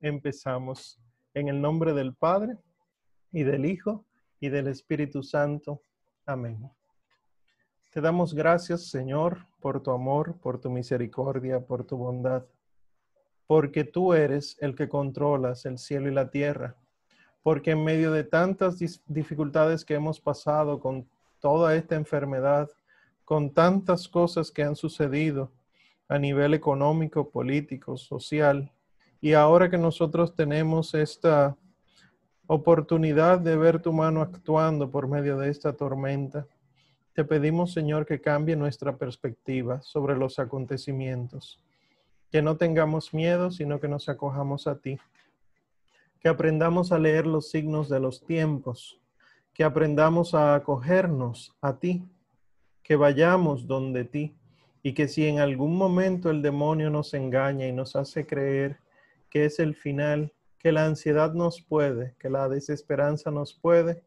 empezamos 0.00 1.00
en 1.32 1.48
el 1.48 1.60
nombre 1.60 1.92
del 1.92 2.14
Padre 2.14 2.56
y 3.32 3.42
del 3.42 3.64
Hijo 3.64 4.04
y 4.40 4.48
del 4.48 4.68
Espíritu 4.68 5.22
Santo. 5.22 5.82
Amén. 6.26 6.70
Te 7.90 8.00
damos 8.00 8.34
gracias, 8.34 8.88
Señor, 8.88 9.46
por 9.60 9.82
tu 9.82 9.90
amor, 9.90 10.36
por 10.38 10.60
tu 10.60 10.68
misericordia, 10.68 11.60
por 11.60 11.84
tu 11.84 11.96
bondad, 11.96 12.44
porque 13.46 13.84
tú 13.84 14.14
eres 14.14 14.56
el 14.60 14.74
que 14.74 14.88
controlas 14.88 15.64
el 15.64 15.78
cielo 15.78 16.08
y 16.08 16.12
la 16.12 16.30
tierra, 16.30 16.76
porque 17.42 17.70
en 17.70 17.84
medio 17.84 18.10
de 18.10 18.24
tantas 18.24 18.78
dificultades 19.06 19.84
que 19.84 19.94
hemos 19.94 20.20
pasado 20.20 20.80
con 20.80 21.08
toda 21.38 21.76
esta 21.76 21.94
enfermedad, 21.94 22.68
con 23.24 23.54
tantas 23.54 24.08
cosas 24.08 24.50
que 24.50 24.62
han 24.62 24.76
sucedido 24.76 25.52
a 26.08 26.18
nivel 26.18 26.52
económico, 26.52 27.30
político, 27.30 27.96
social, 27.96 28.70
y 29.24 29.32
ahora 29.32 29.70
que 29.70 29.78
nosotros 29.78 30.34
tenemos 30.34 30.92
esta 30.92 31.56
oportunidad 32.46 33.40
de 33.40 33.56
ver 33.56 33.80
tu 33.80 33.90
mano 33.90 34.20
actuando 34.20 34.90
por 34.90 35.08
medio 35.08 35.38
de 35.38 35.48
esta 35.48 35.72
tormenta, 35.72 36.46
te 37.14 37.24
pedimos, 37.24 37.72
Señor, 37.72 38.04
que 38.04 38.20
cambie 38.20 38.54
nuestra 38.54 38.98
perspectiva 38.98 39.80
sobre 39.80 40.14
los 40.14 40.38
acontecimientos, 40.38 41.58
que 42.30 42.42
no 42.42 42.58
tengamos 42.58 43.14
miedo, 43.14 43.50
sino 43.50 43.80
que 43.80 43.88
nos 43.88 44.10
acojamos 44.10 44.66
a 44.66 44.76
ti, 44.76 44.98
que 46.20 46.28
aprendamos 46.28 46.92
a 46.92 46.98
leer 46.98 47.26
los 47.26 47.48
signos 47.48 47.88
de 47.88 48.00
los 48.00 48.26
tiempos, 48.26 49.00
que 49.54 49.64
aprendamos 49.64 50.34
a 50.34 50.54
acogernos 50.54 51.56
a 51.62 51.78
ti, 51.78 52.06
que 52.82 52.96
vayamos 52.96 53.66
donde 53.66 54.04
ti, 54.04 54.36
y 54.82 54.92
que 54.92 55.08
si 55.08 55.26
en 55.26 55.38
algún 55.38 55.78
momento 55.78 56.28
el 56.28 56.42
demonio 56.42 56.90
nos 56.90 57.14
engaña 57.14 57.66
y 57.66 57.72
nos 57.72 57.96
hace 57.96 58.26
creer 58.26 58.83
que 59.34 59.46
es 59.46 59.58
el 59.58 59.74
final, 59.74 60.32
que 60.60 60.70
la 60.70 60.86
ansiedad 60.86 61.34
nos 61.34 61.60
puede, 61.60 62.14
que 62.20 62.30
la 62.30 62.48
desesperanza 62.48 63.32
nos 63.32 63.52
puede, 63.52 64.04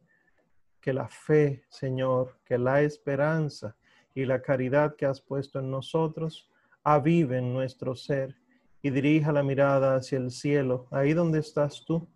que 0.79 0.93
la 0.93 1.09
fe, 1.09 1.65
Señor, 1.67 2.39
que 2.45 2.57
la 2.57 2.81
esperanza 2.81 3.75
y 4.15 4.23
la 4.23 4.41
caridad 4.41 4.95
que 4.95 5.05
has 5.05 5.19
puesto 5.19 5.59
en 5.59 5.69
nosotros 5.69 6.49
aviven 6.81 7.51
nuestro 7.51 7.93
ser 7.93 8.37
y 8.81 8.89
dirija 8.89 9.33
la 9.33 9.43
mirada 9.43 9.97
hacia 9.97 10.17
el 10.17 10.31
cielo, 10.31 10.87
ahí 10.91 11.11
donde 11.11 11.39
estás 11.39 11.83
tú. 11.85 12.07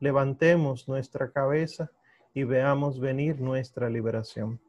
Levantemos 0.00 0.88
nuestra 0.88 1.30
cabeza 1.30 1.92
y 2.34 2.42
veamos 2.42 2.98
venir 2.98 3.40
nuestra 3.40 3.88
liberación. 3.88 4.60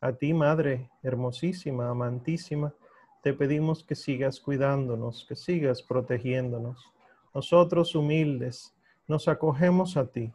A 0.00 0.12
ti, 0.12 0.32
Madre 0.32 0.92
hermosísima, 1.02 1.88
amantísima, 1.88 2.72
te 3.22 3.34
pedimos 3.34 3.82
que 3.84 3.94
sigas 3.94 4.40
cuidándonos, 4.40 5.24
que 5.28 5.34
sigas 5.34 5.82
protegiéndonos. 5.82 6.92
Nosotros 7.34 7.94
humildes 7.94 8.74
nos 9.06 9.28
acogemos 9.28 9.96
a 9.96 10.06
ti. 10.06 10.32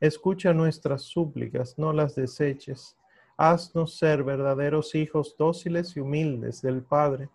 Escucha 0.00 0.52
nuestras 0.52 1.02
súplicas, 1.02 1.78
no 1.78 1.92
las 1.92 2.14
deseches. 2.14 2.96
Haznos 3.36 3.96
ser 3.96 4.22
verdaderos 4.24 4.94
hijos 4.94 5.34
dóciles 5.38 5.96
y 5.96 6.00
humildes 6.00 6.62
del 6.62 6.82
Padre, 6.82 7.28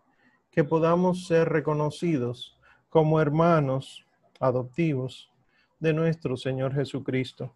que 0.52 0.64
podamos 0.64 1.28
ser 1.28 1.50
reconocidos 1.50 2.58
como 2.90 3.20
hermanos 3.22 4.06
adoptivos 4.40 5.32
de 5.80 5.94
nuestro 5.94 6.38
Señor 6.38 6.74
Jesucristo, 6.74 7.54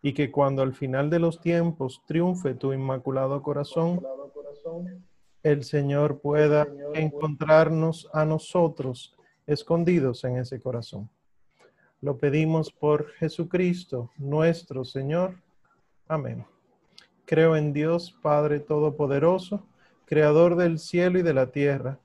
y 0.00 0.12
que 0.14 0.30
cuando 0.32 0.62
al 0.62 0.74
final 0.74 1.10
de 1.10 1.20
los 1.20 1.40
tiempos 1.40 2.02
triunfe 2.06 2.54
tu 2.54 2.72
inmaculado 2.72 3.40
corazón, 3.42 4.00
el 5.42 5.64
Señor 5.64 6.20
pueda 6.20 6.68
encontrarnos 6.94 8.08
a 8.12 8.24
nosotros 8.24 9.16
escondidos 9.46 10.24
en 10.24 10.36
ese 10.36 10.60
corazón. 10.60 11.10
Lo 12.00 12.18
pedimos 12.18 12.72
por 12.72 13.10
Jesucristo, 13.12 14.10
nuestro 14.16 14.84
Señor. 14.84 15.36
Amén. 16.08 16.44
Creo 17.24 17.56
en 17.56 17.72
Dios, 17.72 18.12
Padre 18.22 18.60
Todopoderoso, 18.60 19.66
Creador 20.04 20.56
del 20.56 20.78
cielo 20.78 21.18
y 21.18 21.22
de 21.22 21.32
la 21.32 21.46
tierra. 21.46 21.98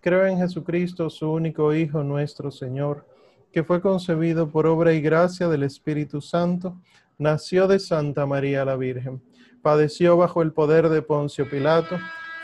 Creo 0.00 0.26
en 0.26 0.38
Jesucristo, 0.38 1.08
su 1.08 1.30
único 1.30 1.72
Hijo, 1.72 2.02
nuestro 2.02 2.50
Señor, 2.50 3.06
que 3.52 3.62
fue 3.62 3.80
concebido 3.80 4.50
por 4.50 4.66
obra 4.66 4.92
y 4.92 5.00
gracia 5.00 5.48
del 5.48 5.62
Espíritu 5.62 6.20
Santo, 6.20 6.76
nació 7.16 7.68
de 7.68 7.78
Santa 7.78 8.26
María 8.26 8.64
la 8.64 8.76
Virgen, 8.76 9.22
padeció 9.62 10.16
bajo 10.16 10.42
el 10.42 10.52
poder 10.52 10.88
de 10.88 11.00
Poncio 11.00 11.48
Pilato, 11.48 11.96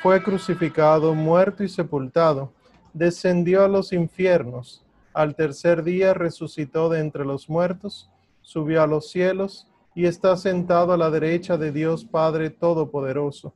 fue 0.03 0.23
crucificado, 0.23 1.15
muerto 1.15 1.63
y 1.63 1.69
sepultado, 1.69 2.55
descendió 2.95 3.65
a 3.65 3.69
los 3.69 3.93
infiernos, 3.93 4.83
al 5.13 5.37
tercer 5.37 5.83
día 5.83 6.15
resucitó 6.15 6.89
de 6.89 7.01
entre 7.01 7.27
los 7.27 7.51
muertos, 7.51 8.11
subió 8.41 8.83
a 8.83 8.87
los 8.87 9.11
cielos 9.11 9.69
y 9.95 10.07
está 10.07 10.39
sentado 10.39 10.95
a 10.95 10.97
la 10.97 11.11
derecha 11.11 11.59
de 11.59 11.71
Dios 11.71 12.07
Padre 12.07 12.49
Todopoderoso. 12.49 13.55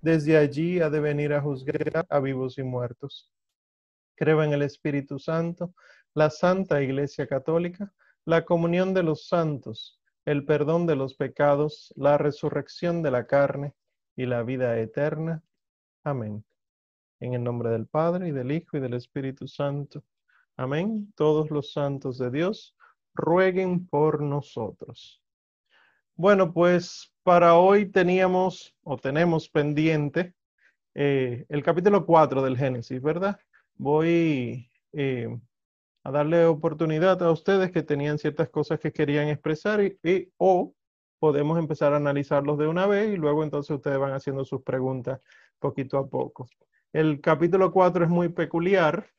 Desde 0.00 0.36
allí 0.36 0.80
ha 0.80 0.90
de 0.90 1.00
venir 1.00 1.32
a 1.32 1.40
juzgar 1.40 2.06
a 2.08 2.20
vivos 2.20 2.58
y 2.58 2.62
muertos. 2.62 3.28
Creo 4.14 4.44
en 4.44 4.52
el 4.52 4.62
Espíritu 4.62 5.18
Santo, 5.18 5.74
la 6.14 6.30
Santa 6.30 6.82
Iglesia 6.82 7.26
Católica, 7.26 7.92
la 8.24 8.44
comunión 8.44 8.94
de 8.94 9.02
los 9.02 9.26
santos, 9.26 9.98
el 10.24 10.44
perdón 10.44 10.86
de 10.86 10.94
los 10.94 11.14
pecados, 11.14 11.92
la 11.96 12.16
resurrección 12.16 13.02
de 13.02 13.10
la 13.10 13.26
carne 13.26 13.74
y 14.14 14.26
la 14.26 14.44
vida 14.44 14.78
eterna. 14.78 15.42
Amén. 16.04 16.44
En 17.20 17.34
el 17.34 17.44
nombre 17.44 17.70
del 17.70 17.86
Padre 17.86 18.28
y 18.28 18.30
del 18.30 18.52
Hijo 18.52 18.78
y 18.78 18.80
del 18.80 18.94
Espíritu 18.94 19.46
Santo. 19.46 20.02
Amén. 20.56 21.12
Todos 21.14 21.50
los 21.50 21.72
santos 21.72 22.16
de 22.16 22.30
Dios 22.30 22.74
rueguen 23.14 23.86
por 23.86 24.22
nosotros. 24.22 25.22
Bueno, 26.14 26.52
pues 26.54 27.12
para 27.22 27.56
hoy 27.56 27.90
teníamos 27.90 28.74
o 28.82 28.96
tenemos 28.96 29.48
pendiente 29.50 30.34
eh, 30.94 31.44
el 31.48 31.62
capítulo 31.62 32.06
4 32.06 32.42
del 32.42 32.56
Génesis, 32.56 33.02
¿verdad? 33.02 33.38
Voy 33.74 34.70
eh, 34.92 35.28
a 36.04 36.10
darle 36.10 36.46
oportunidad 36.46 37.22
a 37.22 37.30
ustedes 37.30 37.70
que 37.72 37.82
tenían 37.82 38.18
ciertas 38.18 38.48
cosas 38.48 38.80
que 38.80 38.92
querían 38.92 39.28
expresar 39.28 39.82
y, 39.82 39.98
y, 40.02 40.32
o 40.38 40.74
podemos 41.18 41.58
empezar 41.58 41.92
a 41.92 41.96
analizarlos 41.96 42.58
de 42.58 42.66
una 42.66 42.86
vez 42.86 43.12
y 43.12 43.16
luego 43.16 43.44
entonces 43.44 43.76
ustedes 43.76 43.98
van 43.98 44.14
haciendo 44.14 44.44
sus 44.46 44.62
preguntas 44.62 45.20
poquito 45.60 45.98
a 45.98 46.08
poco. 46.08 46.48
El 46.92 47.20
capítulo 47.20 47.70
4 47.70 48.04
es 48.04 48.10
muy 48.10 48.30
peculiar 48.30 49.10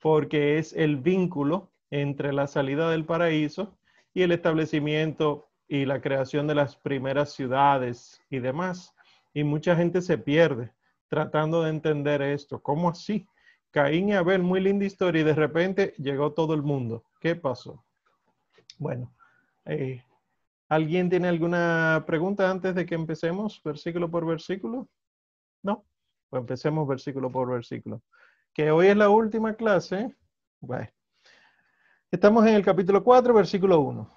porque 0.00 0.58
es 0.58 0.72
el 0.72 0.96
vínculo 0.96 1.70
entre 1.90 2.32
la 2.32 2.46
salida 2.46 2.90
del 2.90 3.04
paraíso 3.04 3.76
y 4.14 4.22
el 4.22 4.32
establecimiento 4.32 5.48
y 5.68 5.84
la 5.84 6.00
creación 6.00 6.46
de 6.46 6.54
las 6.54 6.76
primeras 6.76 7.32
ciudades 7.32 8.20
y 8.30 8.38
demás. 8.38 8.94
Y 9.34 9.44
mucha 9.44 9.76
gente 9.76 10.00
se 10.00 10.16
pierde 10.16 10.72
tratando 11.08 11.62
de 11.62 11.70
entender 11.70 12.22
esto. 12.22 12.62
¿Cómo 12.62 12.88
así? 12.88 13.26
Caín 13.70 14.08
y 14.10 14.14
Abel, 14.14 14.42
muy 14.42 14.60
linda 14.60 14.84
historia, 14.84 15.22
y 15.22 15.24
de 15.24 15.34
repente 15.34 15.94
llegó 15.98 16.32
todo 16.32 16.54
el 16.54 16.62
mundo. 16.62 17.04
¿Qué 17.20 17.36
pasó? 17.36 17.84
Bueno, 18.78 19.12
eh, 19.64 20.02
¿alguien 20.68 21.08
tiene 21.08 21.28
alguna 21.28 22.04
pregunta 22.06 22.50
antes 22.50 22.74
de 22.74 22.84
que 22.84 22.94
empecemos 22.94 23.62
versículo 23.62 24.10
por 24.10 24.26
versículo? 24.26 24.88
¿No? 25.62 25.84
Pues 26.28 26.40
empecemos 26.40 26.86
versículo 26.88 27.30
por 27.30 27.50
versículo. 27.50 28.02
Que 28.52 28.70
hoy 28.70 28.88
es 28.88 28.96
la 28.96 29.08
última 29.08 29.54
clase. 29.54 30.14
Bueno. 30.60 30.88
Estamos 32.10 32.46
en 32.46 32.54
el 32.54 32.64
capítulo 32.64 33.02
4, 33.02 33.32
versículo 33.32 33.80
1. 33.80 34.10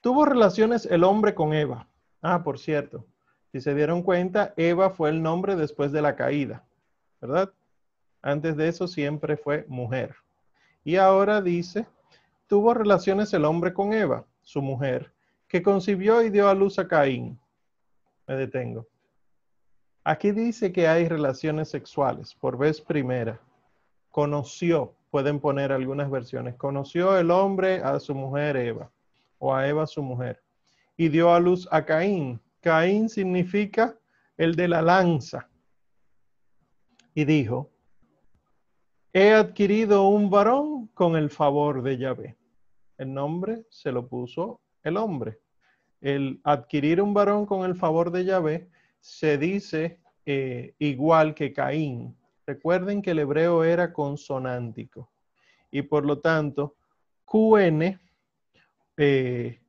Tuvo 0.00 0.24
relaciones 0.24 0.86
el 0.86 1.04
hombre 1.04 1.34
con 1.34 1.52
Eva. 1.52 1.86
Ah, 2.22 2.42
por 2.42 2.58
cierto, 2.58 3.06
si 3.52 3.60
se 3.60 3.74
dieron 3.74 4.02
cuenta, 4.02 4.54
Eva 4.56 4.90
fue 4.90 5.10
el 5.10 5.22
nombre 5.22 5.54
después 5.54 5.92
de 5.92 6.02
la 6.02 6.16
caída, 6.16 6.64
¿verdad? 7.20 7.52
Antes 8.22 8.56
de 8.56 8.68
eso 8.68 8.88
siempre 8.88 9.36
fue 9.36 9.66
mujer. 9.68 10.16
Y 10.84 10.96
ahora 10.96 11.42
dice, 11.42 11.86
tuvo 12.46 12.72
relaciones 12.72 13.32
el 13.34 13.44
hombre 13.44 13.74
con 13.74 13.92
Eva, 13.92 14.24
su 14.42 14.62
mujer, 14.62 15.12
que 15.46 15.62
concibió 15.62 16.22
y 16.22 16.30
dio 16.30 16.48
a 16.48 16.54
luz 16.54 16.78
a 16.78 16.88
Caín. 16.88 17.38
Me 18.26 18.36
detengo. 18.36 18.86
Aquí 20.06 20.32
dice 20.32 20.70
que 20.70 20.86
hay 20.86 21.08
relaciones 21.08 21.70
sexuales 21.70 22.34
por 22.34 22.58
vez 22.58 22.78
primera. 22.78 23.40
Conoció, 24.10 24.94
pueden 25.10 25.40
poner 25.40 25.72
algunas 25.72 26.10
versiones, 26.10 26.56
conoció 26.56 27.16
el 27.16 27.30
hombre 27.30 27.76
a 27.82 27.98
su 27.98 28.14
mujer 28.14 28.56
Eva 28.58 28.90
o 29.38 29.54
a 29.54 29.66
Eva 29.66 29.86
su 29.86 30.02
mujer 30.02 30.42
y 30.98 31.08
dio 31.08 31.32
a 31.32 31.40
luz 31.40 31.66
a 31.70 31.86
Caín. 31.86 32.38
Caín 32.60 33.08
significa 33.08 33.98
el 34.36 34.54
de 34.56 34.68
la 34.68 34.82
lanza. 34.82 35.48
Y 37.14 37.24
dijo, 37.24 37.70
he 39.10 39.32
adquirido 39.32 40.08
un 40.08 40.28
varón 40.28 40.88
con 40.88 41.16
el 41.16 41.30
favor 41.30 41.82
de 41.82 41.96
Yahvé. 41.96 42.36
El 42.98 43.14
nombre 43.14 43.64
se 43.70 43.90
lo 43.90 44.06
puso 44.06 44.60
el 44.82 44.98
hombre. 44.98 45.40
El 46.02 46.40
adquirir 46.44 47.00
un 47.00 47.14
varón 47.14 47.46
con 47.46 47.64
el 47.64 47.74
favor 47.74 48.10
de 48.10 48.26
Yahvé 48.26 48.68
se 49.04 49.36
dice 49.36 50.00
eh, 50.24 50.74
igual 50.78 51.34
que 51.34 51.52
Caín. 51.52 52.16
Recuerden 52.46 53.02
que 53.02 53.10
el 53.10 53.18
hebreo 53.18 53.62
era 53.62 53.92
consonántico. 53.92 55.12
y 55.70 55.82
por 55.82 56.06
lo 56.06 56.20
tanto 56.20 56.76
QN 57.26 58.00
eh, 58.96 59.60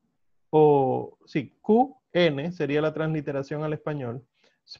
o 0.51 1.17
sí, 1.25 1.53
QN 1.61 2.53
sería 2.53 2.79
la 2.79 2.93
transliteración 2.93 3.63
al 3.63 3.73
español. 3.73 4.25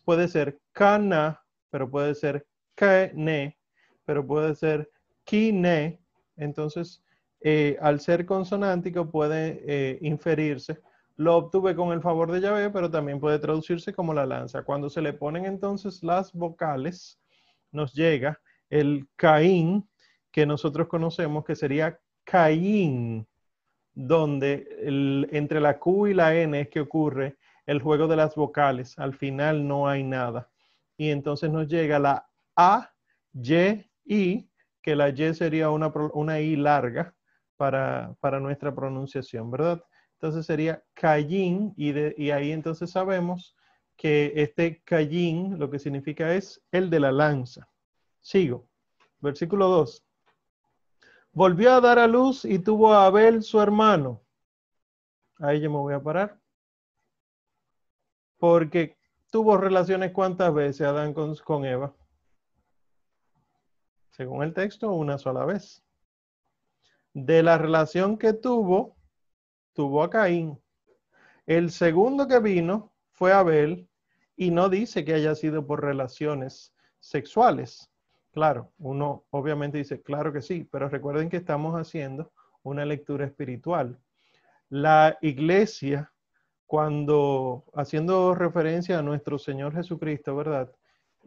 Puede 0.06 0.30
ser 0.30 0.62
cana, 0.72 1.44
pero 1.70 1.92
puede 1.92 2.16
ser 2.16 2.48
KNE, 2.76 3.58
pero 4.06 4.26
puede 4.26 4.56
ser 4.56 4.90
KINE. 5.26 6.00
Entonces, 6.38 7.04
eh, 7.42 7.78
al 7.82 8.00
ser 8.00 8.26
consonántico 8.26 9.12
puede 9.12 9.98
inferirse. 10.02 10.82
Lo 11.18 11.38
obtuve 11.38 11.76
con 11.76 11.92
el 11.94 12.02
favor 12.02 12.32
de 12.32 12.42
Yahvé, 12.42 12.70
pero 12.70 12.92
también 12.92 13.20
puede 13.20 13.40
traducirse 13.40 13.94
como 13.94 14.14
la 14.14 14.26
lanza. 14.26 14.64
Cuando 14.64 14.90
se 14.90 15.02
le 15.02 15.14
ponen 15.14 15.46
entonces 15.46 16.04
las 16.04 16.34
vocales, 16.34 17.20
nos 17.72 17.94
llega 17.94 18.40
el 18.70 19.08
Caín, 19.16 19.88
que 20.32 20.46
nosotros 20.46 20.88
conocemos 20.88 21.46
que 21.46 21.56
sería 21.56 22.00
Caín, 22.24 23.28
donde 23.94 24.68
entre 25.32 25.62
la 25.62 25.80
Q 25.80 26.08
y 26.08 26.14
la 26.14 26.36
N 26.36 26.60
es 26.60 26.70
que 26.70 26.82
ocurre 26.82 27.38
el 27.66 27.82
juego 27.82 28.08
de 28.08 28.18
las 28.18 28.36
vocales. 28.36 28.98
Al 29.00 29.14
final 29.14 29.68
no 29.68 29.88
hay 29.88 30.04
nada. 30.04 30.50
Y 30.98 31.10
entonces 31.10 31.50
nos 31.50 31.68
llega 31.68 32.00
la 32.00 32.28
A, 32.56 32.92
Y, 33.34 33.86
I, 34.06 34.50
que 34.82 34.96
la 34.96 35.10
Y 35.10 35.34
sería 35.34 35.70
una, 35.70 35.88
una 36.14 36.40
I 36.40 36.56
larga 36.56 37.14
para, 37.58 38.40
nuestra 38.40 38.74
pronunciación, 38.74 39.50
¿verdad? 39.52 39.84
Entonces 40.26 40.48
sería 40.48 40.84
Cayin 40.96 41.72
y, 41.78 41.94
y 42.20 42.32
ahí 42.32 42.52
entonces 42.52 42.90
sabemos 42.90 43.56
que 43.96 44.34
este 44.36 44.82
Cayin 44.82 45.60
lo 45.60 45.70
que 45.70 45.78
significa 45.78 46.34
es 46.34 46.64
el 46.72 46.90
de 46.90 47.00
la 47.00 47.12
lanza. 47.12 47.70
Sigo. 48.22 48.68
Versículo 49.20 49.68
2. 49.68 50.04
Volvió 51.32 51.74
a 51.74 51.80
dar 51.80 52.00
a 52.00 52.08
luz 52.08 52.44
y 52.44 52.58
tuvo 52.58 52.92
a 52.92 53.06
Abel 53.06 53.44
su 53.44 53.62
hermano. 53.62 54.24
Ahí 55.38 55.62
yo 55.62 55.70
me 55.70 55.78
voy 55.78 55.94
a 55.94 56.02
parar. 56.02 56.40
Porque 58.40 58.98
tuvo 59.30 59.58
relaciones 59.58 60.12
cuántas 60.12 60.52
veces 60.56 60.88
Adán 60.88 61.14
con, 61.14 61.36
con 61.36 61.66
Eva. 61.66 61.94
Según 64.10 64.42
el 64.42 64.56
texto, 64.56 64.92
una 64.92 65.20
sola 65.20 65.46
vez. 65.46 65.84
De 67.14 67.44
la 67.44 67.60
relación 67.60 68.18
que 68.18 68.34
tuvo, 68.34 68.96
tuvo 69.76 70.02
a 70.02 70.10
Caín. 70.10 70.60
El 71.46 71.70
segundo 71.70 72.28
que 72.28 72.40
vino 72.40 72.94
fue 73.12 73.32
Abel 73.32 73.88
y 74.36 74.50
no 74.50 74.70
dice 74.70 75.06
que 75.06 75.14
haya 75.14 75.36
sido 75.36 75.68
por 75.68 75.84
relaciones 75.84 76.74
sexuales. 77.00 77.92
Claro, 78.32 78.72
uno 78.80 79.26
obviamente 79.30 79.78
dice, 79.78 80.02
claro 80.02 80.34
que 80.34 80.42
sí, 80.42 80.68
pero 80.72 80.90
recuerden 80.90 81.30
que 81.30 81.38
estamos 81.38 81.76
haciendo 81.80 82.32
una 82.64 82.84
lectura 82.84 83.26
espiritual. 83.26 84.00
La 84.70 85.18
iglesia, 85.22 86.12
cuando 86.66 87.66
haciendo 87.76 88.34
referencia 88.34 88.98
a 88.98 89.04
nuestro 89.04 89.38
Señor 89.38 89.76
Jesucristo, 89.76 90.36
¿verdad? 90.36 90.72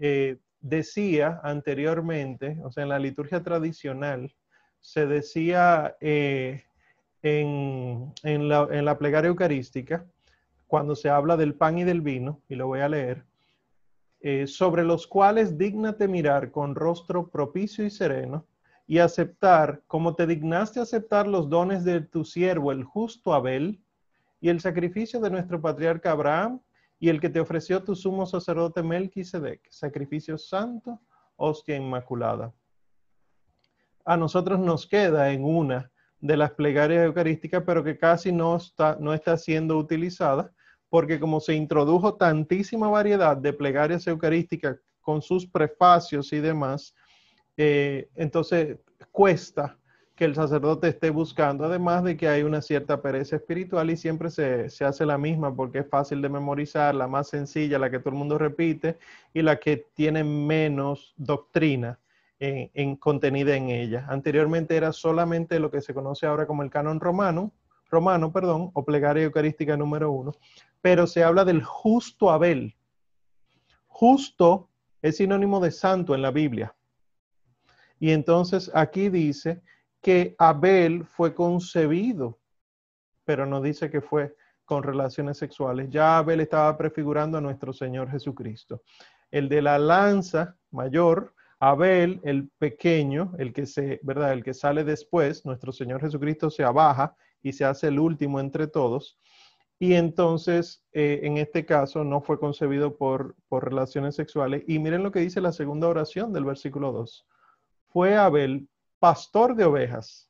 Eh, 0.01 0.39
decía 0.61 1.41
anteriormente, 1.45 2.59
o 2.65 2.73
sea, 2.73 2.83
en 2.83 2.89
la 2.89 2.99
liturgia 2.99 3.43
tradicional, 3.43 4.35
se 4.81 5.07
decía 5.07 5.97
eh, 6.01 6.65
en, 7.23 8.49
la, 8.49 8.99
plegaria 8.99 9.29
eucarística, 9.29 10.07
cuando 10.67 10.95
se 10.95 11.09
habla 11.09 11.37
del 11.37 11.55
pan 11.55 11.79
y 11.79 11.85
del 11.85 12.01
vino, 12.01 12.41
y 12.49 12.55
lo 12.55 12.67
voy 12.67 12.81
a 12.81 12.89
leer, 12.89 13.25
eh, 14.21 14.47
sobre 14.47 14.85
los 14.85 15.07
cuales 15.07 15.57
dignate 15.57 16.09
mirar 16.09 16.51
con 16.51 16.75
rostro 16.75 17.29
propicio 17.29 17.85
y 17.85 17.91
sereno, 17.91 18.47
y 18.87 18.99
aceptar, 18.99 19.83
como 19.87 20.15
te 20.15 20.27
dignaste 20.27 20.81
aceptar 20.81 21.27
los 21.27 21.49
dones 21.49 21.85
de 21.85 22.01
tu 22.01 22.25
siervo, 22.25 22.73
el 22.73 22.85
justo 22.85 23.35
Abel, 23.35 23.81
y 24.41 24.49
el 24.49 24.61
sacrificio 24.61 25.21
de 25.21 25.31
nuestro 25.31 25.61
patriarca 25.61 26.13
Abraham, 26.13 26.61
y 27.01 27.09
el 27.09 27.21
que 27.21 27.29
te 27.29 27.41
ofreció 27.41 27.83
tu 27.83 27.95
sumo 27.95 28.27
sacerdote 28.27 28.83
Melquisedec, 28.83 29.61
sacrificio 29.71 30.37
santo, 30.37 31.01
hostia 31.37 31.77
inmaculada. 31.77 32.53
A 34.05 34.17
nosotros 34.17 34.59
nos 34.59 34.87
queda 34.87 35.31
en 35.31 35.45
una 35.45 35.91
de 36.21 36.37
las 36.37 36.53
plegarias 36.53 37.05
eucarísticas, 37.05 37.63
pero 37.65 37.85
que 37.85 37.99
casi 37.99 38.33
no 38.33 38.57
está, 38.57 38.97
no 39.01 39.15
está 39.15 39.37
siendo 39.37 39.77
utilizada, 39.77 40.53
porque 40.89 41.21
como 41.21 41.41
se 41.41 41.55
introdujo 41.55 42.15
tantísima 42.15 42.89
variedad 42.89 43.37
de 43.37 43.53
plegarias 43.53 44.07
eucarísticas 44.07 44.79
con 45.01 45.23
sus 45.23 45.47
prefacios 45.47 46.33
y 46.33 46.41
demás, 46.41 46.95
eh, 47.57 48.09
entonces 48.15 48.79
cuesta 49.13 49.77
que 50.19 50.25
el 50.25 50.35
sacerdote 50.35 50.89
esté 50.89 51.11
buscando, 51.11 51.65
además 51.65 52.03
de 52.03 52.17
que 52.17 52.27
hay 52.27 52.43
una 52.43 52.61
cierta 52.61 53.01
pereza 53.01 53.37
espiritual 53.37 53.89
y 53.89 53.97
siempre 53.97 54.31
se, 54.31 54.85
hace 54.85 55.07
la 55.07 55.17
misma 55.17 55.55
porque 55.55 55.79
es 55.79 55.89
fácil 55.89 56.21
de 56.21 56.29
memorizar, 56.29 56.93
la 56.97 57.07
más 57.07 57.29
sencilla, 57.29 57.79
la 57.79 57.89
que 57.89 58.01
todo 58.01 58.11
el 58.11 58.17
mundo 58.17 58.37
repite 58.37 58.99
y 59.33 59.43
la 59.43 59.61
que 59.61 59.87
tiene 59.95 60.25
menos 60.25 61.15
doctrina 61.17 62.01
en, 62.39 62.71
en 62.75 62.97
contenida 62.97 63.57
en 63.57 63.69
ella. 63.69 64.07
Anteriormente 64.09 64.77
era 64.77 64.93
solamente 64.93 65.59
lo 65.59 65.71
que 65.71 65.81
se 65.81 65.95
conoce 65.95 66.27
ahora 66.27 66.47
como 66.47 66.63
el 66.63 66.71
canon 66.71 67.01
romano, 67.01 67.53
romano, 67.91 68.33
perdón, 68.33 68.71
o 68.75 68.85
plegaria 68.85 69.25
eucarística 69.25 69.77
número 69.77 70.13
uno, 70.13 70.33
pero 70.81 71.07
se 71.07 71.25
habla 71.25 71.45
del 71.45 71.63
justo 71.63 72.31
Abel. 72.31 72.77
Justo 73.87 74.69
es 75.03 75.17
sinónimo 75.17 75.61
de 75.61 75.71
santo 75.71 76.15
en 76.15 76.23
la 76.23 76.31
Biblia. 76.31 76.75
Y 77.99 78.13
entonces 78.13 78.71
aquí 78.75 79.09
dice 79.09 79.63
que 80.01 80.37
Abel 80.39 81.05
fue 81.05 81.35
concebido, 81.35 82.39
pero 83.25 83.47
no 83.47 83.61
dice 83.61 83.91
que 83.91 84.01
fue 84.01 84.37
con 84.65 84.83
relaciones 84.83 85.39
sexuales. 85.39 85.89
Ya 85.91 86.19
Abel 86.19 86.41
estaba 86.41 86.77
prefigurando 86.77 87.39
a 87.39 87.41
nuestro 87.41 87.73
Señor 87.73 88.11
Jesucristo. 88.11 88.83
El 89.31 89.49
de 89.49 89.63
la 89.63 89.79
lanza 89.79 90.57
mayor, 90.71 91.35
Abel, 91.61 92.21
el 92.23 92.49
pequeño, 92.59 93.33
el 93.39 93.53
que 93.53 93.67
se, 93.67 93.99
¿verdad? 94.03 94.33
El 94.33 94.45
que 94.45 94.55
sale 94.55 94.85
después, 94.85 95.45
nuestro 95.45 95.73
Señor 95.73 96.01
Jesucristo 96.01 96.51
se 96.51 96.63
abaja 96.63 97.17
y 97.43 97.53
se 97.53 97.65
hace 97.65 97.89
el 97.89 97.99
último 97.99 98.39
entre 98.39 98.69
todos. 98.69 99.19
Y 99.81 99.95
entonces, 99.95 100.85
eh, 100.93 101.21
en 101.23 101.37
este 101.37 101.65
caso, 101.65 102.05
no 102.05 102.21
fue 102.21 102.39
concebido 102.39 102.97
por, 102.97 103.37
por 103.49 103.65
relaciones 103.65 104.15
sexuales. 104.17 104.63
Y 104.67 104.79
miren 104.79 105.03
lo 105.03 105.13
que 105.13 105.21
dice 105.21 105.41
la 105.41 105.53
segunda 105.53 105.89
oración 105.89 106.33
del 106.33 106.45
versículo 106.45 106.93
2. 106.93 107.27
Fue 107.89 108.17
Abel 108.17 108.69
pastor 108.99 109.55
de 109.55 109.65
ovejas 109.65 110.29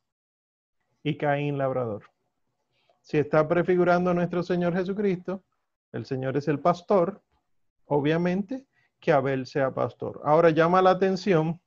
y 1.03 1.17
Caín 1.17 1.57
labrador. 1.57 2.03
Si 3.01 3.17
está 3.17 3.47
prefigurando 3.47 4.11
a 4.11 4.13
nuestro 4.13 4.43
Señor 4.43 4.75
Jesucristo, 4.75 5.43
el 5.91 6.05
Señor 6.05 6.37
es 6.37 6.47
el 6.47 6.59
pastor, 6.59 7.23
obviamente 7.85 8.65
que 8.99 9.11
Abel 9.11 9.45
sea 9.45 9.73
pastor. 9.73 10.21
Ahora 10.23 10.49
llama 10.49 10.81
la 10.81 10.91
atención 10.91 11.59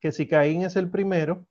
que 0.00 0.12
si 0.12 0.26
Caín 0.26 0.62
es 0.62 0.76
el 0.76 0.90
primero, 0.90 1.46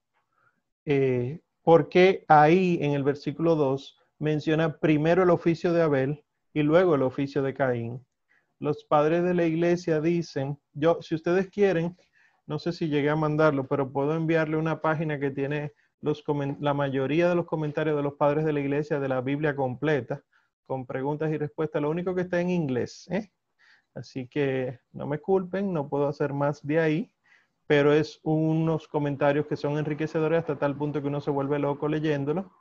eh, 0.85 1.41
porque 1.63 2.23
ahí 2.27 2.79
en 2.81 2.91
el 2.93 3.03
versículo 3.03 3.55
2 3.55 3.97
menciona 4.19 4.77
primero 4.77 5.23
el 5.23 5.29
oficio 5.29 5.73
de 5.73 5.81
Abel 5.81 6.23
y 6.53 6.63
luego 6.63 6.95
el 6.95 7.01
oficio 7.03 7.41
de 7.43 7.53
Caín. 7.53 8.05
Los 8.59 8.85
padres 8.85 9.23
de 9.23 9.33
la 9.33 9.45
iglesia 9.45 10.01
dicen, 10.01 10.57
yo, 10.73 10.99
si 11.01 11.13
ustedes 11.13 11.49
quieren, 11.49 11.95
no 12.47 12.57
sé 12.57 12.71
si 12.71 12.87
llegué 12.87 13.09
a 13.09 13.15
mandarlo, 13.15 13.67
pero 13.67 13.91
puedo 13.91 14.15
enviarle 14.15 14.57
una 14.57 14.81
página 14.81 15.19
que 15.19 15.31
tiene 15.31 15.73
la 16.59 16.73
mayoría 16.73 17.29
de 17.29 17.35
los 17.35 17.45
comentarios 17.45 17.97
de 17.97 18.03
los 18.03 18.13
padres 18.13 18.45
de 18.45 18.53
la 18.53 18.59
iglesia 18.59 18.99
de 18.99 19.09
la 19.09 19.21
Biblia 19.21 19.55
completa, 19.55 20.23
con 20.65 20.85
preguntas 20.85 21.31
y 21.31 21.37
respuestas. 21.37 21.81
Lo 21.81 21.89
único 21.89 22.15
que 22.15 22.21
está 22.21 22.39
en 22.39 22.49
inglés. 22.49 23.07
¿eh? 23.11 23.29
Así 23.97 24.27
que 24.27 24.79
no 24.91 25.07
me 25.07 25.19
culpen, 25.19 25.73
no 25.73 25.89
puedo 25.89 26.07
hacer 26.07 26.33
más 26.33 26.65
de 26.65 26.79
ahí, 26.79 27.11
pero 27.65 27.93
es 27.93 28.19
unos 28.23 28.87
comentarios 28.87 29.47
que 29.47 29.57
son 29.57 29.77
enriquecedores 29.77 30.39
hasta 30.39 30.57
tal 30.57 30.77
punto 30.77 31.01
que 31.01 31.07
uno 31.07 31.19
se 31.19 31.31
vuelve 31.31 31.59
loco 31.59 31.87
leyéndolo 31.87 32.51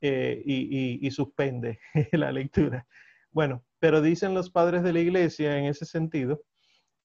eh, 0.00 0.42
y, 0.44 1.10
suspende 1.10 1.80
la 2.12 2.30
lectura. 2.30 2.86
Bueno, 3.32 3.64
pero 3.78 4.00
dicen 4.00 4.32
los 4.32 4.50
padres 4.50 4.82
de 4.82 4.92
la 4.92 5.00
iglesia 5.00 5.58
en 5.58 5.66
ese 5.66 5.84
sentido 5.84 6.42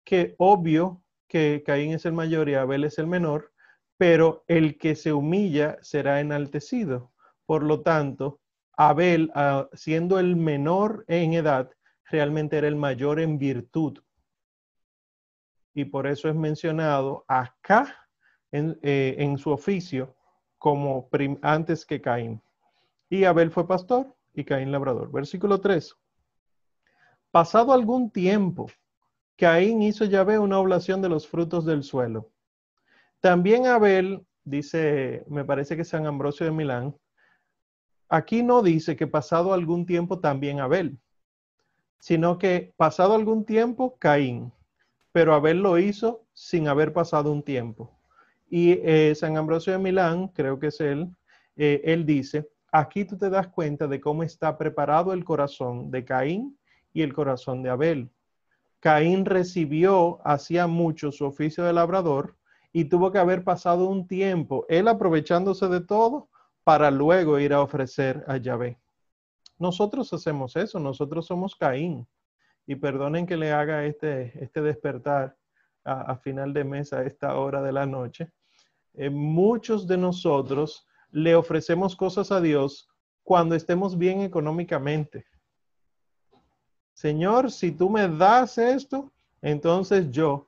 que 0.06 0.36
obvio 0.38 1.04
que 1.28 1.64
Caín 1.66 1.94
es 1.94 2.06
el 2.06 2.14
mayor 2.14 2.50
y 2.50 2.56
Abel 2.56 2.84
es 2.84 3.00
el 3.00 3.08
menor, 3.08 3.52
pero 3.98 4.44
el 4.48 4.78
que 4.78 4.96
se 4.96 5.14
humilla 5.14 5.78
será 5.82 6.20
enaltecido. 6.20 7.12
Por 7.46 7.64
lo 7.64 7.82
tanto, 7.82 8.40
Abel, 8.78 9.32
ah, 9.36 9.68
siendo 9.74 10.20
el 10.20 10.36
menor 10.36 11.06
en 11.08 11.34
edad, 11.34 11.72
realmente 12.12 12.58
era 12.58 12.68
el 12.68 12.76
mayor 12.76 13.20
en 13.20 13.38
virtud. 13.38 14.00
Y 15.74 15.86
por 15.86 16.06
eso 16.08 16.30
es 16.30 16.36
mencionado 16.36 17.24
acá 17.28 18.08
en, 18.52 18.78
eh, 18.82 19.16
en 19.20 19.38
su 19.38 19.52
oficio 19.52 20.16
como 20.58 21.10
antes 21.42 21.86
que 21.86 22.02
Caín. 22.02 22.42
Y 23.10 23.24
Abel 23.24 23.52
fue 23.52 23.68
pastor 23.68 24.16
y 24.34 24.44
Caín 24.44 24.72
labrador. 24.72 25.12
Versículo 25.12 25.60
3. 25.60 25.96
Pasado 27.32 27.74
algún 27.74 28.12
tiempo, 28.12 28.68
Caín 29.38 29.82
hizo 29.82 30.06
Yahvé 30.06 30.38
una 30.38 30.60
oblación 30.60 31.02
de 31.02 31.10
los 31.10 31.28
frutos 31.28 31.66
del 31.66 31.84
suelo. 31.84 32.30
También 33.22 33.66
Abel 33.68 34.26
dice, 34.44 35.24
me 35.28 35.46
parece 35.46 35.78
que 35.78 35.84
San 35.84 36.06
Ambrosio 36.06 36.46
de 36.46 36.52
Milán, 36.52 36.96
aquí 38.10 38.44
no 38.44 38.62
dice 38.62 38.96
que 38.96 39.08
pasado 39.08 39.54
algún 39.54 39.86
tiempo 39.86 40.20
también 40.20 40.60
Abel, 40.60 41.00
sino 42.02 42.40
que 42.40 42.74
pasado 42.78 43.14
algún 43.14 43.46
tiempo 43.46 43.96
Caín, 44.00 44.52
pero 45.12 45.36
Abel 45.36 45.62
lo 45.62 45.78
hizo 45.78 46.26
sin 46.34 46.68
haber 46.68 46.94
pasado 46.94 47.32
un 47.32 47.44
tiempo. 47.44 47.92
Y 48.50 48.72
eh, 48.84 49.14
San 49.16 49.38
Ambrosio 49.38 49.74
de 49.74 49.80
Milán, 49.80 50.28
creo 50.30 50.60
que 50.60 50.68
es 50.68 50.82
él, 50.82 51.16
eh, 51.56 51.80
él 51.86 52.06
dice, 52.08 52.50
aquí 52.72 53.06
tú 53.06 53.18
te 53.18 53.30
das 53.30 53.48
cuenta 53.50 53.88
de 53.88 54.02
cómo 54.02 54.24
está 54.24 54.58
preparado 54.58 55.14
el 55.14 55.24
corazón 55.24 55.92
de 55.92 56.04
Caín 56.04 56.58
y 56.92 57.04
el 57.04 57.14
corazón 57.14 57.62
de 57.62 57.70
Abel. 57.70 58.10
Caín 58.80 59.24
recibió 59.24 60.20
hacía 60.26 60.66
mucho 60.66 61.12
su 61.12 61.26
oficio 61.26 61.64
de 61.64 61.74
labrador 61.74 62.36
y 62.74 62.86
tuvo 62.86 63.12
que 63.12 63.20
haber 63.20 63.44
pasado 63.44 63.88
un 63.88 64.08
tiempo, 64.08 64.66
él 64.70 64.88
aprovechándose 64.88 65.68
de 65.68 65.82
todo 65.82 66.30
para 66.64 66.90
luego 66.90 67.38
ir 67.38 67.54
a 67.54 67.62
ofrecer 67.62 68.24
a 68.28 68.38
Yahvé. 68.38 68.81
Nosotros 69.62 70.12
hacemos 70.12 70.56
eso, 70.56 70.80
nosotros 70.80 71.28
somos 71.28 71.56
Caín. 71.56 72.08
Y 72.66 72.78
perdonen 72.78 73.28
que 73.28 73.38
le 73.38 73.52
haga 73.52 73.86
este, 73.86 74.44
este 74.44 74.60
despertar 74.60 75.38
a, 75.84 76.16
final 76.16 76.52
de 76.52 76.64
mes 76.64 76.94
a 76.94 77.04
esta 77.04 77.36
hora 77.38 77.62
de 77.62 77.72
la 77.72 77.86
noche. 77.86 78.32
Eh, 78.96 79.12
muchos 79.12 79.86
de 79.86 79.98
nosotros 79.98 80.88
le 81.12 81.36
ofrecemos 81.36 81.96
cosas 81.96 82.32
a 82.32 82.42
Dios 82.42 82.90
cuando 83.22 83.54
estemos 83.54 84.00
bien 84.00 84.22
económicamente. 84.22 85.28
Señor, 86.96 87.52
si 87.52 87.72
tú 87.72 87.88
me 87.88 88.08
das 88.08 88.58
esto, 88.58 89.12
entonces 89.44 90.10
yo. 90.10 90.48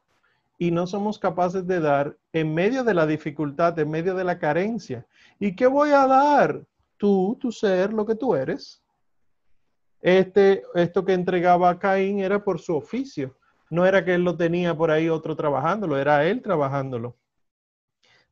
Y 0.57 0.71
no 0.71 0.87
somos 0.87 1.19
capaces 1.19 1.67
de 1.67 1.79
dar 1.79 2.17
en 2.31 2.51
medio 2.51 2.83
de 2.83 2.95
la 2.95 3.05
dificultad, 3.05 3.77
en 3.77 3.91
medio 3.91 4.15
de 4.15 4.23
la 4.23 4.39
carencia. 4.39 5.05
¿Y 5.39 5.55
qué 5.55 5.67
voy 5.67 5.91
a 5.91 6.07
dar? 6.07 6.65
Tú, 6.97 7.37
tu 7.39 7.51
ser, 7.51 7.93
lo 7.93 8.07
que 8.07 8.15
tú 8.15 8.33
eres. 8.33 8.82
Este, 10.03 10.63
esto 10.75 11.05
que 11.05 11.13
entregaba 11.13 11.69
a 11.69 11.79
Caín 11.79 12.19
era 12.19 12.43
por 12.43 12.59
su 12.59 12.75
oficio. 12.75 13.37
No 13.69 13.85
era 13.85 14.03
que 14.03 14.13
él 14.13 14.23
lo 14.23 14.35
tenía 14.35 14.75
por 14.75 14.91
ahí 14.91 15.07
otro 15.07 15.33
trabajándolo, 15.33 15.97
era 15.97 16.25
él 16.25 16.41
trabajándolo. 16.41 17.15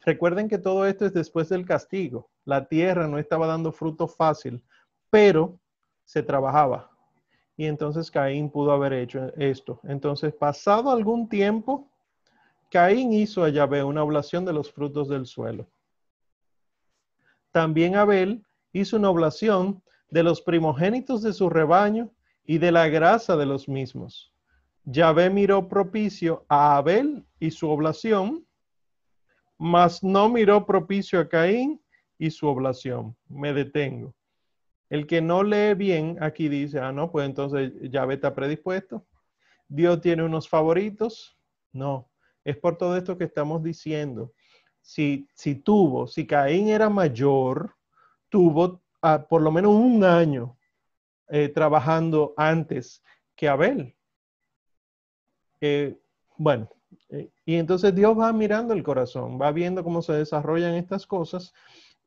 Recuerden 0.02 0.50
que 0.50 0.58
todo 0.58 0.86
esto 0.86 1.06
es 1.06 1.14
después 1.14 1.48
del 1.48 1.66
castigo. 1.66 2.30
La 2.44 2.68
tierra 2.68 3.08
no 3.08 3.18
estaba 3.18 3.48
dando 3.48 3.72
fruto 3.72 4.10
fácil, 4.10 4.62
pero 5.10 5.58
se 6.04 6.22
trabajaba. 6.22 6.92
Y 7.56 7.68
entonces 7.68 8.12
Caín 8.12 8.50
pudo 8.50 8.74
haber 8.74 8.92
hecho 8.92 9.32
esto. 9.38 9.80
Entonces, 9.84 10.34
pasado 10.34 10.92
algún 10.92 11.30
tiempo, 11.30 11.90
Caín 12.70 13.14
hizo 13.14 13.46
a 13.46 13.50
Yahvé 13.50 13.82
una 13.82 14.04
oblación 14.04 14.44
de 14.44 14.52
los 14.52 14.70
frutos 14.70 15.08
del 15.08 15.26
suelo. 15.26 15.68
También 17.52 17.96
Abel 17.96 18.46
hizo 18.74 18.98
una 18.98 19.10
oblación 19.10 19.82
de 20.12 20.24
los 20.24 20.42
primogénitos 20.42 21.24
de 21.24 21.34
su 21.34 21.50
rebaño 21.50 22.12
y 22.44 22.58
de 22.58 22.72
la 22.72 22.88
grasa 22.90 23.36
de 23.38 23.46
los 23.46 23.68
mismos. 23.68 24.32
Yahvé 24.84 25.30
miró 25.30 25.68
propicio 25.68 26.46
a 26.50 26.78
Abel 26.78 27.26
y 27.40 27.52
su 27.52 27.70
oblación, 27.70 28.46
mas 29.58 30.04
no 30.04 30.28
miró 30.30 30.66
propicio 30.66 31.20
a 31.20 31.30
Caín 31.30 31.82
y 32.18 32.30
su 32.32 32.48
oblación. 32.48 33.16
Me 33.28 33.54
detengo. 33.54 34.14
El 34.90 35.08
que 35.08 35.22
no 35.22 35.44
lee 35.44 35.76
bien 35.76 36.18
aquí 36.20 36.50
dice, 36.50 36.80
ah, 36.80 36.92
no, 36.92 37.12
pues 37.12 37.26
entonces 37.26 37.72
ya 37.90 38.04
está 38.06 38.36
predispuesto. 38.36 39.06
Dios 39.70 40.02
tiene 40.02 40.24
unos 40.24 40.50
favoritos. 40.50 41.38
No, 41.72 42.10
es 42.44 42.58
por 42.58 42.78
todo 42.78 42.98
esto 42.98 43.18
que 43.18 43.24
estamos 43.24 43.64
diciendo. 43.64 44.34
Si, 44.82 45.30
si 45.36 45.56
tuvo, 45.56 46.08
si 46.08 46.28
Caín 46.28 46.68
era 46.68 46.90
mayor, 46.90 47.76
tuvo 48.28 48.81
por 49.30 49.42
lo 49.42 49.52
menos 49.52 49.74
un 49.74 50.04
año 50.04 50.58
eh, 51.28 51.50
trabajando 51.50 52.34
antes 52.38 53.04
que 53.36 53.48
Abel. 53.48 53.96
Bueno, 56.38 56.70
eh, 57.10 57.30
y 57.46 57.56
entonces 57.56 57.94
Dios 57.94 58.18
va 58.18 58.34
mirando 58.34 58.74
el 58.74 58.84
corazón, 58.84 59.40
va 59.40 59.52
viendo 59.52 59.84
cómo 59.84 60.02
se 60.02 60.14
desarrollan 60.14 60.76
estas 60.76 61.06
cosas 61.06 61.54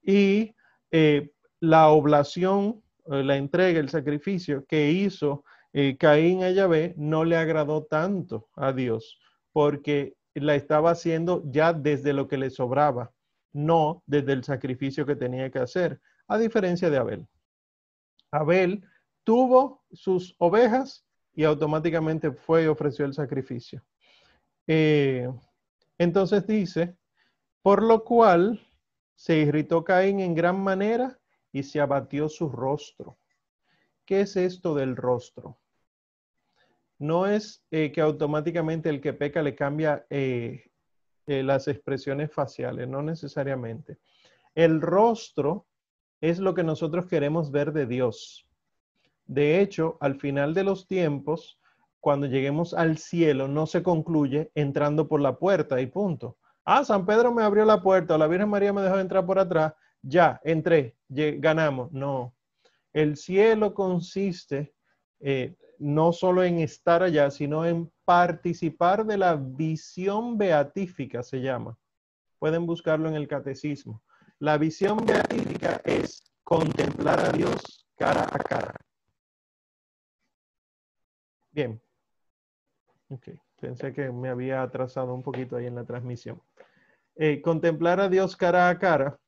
y 0.02 0.54
eh, 0.90 1.30
la 1.60 1.88
oblación, 1.88 2.82
la 3.06 3.36
entrega, 3.36 3.80
el 3.80 3.90
sacrificio 3.90 4.64
que 4.66 4.90
hizo 4.90 5.44
Caín 5.98 6.42
a 6.42 6.50
Yahvé 6.50 6.94
no 6.96 7.24
le 7.24 7.36
agradó 7.36 7.84
tanto 7.84 8.48
a 8.56 8.72
Dios 8.72 9.18
porque 9.52 10.16
la 10.34 10.54
estaba 10.54 10.90
haciendo 10.90 11.42
ya 11.46 11.72
desde 11.72 12.12
lo 12.12 12.28
que 12.28 12.38
le 12.38 12.50
sobraba, 12.50 13.12
no 13.52 14.02
desde 14.06 14.32
el 14.32 14.44
sacrificio 14.44 15.06
que 15.06 15.16
tenía 15.16 15.50
que 15.50 15.60
hacer, 15.60 16.00
a 16.28 16.38
diferencia 16.38 16.90
de 16.90 16.96
Abel. 16.96 17.28
Abel 18.30 18.84
tuvo 19.24 19.84
sus 19.92 20.34
ovejas 20.38 21.04
y 21.34 21.44
automáticamente 21.44 22.32
fue 22.32 22.64
y 22.64 22.66
ofreció 22.66 23.04
el 23.04 23.14
sacrificio. 23.14 23.82
Eh, 24.66 25.28
entonces 25.98 26.46
dice, 26.46 26.96
por 27.62 27.82
lo 27.82 28.04
cual 28.04 28.60
se 29.14 29.38
irritó 29.38 29.84
Caín 29.84 30.20
en 30.20 30.34
gran 30.34 30.60
manera 30.60 31.18
y 31.52 31.62
se 31.62 31.80
abatió 31.80 32.28
su 32.28 32.48
rostro. 32.48 33.16
¿Qué 34.04 34.22
es 34.22 34.36
esto 34.36 34.74
del 34.74 34.96
rostro? 34.96 35.58
No 36.98 37.26
es 37.26 37.64
eh, 37.70 37.90
que 37.92 38.00
automáticamente 38.00 38.88
el 38.88 39.00
que 39.00 39.12
peca 39.12 39.42
le 39.42 39.54
cambia 39.54 40.06
eh, 40.10 40.70
las 41.26 41.68
expresiones 41.68 42.32
faciales, 42.32 42.88
no 42.88 43.02
necesariamente. 43.02 43.98
El 44.54 44.80
rostro 44.80 45.66
es 46.24 46.38
lo 46.38 46.54
que 46.54 46.62
nosotros 46.62 47.06
queremos 47.06 47.50
ver 47.50 47.74
de 47.74 47.84
Dios. 47.84 48.48
De 49.26 49.60
hecho, 49.60 49.98
al 50.00 50.18
final 50.18 50.54
de 50.54 50.64
los 50.64 50.86
tiempos, 50.86 51.60
cuando 52.00 52.26
lleguemos 52.26 52.72
al 52.72 52.96
cielo 52.96 53.46
no 53.46 53.66
se 53.66 53.82
concluye 53.82 54.50
entrando 54.54 55.06
por 55.06 55.20
la 55.20 55.38
puerta 55.38 55.82
y 55.82 55.86
punto. 55.86 56.38
Ah, 56.64 56.82
San 56.82 57.04
Pedro 57.04 57.30
me 57.30 57.42
abrió 57.42 57.66
la 57.66 57.82
puerta 57.82 58.14
o 58.14 58.18
la 58.18 58.26
Virgen 58.26 58.48
María 58.48 58.72
me 58.72 58.80
dejó 58.80 58.98
entrar 58.98 59.26
por 59.26 59.38
atrás, 59.38 59.74
ya, 60.00 60.40
entré, 60.44 60.96
ganamos. 61.08 61.92
No, 61.92 62.34
el 62.94 63.18
cielo 63.18 63.74
consiste 63.74 64.74
eh, 65.20 65.54
no 65.78 66.14
solo 66.14 66.42
en 66.42 66.58
estar 66.60 67.02
allá, 67.02 67.30
sino 67.30 67.66
en 67.66 67.92
participar 68.06 69.04
de 69.04 69.18
la 69.18 69.36
visión 69.36 70.38
beatífica, 70.38 71.22
se 71.22 71.42
llama. 71.42 71.76
Pueden 72.38 72.64
buscarlo 72.64 73.10
en 73.10 73.14
el 73.14 73.28
catecismo. 73.28 74.02
La 74.44 74.58
visión 74.58 74.98
beatífica 75.06 75.80
es 75.86 76.22
contemplar 76.42 77.18
a 77.18 77.32
Dios 77.32 77.88
cara 77.96 78.28
a 78.30 78.38
cara. 78.38 78.74
Bien, 81.50 81.80
Ok, 83.08 83.28
pensé 83.58 83.94
que 83.94 84.12
me 84.12 84.28
había 84.28 84.60
atrasado 84.60 85.14
un 85.14 85.22
poquito 85.22 85.56
ahí 85.56 85.64
en 85.64 85.76
la 85.76 85.86
transmisión. 85.86 86.42
Eh, 87.16 87.40
contemplar 87.40 88.00
a 88.00 88.10
Dios 88.10 88.36
cara 88.36 88.68
a 88.68 88.78
cara 88.78 89.18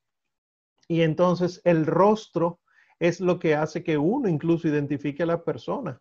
y 0.87 1.01
entonces 1.01 1.63
el 1.65 1.87
rostro 1.87 2.61
es 2.99 3.19
lo 3.19 3.39
que 3.39 3.55
hace 3.55 3.83
que 3.83 3.97
uno 3.97 4.29
incluso 4.29 4.69
identifique 4.69 5.23
a 5.23 5.27
la 5.27 5.45
persona. 5.45 5.99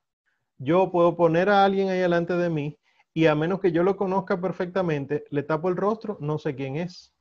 Yo 0.57 0.91
puedo 0.91 1.15
poner 1.15 1.47
a 1.47 1.63
alguien 1.63 1.87
ahí 1.87 1.99
delante 1.99 2.35
de 2.35 2.49
mí 2.49 2.77
y 3.13 3.27
a 3.27 3.35
menos 3.35 3.61
que 3.61 3.71
yo 3.71 3.81
lo 3.81 3.95
conozca 3.95 4.41
perfectamente, 4.41 5.23
le 5.29 5.43
tapo 5.43 5.69
el 5.69 5.77
rostro, 5.77 6.17
no 6.19 6.37
sé 6.37 6.53
quién 6.53 6.75
es. 6.75 7.14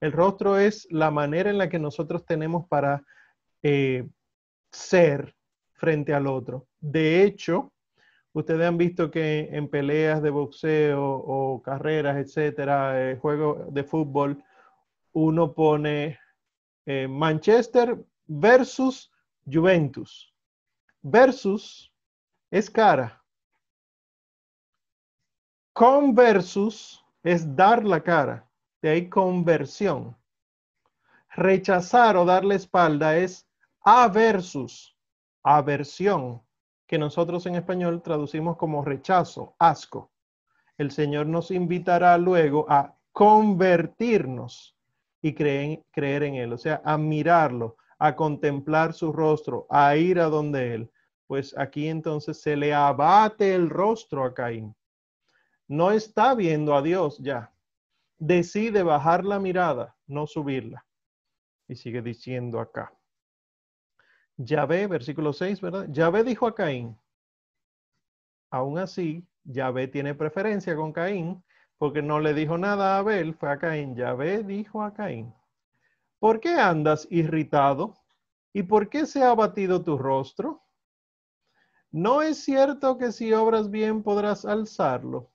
El 0.00 0.12
rostro 0.12 0.58
es 0.58 0.86
la 0.90 1.10
manera 1.10 1.50
en 1.50 1.58
la 1.58 1.68
que 1.68 1.78
nosotros 1.78 2.24
tenemos 2.24 2.66
para 2.68 3.02
eh, 3.62 4.08
ser 4.70 5.34
frente 5.72 6.14
al 6.14 6.26
otro. 6.26 6.66
De 6.80 7.22
hecho, 7.22 7.72
Ustedes 8.38 8.68
han 8.68 8.78
visto 8.78 9.10
que 9.10 9.48
en 9.50 9.68
peleas 9.68 10.22
de 10.22 10.30
boxeo 10.30 11.02
o 11.04 11.60
carreras, 11.60 12.16
etcétera, 12.18 13.10
eh, 13.10 13.16
juegos 13.16 13.74
de 13.74 13.82
fútbol, 13.82 14.44
uno 15.12 15.52
pone 15.54 16.20
eh, 16.86 17.08
Manchester 17.08 17.98
versus 18.26 19.10
Juventus. 19.44 20.32
Versus 21.02 21.92
es 22.48 22.70
cara. 22.70 23.20
Conversus 25.72 27.04
es 27.24 27.56
dar 27.56 27.84
la 27.84 28.00
cara. 28.00 28.47
De 28.80 28.90
ahí 28.90 29.08
conversión. 29.08 30.16
Rechazar 31.34 32.16
o 32.16 32.24
dar 32.24 32.44
la 32.44 32.54
espalda 32.54 33.16
es 33.16 33.46
aversus, 33.80 34.96
aversión 35.42 36.42
que 36.86 36.98
nosotros 36.98 37.44
en 37.46 37.54
español 37.54 38.02
traducimos 38.02 38.56
como 38.56 38.84
rechazo, 38.84 39.54
asco. 39.58 40.10
El 40.78 40.90
Señor 40.90 41.26
nos 41.26 41.50
invitará 41.50 42.16
luego 42.16 42.66
a 42.68 42.94
convertirnos 43.12 44.76
y 45.20 45.34
creer 45.34 46.22
en 46.22 46.36
Él, 46.36 46.52
o 46.52 46.58
sea, 46.58 46.80
a 46.84 46.96
mirarlo, 46.96 47.76
a 47.98 48.16
contemplar 48.16 48.94
su 48.94 49.12
rostro, 49.12 49.66
a 49.68 49.96
ir 49.96 50.18
a 50.18 50.26
donde 50.26 50.74
Él. 50.74 50.90
Pues 51.26 51.56
aquí 51.58 51.88
entonces 51.88 52.40
se 52.40 52.56
le 52.56 52.72
abate 52.72 53.54
el 53.54 53.68
rostro 53.68 54.24
a 54.24 54.32
Caín. 54.32 54.74
No 55.66 55.90
está 55.90 56.34
viendo 56.34 56.74
a 56.74 56.80
Dios 56.80 57.18
ya. 57.18 57.52
Decide 58.18 58.82
bajar 58.82 59.24
la 59.24 59.38
mirada, 59.38 59.96
no 60.06 60.26
subirla. 60.26 60.84
Y 61.68 61.76
sigue 61.76 62.02
diciendo 62.02 62.60
acá. 62.60 62.92
Yahvé, 64.36 64.86
versículo 64.86 65.32
6, 65.32 65.60
¿verdad? 65.60 65.86
Yahvé 65.90 66.24
dijo 66.24 66.46
a 66.46 66.54
Caín, 66.54 66.96
aún 68.50 68.78
así, 68.78 69.26
Yahvé 69.44 69.88
tiene 69.88 70.14
preferencia 70.14 70.76
con 70.76 70.92
Caín, 70.92 71.42
porque 71.76 72.02
no 72.02 72.20
le 72.20 72.34
dijo 72.34 72.58
nada 72.58 72.96
a 72.96 72.98
Abel, 72.98 73.34
fue 73.34 73.50
a 73.50 73.58
Caín. 73.58 73.94
Yahvé 73.94 74.42
dijo 74.42 74.82
a 74.82 74.92
Caín, 74.92 75.34
¿por 76.18 76.40
qué 76.40 76.54
andas 76.54 77.06
irritado? 77.10 77.94
¿Y 78.52 78.64
por 78.64 78.88
qué 78.88 79.06
se 79.06 79.22
ha 79.22 79.30
abatido 79.30 79.82
tu 79.82 79.96
rostro? 79.96 80.62
¿No 81.90 82.22
es 82.22 82.38
cierto 82.38 82.98
que 82.98 83.12
si 83.12 83.32
obras 83.32 83.70
bien 83.70 84.02
podrás 84.02 84.44
alzarlo? 84.44 85.30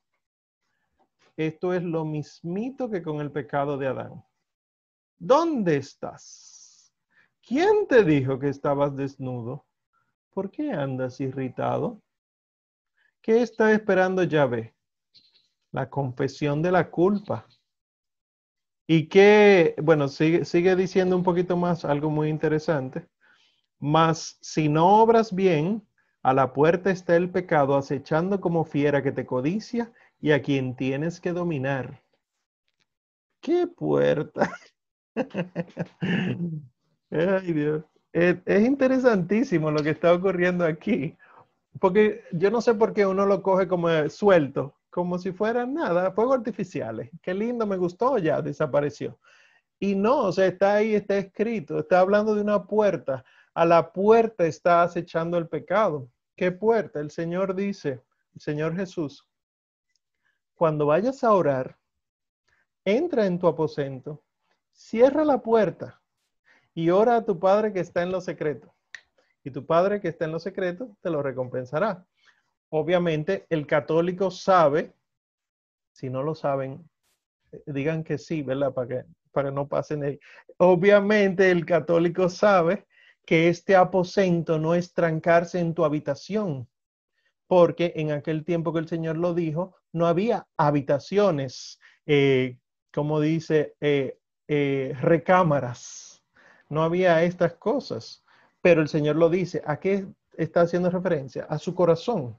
Esto 1.35 1.73
es 1.73 1.83
lo 1.83 2.05
mismito 2.05 2.89
que 2.89 3.01
con 3.01 3.19
el 3.19 3.31
pecado 3.31 3.77
de 3.77 3.87
Adán. 3.87 4.23
¿Dónde 5.17 5.77
estás? 5.77 6.93
¿Quién 7.41 7.87
te 7.87 8.03
dijo 8.03 8.37
que 8.37 8.49
estabas 8.49 8.95
desnudo? 8.95 9.65
¿Por 10.31 10.51
qué 10.51 10.71
andas 10.71 11.19
irritado? 11.19 12.01
¿Qué 13.21 13.41
está 13.41 13.71
esperando 13.71 14.23
Yahvé? 14.23 14.75
La 15.71 15.89
confesión 15.89 16.61
de 16.61 16.71
la 16.71 16.89
culpa. 16.91 17.47
Y 18.85 19.07
que, 19.07 19.75
bueno, 19.81 20.09
sigue, 20.09 20.45
sigue 20.45 20.75
diciendo 20.75 21.15
un 21.15 21.23
poquito 21.23 21.57
más 21.57 21.83
algo 21.83 22.09
muy 22.09 22.29
interesante. 22.29 23.07
Mas 23.79 24.37
si 24.41 24.69
no 24.69 25.01
obras 25.01 25.33
bien, 25.33 25.85
a 26.21 26.33
la 26.33 26.53
puerta 26.53 26.91
está 26.91 27.15
el 27.15 27.29
pecado 27.29 27.75
acechando 27.75 28.39
como 28.39 28.65
fiera 28.65 29.01
que 29.01 29.11
te 29.11 29.25
codicia 29.25 29.91
y 30.23 30.31
a 30.31 30.41
quien 30.41 30.73
tienes 30.77 31.19
que 31.19 31.33
dominar. 31.33 32.01
¿Qué 33.41 33.67
puerta? 33.67 34.49
Ay, 37.11 37.51
Dios. 37.51 37.83
Es, 38.13 38.37
interesantísimo 38.45 39.69
lo 39.69 39.83
que 39.83 39.89
está 39.89 40.13
ocurriendo 40.13 40.63
aquí, 40.63 41.17
porque 41.77 42.23
yo 42.31 42.49
no 42.51 42.61
sé 42.61 42.73
por 42.73 42.93
qué 42.93 43.05
uno 43.05 43.25
lo 43.25 43.43
coge 43.43 43.67
como 43.67 43.89
suelto, 44.09 44.73
como 44.89 45.17
si 45.17 45.33
fuera 45.33 45.65
nada, 45.65 46.13
fuegos 46.13 46.37
artificiales. 46.37 47.09
Qué 47.21 47.33
lindo, 47.33 47.67
me 47.67 47.75
gustó, 47.75 48.17
ya 48.17 48.41
desapareció. 48.41 49.19
Y 49.77 49.93
no, 49.93 50.19
o 50.19 50.31
sea, 50.31 50.45
está 50.45 50.75
ahí, 50.75 50.95
está 50.95 51.17
escrito, 51.17 51.79
está 51.79 51.99
hablando 51.99 52.33
de 52.33 52.41
una 52.43 52.63
puerta. 52.63 53.25
A 53.53 53.65
la 53.65 53.91
puerta 53.91 54.45
está 54.45 54.83
acechando 54.83 55.37
el 55.37 55.49
pecado. 55.49 56.07
¿Qué 56.37 56.53
puerta? 56.53 57.01
El 57.01 57.11
Señor 57.11 57.55
dice, 57.55 57.99
Señor 58.37 58.73
Jesús, 58.73 59.27
cuando 60.55 60.85
vayas 60.85 61.23
a 61.23 61.33
orar, 61.33 61.77
entra 62.85 63.25
en 63.25 63.39
tu 63.39 63.47
aposento, 63.47 64.23
cierra 64.71 65.23
la 65.23 65.41
puerta 65.41 66.01
y 66.73 66.89
ora 66.89 67.17
a 67.17 67.25
tu 67.25 67.39
Padre 67.39 67.73
que 67.73 67.79
está 67.79 68.03
en 68.03 68.11
lo 68.11 68.21
secreto. 68.21 68.73
Y 69.43 69.51
tu 69.51 69.65
Padre 69.65 69.99
que 69.99 70.07
está 70.07 70.25
en 70.25 70.31
lo 70.31 70.39
secreto 70.39 70.97
te 71.01 71.09
lo 71.09 71.21
recompensará. 71.21 72.05
Obviamente 72.69 73.45
el 73.49 73.67
católico 73.67 74.31
sabe, 74.31 74.93
si 75.91 76.09
no 76.09 76.23
lo 76.23 76.33
saben, 76.33 76.89
digan 77.65 78.03
que 78.03 78.17
sí, 78.17 78.41
¿verdad? 78.41 78.73
Para 78.73 78.87
que, 78.87 79.05
para 79.31 79.51
no 79.51 79.67
pasen 79.67 80.03
ahí. 80.03 80.19
Obviamente 80.57 81.51
el 81.51 81.65
católico 81.65 82.29
sabe 82.29 82.87
que 83.25 83.47
este 83.47 83.75
aposento 83.75 84.59
no 84.59 84.75
es 84.75 84.93
trancarse 84.93 85.59
en 85.59 85.73
tu 85.73 85.85
habitación, 85.85 86.67
porque 87.47 87.93
en 87.95 88.11
aquel 88.11 88.43
tiempo 88.43 88.73
que 88.73 88.79
el 88.79 88.87
Señor 88.87 89.17
lo 89.17 89.33
dijo, 89.33 89.75
no 89.93 90.07
había 90.07 90.47
habitaciones, 90.57 91.79
eh, 92.05 92.57
como 92.93 93.21
dice, 93.21 93.75
eh, 93.79 94.19
eh, 94.47 94.93
recámaras, 94.99 96.23
no 96.67 96.83
había 96.83 97.23
estas 97.23 97.53
cosas, 97.53 98.23
pero 98.61 98.81
el 98.81 98.89
Señor 98.89 99.15
lo 99.15 99.29
dice, 99.29 99.61
¿a 99.65 99.79
qué 99.79 100.05
está 100.35 100.61
haciendo 100.61 100.89
referencia? 100.89 101.45
A 101.45 101.57
su 101.59 101.73
corazón. 101.73 102.37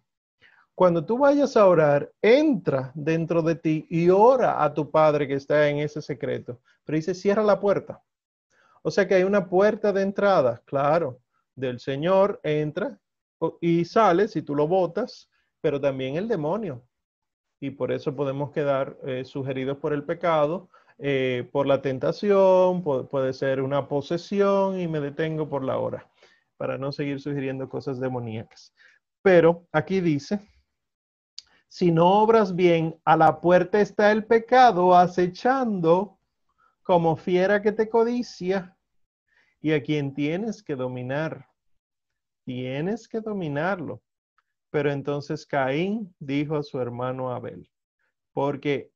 Cuando 0.74 1.04
tú 1.04 1.18
vayas 1.18 1.56
a 1.56 1.66
orar, 1.66 2.12
entra 2.20 2.90
dentro 2.94 3.42
de 3.42 3.54
ti 3.54 3.86
y 3.88 4.10
ora 4.10 4.64
a 4.64 4.74
tu 4.74 4.90
Padre 4.90 5.28
que 5.28 5.34
está 5.34 5.68
en 5.68 5.78
ese 5.78 6.02
secreto. 6.02 6.60
Pero 6.84 6.96
dice, 6.96 7.14
cierra 7.14 7.44
la 7.44 7.60
puerta. 7.60 8.02
O 8.82 8.90
sea 8.90 9.06
que 9.06 9.14
hay 9.14 9.22
una 9.22 9.48
puerta 9.48 9.92
de 9.92 10.02
entrada, 10.02 10.60
claro, 10.64 11.20
del 11.54 11.78
Señor 11.78 12.40
entra 12.42 12.98
y 13.60 13.84
sale 13.84 14.26
si 14.26 14.42
tú 14.42 14.54
lo 14.54 14.66
votas, 14.66 15.30
pero 15.60 15.80
también 15.80 16.16
el 16.16 16.26
demonio. 16.26 16.84
Y 17.64 17.70
por 17.70 17.92
eso 17.92 18.14
podemos 18.14 18.50
quedar 18.50 18.98
eh, 19.06 19.24
sugeridos 19.24 19.78
por 19.78 19.94
el 19.94 20.04
pecado, 20.04 20.68
eh, 20.98 21.48
por 21.50 21.66
la 21.66 21.80
tentación, 21.80 22.82
puede 22.82 23.32
ser 23.32 23.62
una 23.62 23.88
posesión 23.88 24.78
y 24.78 24.86
me 24.86 25.00
detengo 25.00 25.48
por 25.48 25.64
la 25.64 25.78
hora, 25.78 26.06
para 26.58 26.76
no 26.76 26.92
seguir 26.92 27.22
sugiriendo 27.22 27.66
cosas 27.70 27.98
demoníacas. 27.98 28.74
Pero 29.22 29.66
aquí 29.72 30.02
dice, 30.02 30.40
si 31.68 31.90
no 31.90 32.20
obras 32.20 32.54
bien, 32.54 33.00
a 33.02 33.16
la 33.16 33.40
puerta 33.40 33.80
está 33.80 34.12
el 34.12 34.26
pecado 34.26 34.94
acechando 34.94 36.18
como 36.82 37.16
fiera 37.16 37.62
que 37.62 37.72
te 37.72 37.88
codicia 37.88 38.76
y 39.62 39.72
a 39.72 39.82
quien 39.82 40.12
tienes 40.12 40.62
que 40.62 40.76
dominar. 40.76 41.48
Tienes 42.44 43.08
que 43.08 43.20
dominarlo. 43.22 44.02
Pero 44.74 44.90
entonces 44.90 45.46
Caín 45.46 46.12
dijo 46.18 46.56
a 46.56 46.64
su 46.64 46.80
hermano 46.80 47.30
Abel, 47.30 47.70
porque 48.32 48.90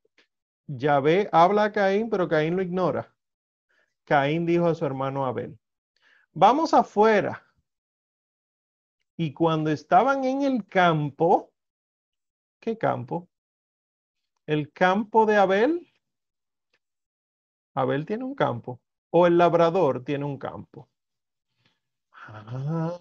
Yahvé 0.67 1.29
habla 1.31 1.63
a 1.63 1.73
Caín, 1.73 2.11
pero 2.11 2.27
Caín 2.27 2.57
lo 2.57 2.63
ignora. 2.63 3.15
Caín 4.03 4.45
dijo 4.45 4.67
a 4.67 4.75
su 4.75 4.85
hermano 4.85 5.25
Abel, 5.25 5.57
vamos 6.33 6.75
afuera. 6.75 7.47
Y 9.17 9.33
cuando 9.33 9.71
estaban 9.71 10.25
en 10.25 10.43
el 10.43 10.67
campo, 10.67 11.53
¿qué 12.59 12.77
campo? 12.77 13.29
El 14.47 14.73
campo 14.73 15.27
de 15.27 15.37
Abel. 15.37 15.93
Abel 17.75 18.05
tiene 18.05 18.25
un 18.25 18.35
campo. 18.35 18.81
O 19.11 19.29
el 19.29 19.39
labrador 19.39 20.03
tiene 20.03 20.25
un 20.25 20.39
campo. 20.39 20.89
Ah, 22.11 22.99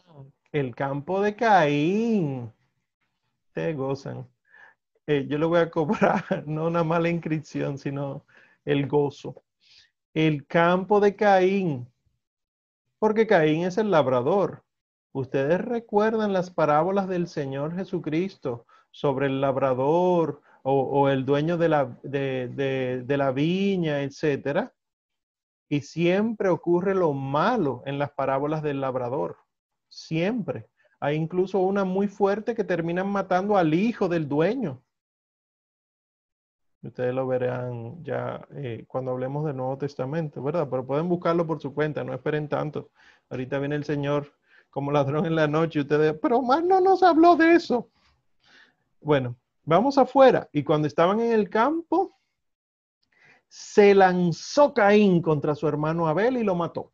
el 0.51 0.75
campo 0.75 1.21
de 1.21 1.35
Caín. 1.35 2.53
Gozan. 3.73 4.27
Eh, 5.07 5.25
yo 5.27 5.37
le 5.37 5.45
voy 5.45 5.59
a 5.59 5.69
cobrar 5.71 6.23
no 6.47 6.67
una 6.67 6.83
mala 6.83 7.09
inscripción, 7.09 7.77
sino 7.77 8.25
el 8.65 8.87
gozo. 8.87 9.43
El 10.13 10.45
campo 10.45 10.99
de 10.99 11.15
Caín. 11.15 11.87
Porque 12.99 13.27
Caín 13.27 13.63
es 13.63 13.77
el 13.77 13.91
labrador. 13.91 14.63
Ustedes 15.11 15.61
recuerdan 15.61 16.33
las 16.33 16.51
parábolas 16.51 17.07
del 17.07 17.27
Señor 17.27 17.75
Jesucristo 17.75 18.65
sobre 18.91 19.27
el 19.27 19.41
labrador 19.41 20.41
o, 20.63 21.07
el 21.07 21.25
dueño 21.25 21.57
de 21.57 21.69
la, 21.69 21.85
de 22.03 23.15
la 23.17 23.31
viña, 23.31 24.01
etcétera. 24.01 24.73
Y 25.69 25.81
siempre 25.81 26.49
ocurre 26.49 26.93
lo 26.93 27.13
malo 27.13 27.83
en 27.85 27.97
las 27.99 28.11
parábolas 28.11 28.61
del 28.61 28.81
labrador. 28.81 29.37
Siempre. 29.87 30.67
Hay 30.99 31.15
incluso 31.15 31.59
una 31.59 31.85
muy 31.85 32.07
fuerte 32.07 32.55
que 32.55 32.63
terminan 32.63 33.07
matando 33.09 33.57
al 33.57 33.73
hijo 33.73 34.07
del 34.07 34.27
dueño. 34.27 34.81
Ustedes 36.81 37.13
lo 37.13 37.27
verán 37.27 38.03
ya 38.03 38.47
eh, 38.51 38.85
cuando 38.87 39.11
hablemos 39.11 39.45
del 39.45 39.57
Nuevo 39.57 39.77
Testamento, 39.77 40.41
¿verdad? 40.41 40.67
Pero 40.69 40.85
pueden 40.85 41.09
buscarlo 41.09 41.45
por 41.45 41.59
su 41.59 41.73
cuenta, 41.73 42.03
no 42.03 42.13
esperen 42.13 42.47
tanto. 42.47 42.91
Ahorita 43.29 43.59
viene 43.59 43.75
el 43.75 43.83
Señor 43.83 44.33
como 44.69 44.91
ladrón 44.91 45.25
en 45.25 45.35
la 45.35 45.47
noche 45.47 45.79
y 45.79 45.81
ustedes, 45.81 46.15
pero 46.21 46.41
más 46.41 46.63
no 46.63 46.79
nos 46.79 47.03
habló 47.03 47.35
de 47.35 47.55
eso. 47.55 47.89
Bueno, 49.01 49.35
vamos 49.63 49.97
afuera. 49.97 50.49
Y 50.53 50.63
cuando 50.63 50.87
estaban 50.87 51.19
en 51.19 51.31
el 51.31 51.49
campo, 51.49 52.15
se 53.47 53.95
lanzó 53.95 54.73
Caín 54.73 55.21
contra 55.21 55.55
su 55.55 55.67
hermano 55.67 56.07
Abel 56.07 56.37
y 56.37 56.43
lo 56.43 56.55
mató. 56.55 56.93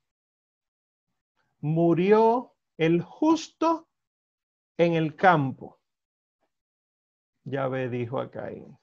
Murió 1.60 2.54
el 2.78 3.02
justo 3.02 3.88
en 4.78 4.94
el 4.94 5.16
campo. 5.16 5.78
Yahvé 7.46 7.90
dijo 7.90 8.20
a 8.20 8.32
Caín, 8.32 8.78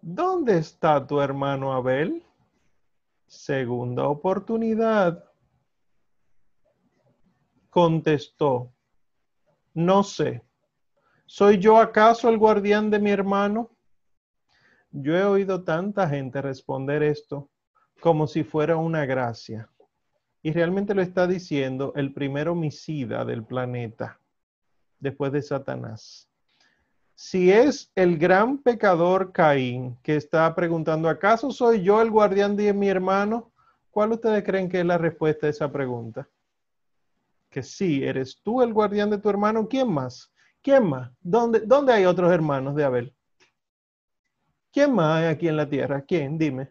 ¿dónde 0.00 0.58
está 0.58 1.06
tu 1.06 1.20
hermano 1.20 1.72
Abel? 1.72 2.24
Segunda 3.26 4.08
oportunidad. 4.08 5.24
Contestó, 7.70 8.72
no 9.74 10.02
sé. 10.02 10.42
¿Soy 11.26 11.58
yo 11.58 11.78
acaso 11.78 12.28
el 12.28 12.36
guardián 12.36 12.90
de 12.90 12.98
mi 12.98 13.10
hermano? 13.10 13.70
Yo 14.90 15.16
he 15.16 15.24
oído 15.24 15.64
tanta 15.64 16.06
gente 16.08 16.42
responder 16.42 17.02
esto 17.02 17.48
como 18.00 18.26
si 18.26 18.44
fuera 18.44 18.76
una 18.76 19.06
gracia. 19.06 19.70
Y 20.42 20.52
realmente 20.52 20.92
lo 20.92 21.00
está 21.00 21.26
diciendo 21.26 21.92
el 21.96 22.12
primer 22.12 22.48
homicida 22.48 23.24
del 23.24 23.44
planeta, 23.44 24.20
después 25.02 25.32
de 25.32 25.42
Satanás. 25.42 26.28
si 27.14 27.52
es 27.52 27.92
el 27.94 28.16
gran 28.18 28.58
pecador 28.58 29.32
Caín 29.32 29.96
que 30.02 30.16
está 30.16 30.52
preguntando, 30.54 31.08
¿acaso 31.08 31.50
soy 31.50 31.82
yo 31.82 32.00
el 32.00 32.10
guardián 32.10 32.56
de 32.56 32.72
mi 32.72 32.88
hermano? 32.88 33.52
¿Cuál 33.90 34.12
ustedes 34.12 34.42
creen 34.42 34.68
que 34.68 34.80
es 34.80 34.86
la 34.86 34.98
respuesta 34.98 35.46
a 35.46 35.50
esa 35.50 35.70
pregunta? 35.70 36.26
Que 37.50 37.62
sí, 37.62 38.02
eres 38.02 38.40
tú 38.42 38.62
el 38.62 38.72
guardián 38.72 39.10
de 39.10 39.18
tu 39.18 39.28
hermano. 39.28 39.68
¿Quién 39.68 39.92
más? 39.92 40.32
¿Quién 40.62 40.84
más? 40.84 41.12
¿Dónde, 41.20 41.60
dónde 41.60 41.92
hay 41.92 42.06
otros 42.06 42.32
hermanos 42.32 42.74
de 42.74 42.84
Abel? 42.84 43.14
¿Quién 44.72 44.94
más 44.94 45.18
hay 45.18 45.26
aquí 45.26 45.48
en 45.48 45.56
la 45.56 45.68
tierra? 45.68 46.02
¿Quién? 46.02 46.38
Dime. 46.38 46.70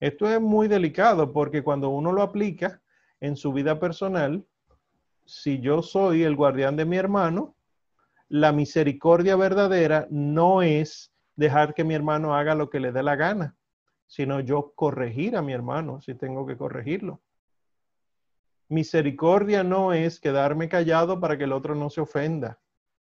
Esto 0.00 0.28
es 0.28 0.40
muy 0.40 0.66
delicado 0.66 1.32
porque 1.32 1.62
cuando 1.62 1.90
uno 1.90 2.10
lo 2.10 2.22
aplica 2.22 2.80
en 3.20 3.36
su 3.36 3.52
vida 3.52 3.78
personal, 3.78 4.44
si 5.26 5.60
yo 5.60 5.82
soy 5.82 6.22
el 6.22 6.36
guardián 6.36 6.76
de 6.76 6.84
mi 6.84 6.96
hermano, 6.96 7.56
la 8.28 8.52
misericordia 8.52 9.36
verdadera 9.36 10.06
no 10.10 10.62
es 10.62 11.12
dejar 11.36 11.74
que 11.74 11.84
mi 11.84 11.94
hermano 11.94 12.34
haga 12.34 12.54
lo 12.54 12.70
que 12.70 12.80
le 12.80 12.92
dé 12.92 13.02
la 13.02 13.16
gana, 13.16 13.56
sino 14.06 14.40
yo 14.40 14.72
corregir 14.74 15.36
a 15.36 15.42
mi 15.42 15.52
hermano 15.52 16.00
si 16.00 16.14
tengo 16.14 16.46
que 16.46 16.56
corregirlo. 16.56 17.20
Misericordia 18.68 19.62
no 19.62 19.92
es 19.92 20.20
quedarme 20.20 20.68
callado 20.68 21.20
para 21.20 21.36
que 21.36 21.44
el 21.44 21.52
otro 21.52 21.74
no 21.74 21.90
se 21.90 22.00
ofenda, 22.00 22.60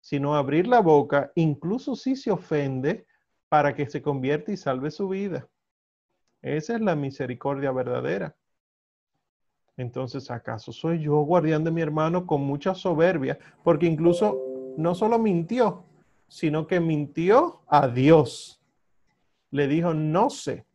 sino 0.02 0.36
abrir 0.36 0.68
la 0.68 0.82
boca, 0.82 1.32
incluso 1.36 1.96
si 1.96 2.16
se 2.16 2.32
ofende, 2.32 3.06
para 3.50 3.74
que 3.74 3.90
se 3.90 4.02
convierta 4.02 4.52
y 4.52 4.58
salve 4.58 4.92
su 4.92 5.08
vida. 5.08 5.48
Esa 6.42 6.76
es 6.76 6.82
la 6.82 6.96
misericordia 6.96 7.72
verdadera. 7.72 8.36
Entonces, 9.78 10.32
¿acaso 10.32 10.72
soy 10.72 11.00
yo 11.00 11.18
guardián 11.18 11.64
de 11.64 11.70
mi 11.70 11.82
hermano 11.82 12.26
con 12.26 12.42
mucha 12.42 12.74
soberbia? 12.74 13.38
Porque 13.64 13.86
incluso 13.86 14.42
no 14.76 14.96
solo 14.96 15.20
mintió, 15.20 15.86
sino 16.28 16.66
que 16.66 16.80
mintió 16.80 17.62
a 17.68 17.88
Dios. 17.88 18.60
Le 19.52 19.68
dijo, 19.68 19.94
no 19.94 20.32
sé, 20.32 20.66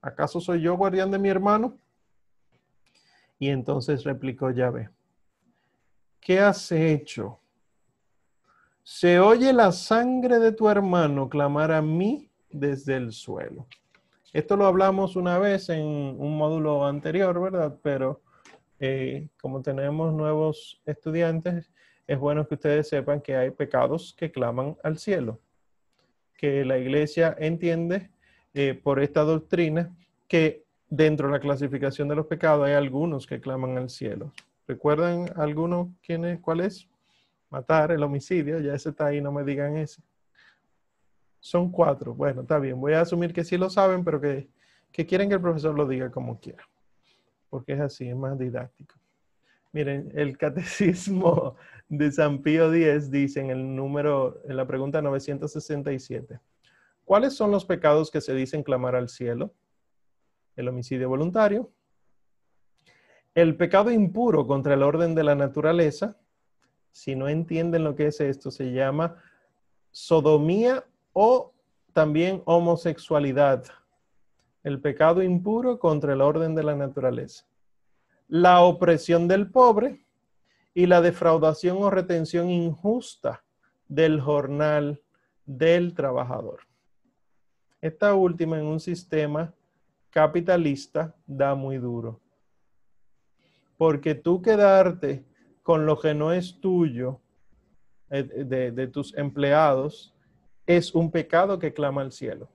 ¿acaso 0.00 0.40
soy 0.40 0.62
yo 0.62 0.76
guardián 0.76 1.10
de 1.10 1.18
mi 1.18 1.28
hermano? 1.28 1.76
Y 3.38 3.50
entonces 3.50 4.02
replicó 4.04 4.50
Yahvé, 4.50 4.88
¿qué 6.18 6.40
has 6.40 6.72
hecho? 6.72 7.38
Se 8.82 9.20
oye 9.20 9.52
la 9.52 9.70
sangre 9.70 10.38
de 10.38 10.52
tu 10.52 10.68
hermano 10.68 11.28
clamar 11.28 11.70
a 11.72 11.82
mí 11.82 12.30
desde 12.50 12.96
el 12.96 13.12
suelo. 13.12 13.66
Esto 14.32 14.56
lo 14.56 14.66
hablamos 14.66 15.16
una 15.16 15.38
vez 15.38 15.70
en 15.70 15.84
un 15.84 16.36
módulo 16.36 16.86
anterior, 16.86 17.40
¿verdad? 17.40 17.78
Pero 17.82 18.20
eh, 18.78 19.28
como 19.40 19.62
tenemos 19.62 20.12
nuevos 20.12 20.82
estudiantes, 20.84 21.70
es 22.06 22.18
bueno 22.18 22.46
que 22.46 22.54
ustedes 22.54 22.88
sepan 22.88 23.20
que 23.20 23.36
hay 23.36 23.50
pecados 23.50 24.14
que 24.16 24.30
claman 24.30 24.76
al 24.82 24.98
cielo, 24.98 25.40
que 26.36 26.64
la 26.64 26.78
iglesia 26.78 27.34
entiende 27.38 28.10
eh, 28.52 28.74
por 28.74 29.00
esta 29.00 29.22
doctrina 29.22 29.96
que 30.26 30.64
dentro 30.90 31.28
de 31.28 31.32
la 31.32 31.40
clasificación 31.40 32.08
de 32.08 32.16
los 32.16 32.26
pecados 32.26 32.66
hay 32.66 32.74
algunos 32.74 33.26
que 33.26 33.40
claman 33.40 33.78
al 33.78 33.88
cielo. 33.88 34.32
¿Recuerdan 34.66 35.30
alguno 35.36 35.94
quién 36.02 36.26
es, 36.26 36.38
cuál 36.40 36.60
es? 36.60 36.86
Matar, 37.50 37.92
el 37.92 38.02
homicidio, 38.02 38.60
ya 38.60 38.74
ese 38.74 38.90
está 38.90 39.06
ahí, 39.06 39.22
no 39.22 39.32
me 39.32 39.42
digan 39.42 39.78
ese. 39.78 40.02
Son 41.40 41.70
cuatro. 41.70 42.14
Bueno, 42.14 42.42
está 42.42 42.58
bien, 42.58 42.80
voy 42.80 42.94
a 42.94 43.02
asumir 43.02 43.32
que 43.32 43.44
sí 43.44 43.56
lo 43.56 43.70
saben, 43.70 44.04
pero 44.04 44.20
que, 44.20 44.48
que 44.92 45.06
quieren 45.06 45.28
que 45.28 45.36
el 45.36 45.40
profesor 45.40 45.74
lo 45.74 45.86
diga 45.86 46.10
como 46.10 46.40
quiera, 46.40 46.68
porque 47.48 47.72
es 47.74 47.80
así, 47.80 48.08
es 48.08 48.16
más 48.16 48.38
didáctico. 48.38 48.94
Miren, 49.72 50.10
el 50.14 50.36
catecismo 50.38 51.56
de 51.88 52.10
San 52.10 52.42
Pío 52.42 52.72
X 52.72 53.10
dice 53.10 53.40
en 53.40 53.50
el 53.50 53.76
número, 53.76 54.42
en 54.46 54.56
la 54.56 54.66
pregunta 54.66 55.02
967, 55.02 56.40
¿cuáles 57.04 57.34
son 57.34 57.50
los 57.50 57.64
pecados 57.64 58.10
que 58.10 58.20
se 58.20 58.34
dicen 58.34 58.62
clamar 58.62 58.94
al 58.94 59.08
cielo? 59.08 59.54
El 60.56 60.68
homicidio 60.68 61.08
voluntario, 61.08 61.70
el 63.34 63.56
pecado 63.56 63.92
impuro 63.92 64.46
contra 64.46 64.74
el 64.74 64.82
orden 64.82 65.14
de 65.14 65.22
la 65.22 65.36
naturaleza, 65.36 66.16
si 66.90 67.14
no 67.14 67.28
entienden 67.28 67.84
lo 67.84 67.94
que 67.94 68.08
es 68.08 68.20
esto, 68.20 68.50
se 68.50 68.72
llama 68.72 69.22
sodomía 69.92 70.84
o 71.20 71.52
también 71.92 72.42
homosexualidad. 72.44 73.64
El 74.62 74.80
pecado 74.80 75.20
impuro 75.20 75.80
contra 75.80 76.12
el 76.12 76.20
orden 76.20 76.54
de 76.54 76.62
la 76.62 76.76
naturaleza 76.76 77.48
la 78.28 78.60
opresión 78.60 79.26
del 79.26 79.50
pobre 79.50 80.04
y 80.74 80.86
la 80.86 81.00
defraudación 81.00 81.78
o 81.78 81.90
retención 81.90 82.50
injusta 82.50 83.42
del 83.88 84.20
jornal 84.20 85.02
del 85.46 85.94
trabajador. 85.94 86.60
Esta 87.80 88.14
última 88.14 88.58
en 88.58 88.66
un 88.66 88.80
sistema 88.80 89.54
capitalista 90.10 91.14
da 91.26 91.54
muy 91.54 91.78
duro. 91.78 92.20
Porque 93.78 94.14
tú 94.14 94.42
quedarte 94.42 95.24
con 95.62 95.86
lo 95.86 95.98
que 95.98 96.12
no 96.12 96.32
es 96.32 96.60
tuyo 96.60 97.20
eh, 98.10 98.22
de, 98.22 98.72
de 98.72 98.86
tus 98.88 99.16
empleados 99.16 100.14
es 100.68 100.94
un 100.94 101.10
pecado 101.10 101.58
que 101.58 101.72
clama 101.72 102.02
al 102.02 102.12
cielo. 102.12 102.46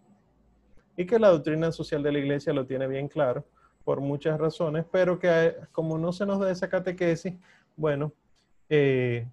Y 0.96 1.08
que 1.08 1.18
la 1.18 1.30
doctrina 1.30 1.72
social 1.72 2.04
de 2.04 2.12
la 2.12 2.20
iglesia 2.20 2.54
lo 2.54 2.68
tiene 2.68 2.88
bien 2.88 3.08
claro 3.08 3.44
por 3.84 4.02
muchas 4.02 4.40
razones, 4.40 4.86
pero 4.92 5.18
que 5.18 5.56
como 5.72 5.98
no 5.98 6.14
se 6.14 6.26
nos 6.26 6.40
da 6.40 6.52
esa 6.52 6.70
catequesis, 6.70 7.34
bueno, 7.76 8.14
eh, 8.70 9.28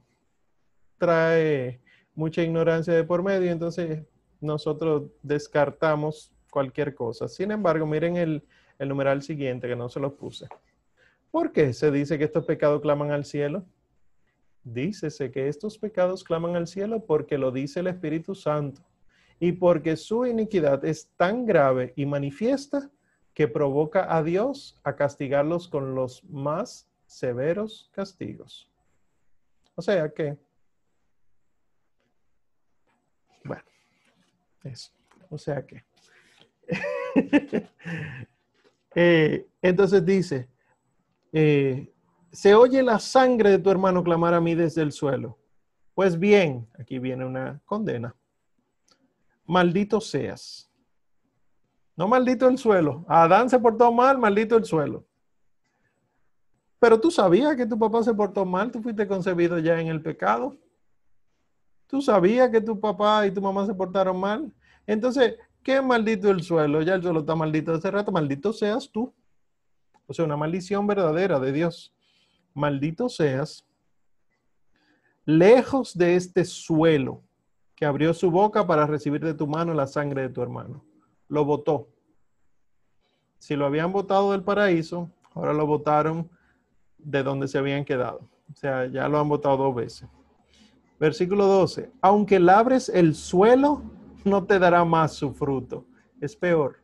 trae 0.96 1.78
mucha 2.14 2.42
ignorancia 2.42 2.94
de 2.94 3.04
por 3.04 3.22
medio, 3.22 3.52
entonces 3.52 4.02
nosotros 4.40 5.10
descartamos 5.22 6.32
cualquier 6.50 6.94
cosa. 6.94 7.28
Sin 7.28 7.50
embargo, 7.50 7.86
miren 7.86 8.16
el, 8.16 8.42
el 8.78 8.88
numeral 8.88 9.20
siguiente, 9.20 9.68
que 9.68 9.76
no 9.76 9.90
se 9.90 10.00
los 10.00 10.14
puse. 10.14 10.48
¿Por 11.30 11.52
qué 11.52 11.74
se 11.74 11.90
dice 11.90 12.16
que 12.16 12.24
estos 12.24 12.46
pecados 12.46 12.80
claman 12.80 13.10
al 13.10 13.26
cielo? 13.26 13.62
Dícese 14.62 15.30
que 15.30 15.48
estos 15.48 15.78
pecados 15.78 16.22
claman 16.22 16.56
al 16.56 16.66
cielo 16.66 17.04
porque 17.06 17.38
lo 17.38 17.50
dice 17.50 17.80
el 17.80 17.86
Espíritu 17.86 18.34
Santo 18.34 18.82
y 19.38 19.52
porque 19.52 19.96
su 19.96 20.26
iniquidad 20.26 20.84
es 20.84 21.08
tan 21.16 21.46
grave 21.46 21.94
y 21.96 22.04
manifiesta 22.04 22.90
que 23.32 23.48
provoca 23.48 24.14
a 24.14 24.22
Dios 24.22 24.78
a 24.84 24.96
castigarlos 24.96 25.66
con 25.66 25.94
los 25.94 26.22
más 26.24 26.90
severos 27.06 27.90
castigos. 27.92 28.70
O 29.74 29.82
sea 29.82 30.12
que, 30.12 30.36
bueno, 33.44 33.64
eso. 34.64 34.92
O 35.30 35.38
sea 35.38 35.64
que, 35.64 35.84
eh, 38.94 39.46
entonces 39.62 40.04
dice, 40.04 40.48
eh, 41.32 41.90
se 42.32 42.54
oye 42.54 42.82
la 42.82 42.98
sangre 42.98 43.50
de 43.50 43.58
tu 43.58 43.70
hermano 43.70 44.02
clamar 44.02 44.34
a 44.34 44.40
mí 44.40 44.54
desde 44.54 44.82
el 44.82 44.92
suelo. 44.92 45.38
Pues 45.94 46.18
bien, 46.18 46.68
aquí 46.78 46.98
viene 46.98 47.24
una 47.24 47.60
condena. 47.64 48.14
Maldito 49.46 50.00
seas 50.00 50.70
no 52.00 52.08
maldito 52.08 52.48
el 52.48 52.56
suelo. 52.56 53.04
Adán 53.08 53.50
se 53.50 53.58
portó 53.58 53.92
mal, 53.92 54.16
maldito 54.16 54.56
el 54.56 54.64
suelo. 54.64 55.04
Pero 56.78 56.98
tú 56.98 57.10
sabías 57.10 57.54
que 57.56 57.66
tu 57.66 57.78
papá 57.78 58.02
se 58.02 58.14
portó 58.14 58.46
mal, 58.46 58.72
tú 58.72 58.80
fuiste 58.80 59.06
concebido 59.06 59.58
ya 59.58 59.78
en 59.78 59.88
el 59.88 60.00
pecado. 60.00 60.56
Tú 61.86 62.00
sabías 62.00 62.48
que 62.48 62.62
tu 62.62 62.80
papá 62.80 63.26
y 63.26 63.30
tu 63.30 63.42
mamá 63.42 63.66
se 63.66 63.74
portaron 63.74 64.18
mal. 64.18 64.50
Entonces, 64.86 65.36
¿qué 65.62 65.82
maldito 65.82 66.30
el 66.30 66.42
suelo? 66.42 66.80
Ya 66.80 66.94
el 66.94 67.02
suelo 67.02 67.20
está 67.20 67.34
maldito 67.34 67.74
hace 67.74 67.90
rato, 67.90 68.10
maldito 68.10 68.54
seas 68.54 68.90
tú. 68.90 69.12
O 70.06 70.14
sea, 70.14 70.24
una 70.24 70.38
maldición 70.38 70.86
verdadera 70.86 71.38
de 71.38 71.52
Dios. 71.52 71.92
Maldito 72.54 73.08
seas, 73.08 73.66
lejos 75.24 75.96
de 75.96 76.16
este 76.16 76.44
suelo 76.44 77.22
que 77.76 77.86
abrió 77.86 78.12
su 78.14 78.30
boca 78.30 78.66
para 78.66 78.86
recibir 78.86 79.24
de 79.24 79.34
tu 79.34 79.46
mano 79.46 79.74
la 79.74 79.86
sangre 79.86 80.22
de 80.22 80.28
tu 80.28 80.42
hermano 80.42 80.84
lo 81.30 81.44
votó. 81.44 81.88
Si 83.38 83.56
lo 83.56 83.64
habían 83.64 83.90
votado 83.92 84.32
del 84.32 84.42
paraíso, 84.42 85.10
ahora 85.32 85.54
lo 85.54 85.66
votaron 85.66 86.28
de 86.98 87.22
donde 87.22 87.48
se 87.48 87.56
habían 87.56 87.86
quedado. 87.86 88.28
O 88.52 88.56
sea, 88.56 88.86
ya 88.86 89.08
lo 89.08 89.18
han 89.18 89.28
votado 89.28 89.56
dos 89.56 89.74
veces. 89.74 90.08
Versículo 90.98 91.46
12. 91.46 91.90
Aunque 92.02 92.38
labres 92.38 92.90
el 92.90 93.14
suelo, 93.14 93.82
no 94.24 94.44
te 94.44 94.58
dará 94.58 94.84
más 94.84 95.14
su 95.14 95.32
fruto. 95.32 95.86
Es 96.20 96.36
peor. 96.36 96.82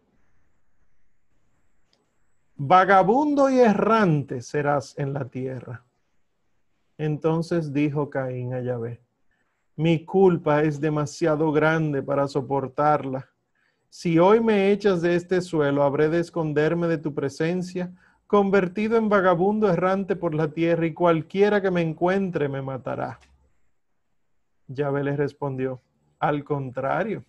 Vagabundo 2.57 3.51
y 3.51 3.61
errante 3.61 4.40
serás 4.40 4.99
en 4.99 5.12
la 5.12 5.27
tierra. 5.27 5.85
Entonces 6.99 7.73
dijo 7.73 8.09
Caín 8.09 8.55
a 8.55 8.61
Yahvé, 8.61 9.01
mi 9.77 10.05
culpa 10.05 10.62
es 10.62 10.81
demasiado 10.81 11.53
grande 11.53 12.03
para 12.03 12.27
soportarla 12.27 13.29
si 13.99 14.19
hoy 14.19 14.40
me 14.40 14.73
echas 14.73 15.01
de 15.01 15.14
este 15.14 15.40
suelo, 15.40 15.83
habré 15.83 16.11
de 16.11 16.21
esconderme 16.21 16.87
de 16.87 16.99
tu 16.99 17.14
presencia, 17.14 17.95
convertido 18.27 18.99
en 18.99 19.09
vagabundo 19.09 19.71
errante 19.71 20.16
por 20.16 20.35
la 20.35 20.53
tierra, 20.53 20.85
y 20.85 20.92
cualquiera 20.92 21.62
que 21.62 21.71
me 21.71 21.81
encuentre 21.81 22.49
me 22.49 22.61
matará. 22.61 23.19
Yahvé 24.69 25.05
le 25.05 25.16
respondió, 25.16 25.81
al 26.19 26.45
contrario, 26.45 27.25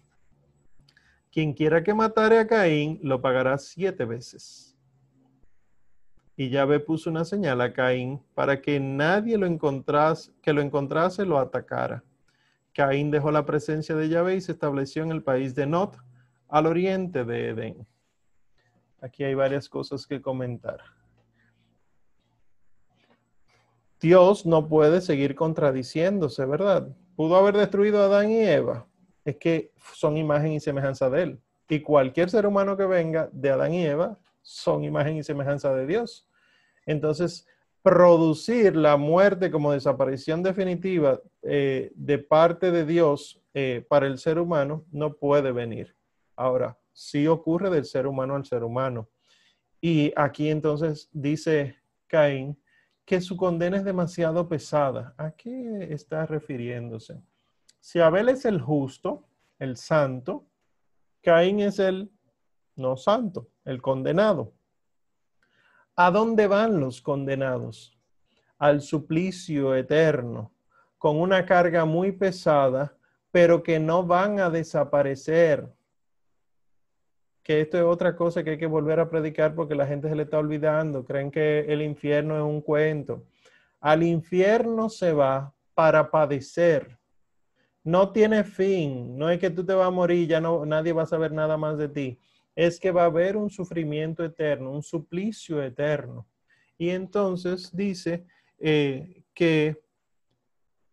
quien 1.32 1.54
quiera 1.54 1.84
que 1.84 1.94
matare 1.94 2.40
a 2.40 2.48
Caín 2.48 3.00
lo 3.02 3.22
pagará 3.22 3.58
siete 3.58 4.06
veces. 4.06 4.77
Y 6.39 6.50
Yahvé 6.50 6.80
puso 6.80 7.10
una 7.10 7.26
señal 7.26 7.60
a 7.62 7.73
Caín 7.73 8.21
para 8.36 8.62
que 8.62 8.80
nadie 8.80 9.39
lo 9.39 9.47
encontrase, 9.47 10.32
que 10.43 10.54
lo 10.54 10.62
encontrase 10.62 11.26
lo 11.26 11.39
atacara. 11.39 12.04
Caín 12.73 13.10
dejó 13.10 13.32
la 13.32 13.43
presencia 13.43 13.95
de 13.95 14.08
Yahvé 14.08 14.36
y 14.36 14.41
se 14.41 14.52
estableció 14.52 15.02
en 15.02 15.12
el 15.12 15.23
país 15.23 15.56
de 15.56 15.65
Not, 15.65 15.97
al 16.47 16.67
oriente 16.67 17.26
de 17.26 17.50
Edén. 17.50 17.88
Aquí 19.02 19.23
hay 19.23 19.34
varias 19.34 19.67
cosas 19.67 20.06
que 20.06 20.21
comentar. 20.21 20.80
Dios 24.00 24.45
no 24.45 24.69
puede 24.69 25.02
seguir 25.02 25.34
contradiciéndose, 25.34 26.45
¿verdad? 26.45 26.95
Pudo 27.15 27.36
haber 27.36 27.58
destruido 27.58 28.00
a 28.00 28.06
Adán 28.06 28.30
y 28.30 28.41
Eva. 28.41 28.86
Es 29.26 29.38
que 29.38 29.71
son 29.93 30.17
imagen 30.17 30.52
y 30.52 30.60
semejanza 30.60 31.10
de 31.10 31.23
él. 31.23 31.41
Y 31.67 31.82
cualquier 31.82 32.30
ser 32.30 32.45
humano 32.45 32.78
que 32.78 32.86
venga 32.86 33.28
de 33.32 33.50
Adán 33.50 33.73
y 33.73 33.86
Eva 33.86 34.19
son 34.43 34.84
imagen 34.84 35.17
y 35.17 35.23
semejanza 35.23 35.73
de 35.73 35.88
Dios. 35.88 36.27
Entonces, 36.88 37.45
producir 37.84 38.76
la 38.76 38.97
muerte 38.97 39.52
como 39.52 39.71
desaparición 39.71 40.41
definitiva 40.41 41.21
eh, 41.43 41.91
de 41.95 42.17
parte 42.17 42.71
de 42.71 42.86
Dios 42.86 43.39
eh, 43.54 43.86
para 43.88 44.08
el 44.08 44.17
ser 44.17 44.39
humano 44.39 44.84
no 44.91 45.13
puede 45.13 45.52
venir. 45.52 45.95
Ahora, 46.36 46.78
sí 46.91 47.28
ocurre 47.28 47.69
del 47.69 47.86
ser 47.86 48.08
humano 48.08 48.36
al 48.36 48.45
ser 48.45 48.63
humano. 48.63 49.08
Y 49.80 50.12
aquí 50.15 50.50
entonces 50.50 51.10
dice 51.13 51.76
Caín 52.08 52.60
que 53.06 53.21
su 53.21 53.38
condena 53.38 53.78
es 53.78 53.86
demasiado 53.86 54.50
pesada. 54.50 55.13
¿A 55.17 55.32
qué 55.32 55.88
está 55.91 56.26
refiriéndose? 56.26 57.21
Si 57.80 58.00
Abel 58.00 58.28
es 58.28 58.43
el 58.43 58.60
justo, 58.60 59.23
el 59.60 59.78
santo, 59.78 60.45
Caín 61.21 61.62
es 61.62 61.80
el 61.80 62.12
no 62.76 62.97
santo, 62.97 63.47
el 63.63 63.82
condenado. 63.82 64.57
¿A 66.00 66.12
dónde 66.12 66.46
van 66.46 66.80
los 66.80 67.02
condenados? 67.02 67.98
Al 68.60 68.82
suplicio 68.82 69.74
eterno, 69.74 70.52
con 71.00 71.20
una 71.20 71.44
carga 71.44 71.86
muy 71.86 72.12
pesada, 72.12 72.96
pero 73.32 73.64
que 73.64 73.80
no 73.80 74.04
van 74.04 74.40
a 74.40 74.52
desaparecer. 74.52 75.68
Que 77.42 77.62
esto 77.62 77.80
es 77.80 77.84
otra 77.84 78.16
cosa 78.16 78.44
que 78.44 78.52
hay 78.52 78.58
que 78.60 78.68
volver 78.68 79.00
a 79.00 79.10
predicar 79.10 79.56
porque 79.56 79.74
la 79.74 79.88
gente 79.88 80.08
se 80.08 80.16
le 80.16 80.24
está 80.24 80.38
olvidando. 80.38 81.04
Creen 81.04 81.32
que 81.32 81.62
el 81.62 81.82
infierno 81.82 82.38
es 82.38 82.44
un 82.44 82.62
cuento. 82.62 83.24
Al 83.80 84.04
infierno 84.04 84.90
se 84.90 85.14
va 85.14 85.52
para 85.74 86.12
padecer. 86.12 87.00
No 87.84 88.12
tiene 88.12 88.44
fin. 88.44 89.18
No 89.18 89.32
es 89.32 89.40
que 89.40 89.50
tú 89.50 89.66
te 89.66 89.74
vas 89.74 89.88
a 89.88 89.92
morir, 89.92 90.28
ya 90.28 90.40
no, 90.40 90.64
nadie 90.64 90.94
va 90.94 91.04
a 91.04 91.08
saber 91.08 91.32
nada 91.32 91.58
más 91.58 91.80
de 91.80 91.90
ti 91.90 92.20
es 92.58 92.80
que 92.80 92.89
va 92.89 93.04
a 93.04 93.06
haber 93.06 93.38
un 93.38 93.52
sufrimiento 93.52 94.26
eterno, 94.26 94.72
un 94.72 94.82
suplicio 94.82 95.62
eterno. 95.62 96.26
Y 96.76 96.89
entonces 96.89 97.70
dice 97.72 98.26
eh, 98.58 99.24
que 99.36 99.80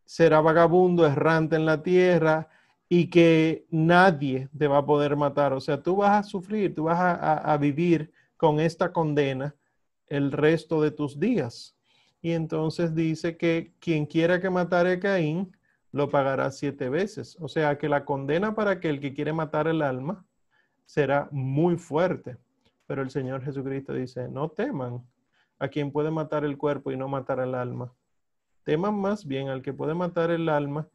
será 0.04 0.42
vagabundo, 0.42 1.06
errante 1.06 1.56
en 1.56 1.64
la 1.64 1.82
tierra 1.82 2.50
y 2.86 3.08
que 3.08 3.64
nadie 3.70 4.50
te 4.56 4.68
va 4.68 4.78
a 4.78 4.84
poder 4.84 5.16
matar. 5.16 5.54
O 5.54 5.60
sea, 5.60 5.82
tú 5.82 5.96
vas 5.96 6.26
a 6.26 6.28
sufrir, 6.28 6.74
tú 6.74 6.84
vas 6.84 6.98
a, 7.00 7.56
vivir 7.56 8.12
con 8.36 8.60
esta 8.60 8.92
condena 8.92 9.54
el 10.06 10.32
resto 10.32 10.82
de 10.82 10.90
tus 10.90 11.18
días. 11.18 11.74
Y 12.20 12.32
entonces 12.32 12.94
dice 12.94 13.38
que 13.38 13.72
quien 13.80 14.04
quiera 14.04 14.38
que 14.38 14.50
matare 14.50 14.92
a 14.92 15.00
Caín, 15.00 15.56
lo 15.92 16.10
pagará 16.10 16.50
siete 16.50 16.90
veces. 16.90 17.38
O 17.40 17.48
sea, 17.48 17.78
que 17.78 17.88
la 17.88 18.04
condena 18.04 18.54
para 18.54 18.72
aquel 18.72 19.00
que 19.00 19.14
quiere 19.14 19.32
matar 19.32 19.66
el 19.66 19.80
alma 19.80 20.26
será 20.84 21.28
muy 21.30 21.76
fuerte. 21.76 22.36
Pero 22.86 23.02
el 23.02 23.10
Señor 23.10 23.42
Jesucristo 23.42 23.94
dice, 23.94 24.28
no 24.28 24.50
teman 24.50 25.02
a 25.58 25.68
quien 25.68 25.90
puede 25.90 26.10
matar 26.10 26.44
el 26.44 26.58
cuerpo 26.58 26.90
y 26.90 26.96
no 26.96 27.08
matar 27.08 27.40
el 27.40 27.54
alma. 27.54 27.92
Teman 28.64 28.94
más 28.94 29.26
bien 29.26 29.48
al 29.48 29.62
que 29.62 29.72
puede 29.72 29.94
matar 29.94 30.30
el 30.30 30.48
alma, 30.48 30.88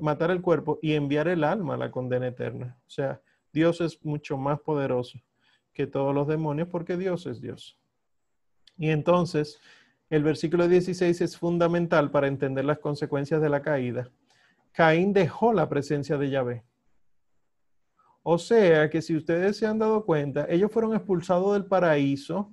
matar 0.00 0.30
el 0.30 0.42
cuerpo 0.42 0.78
y 0.82 0.94
enviar 0.94 1.28
el 1.28 1.44
alma 1.44 1.74
a 1.74 1.78
la 1.78 1.90
condena 1.90 2.28
eterna. 2.28 2.76
O 2.86 2.90
sea, 2.90 3.20
Dios 3.52 3.80
es 3.80 4.04
mucho 4.04 4.36
más 4.36 4.60
poderoso 4.60 5.18
que 5.72 5.86
todos 5.86 6.14
los 6.14 6.26
demonios 6.26 6.68
porque 6.68 6.96
Dios 6.96 7.26
es 7.26 7.40
Dios. 7.40 7.78
Y 8.76 8.90
entonces, 8.90 9.60
el 10.10 10.22
versículo 10.22 10.68
16 10.68 11.20
es 11.20 11.36
fundamental 11.36 12.10
para 12.10 12.26
entender 12.26 12.64
las 12.64 12.78
consecuencias 12.78 13.40
de 13.40 13.48
la 13.48 13.62
caída. 13.62 14.10
Caín 14.72 15.12
dejó 15.12 15.52
la 15.52 15.68
presencia 15.68 16.16
de 16.16 16.30
Yahvé. 16.30 16.64
O 18.22 18.38
sea 18.38 18.88
que 18.88 19.02
si 19.02 19.16
ustedes 19.16 19.56
se 19.56 19.66
han 19.66 19.78
dado 19.78 20.04
cuenta, 20.04 20.46
ellos 20.48 20.70
fueron 20.70 20.94
expulsados 20.94 21.54
del 21.54 21.66
paraíso, 21.66 22.52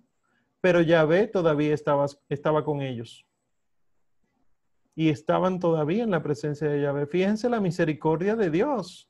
pero 0.62 0.82
Yahvé 0.82 1.28
todavía 1.28 1.74
estaba, 1.74 2.64
con 2.64 2.82
ellos. 2.82 3.26
Y 4.96 5.10
estaban 5.10 5.60
todavía 5.60 6.04
en 6.04 6.12
la 6.12 6.24
presencia 6.24 6.68
de 6.68 6.82
Yahvé. 6.82 7.06
Fíjense 7.06 7.50
la 7.50 7.62
misericordia 7.62 8.36
de 8.36 8.50
Dios. 8.50 9.10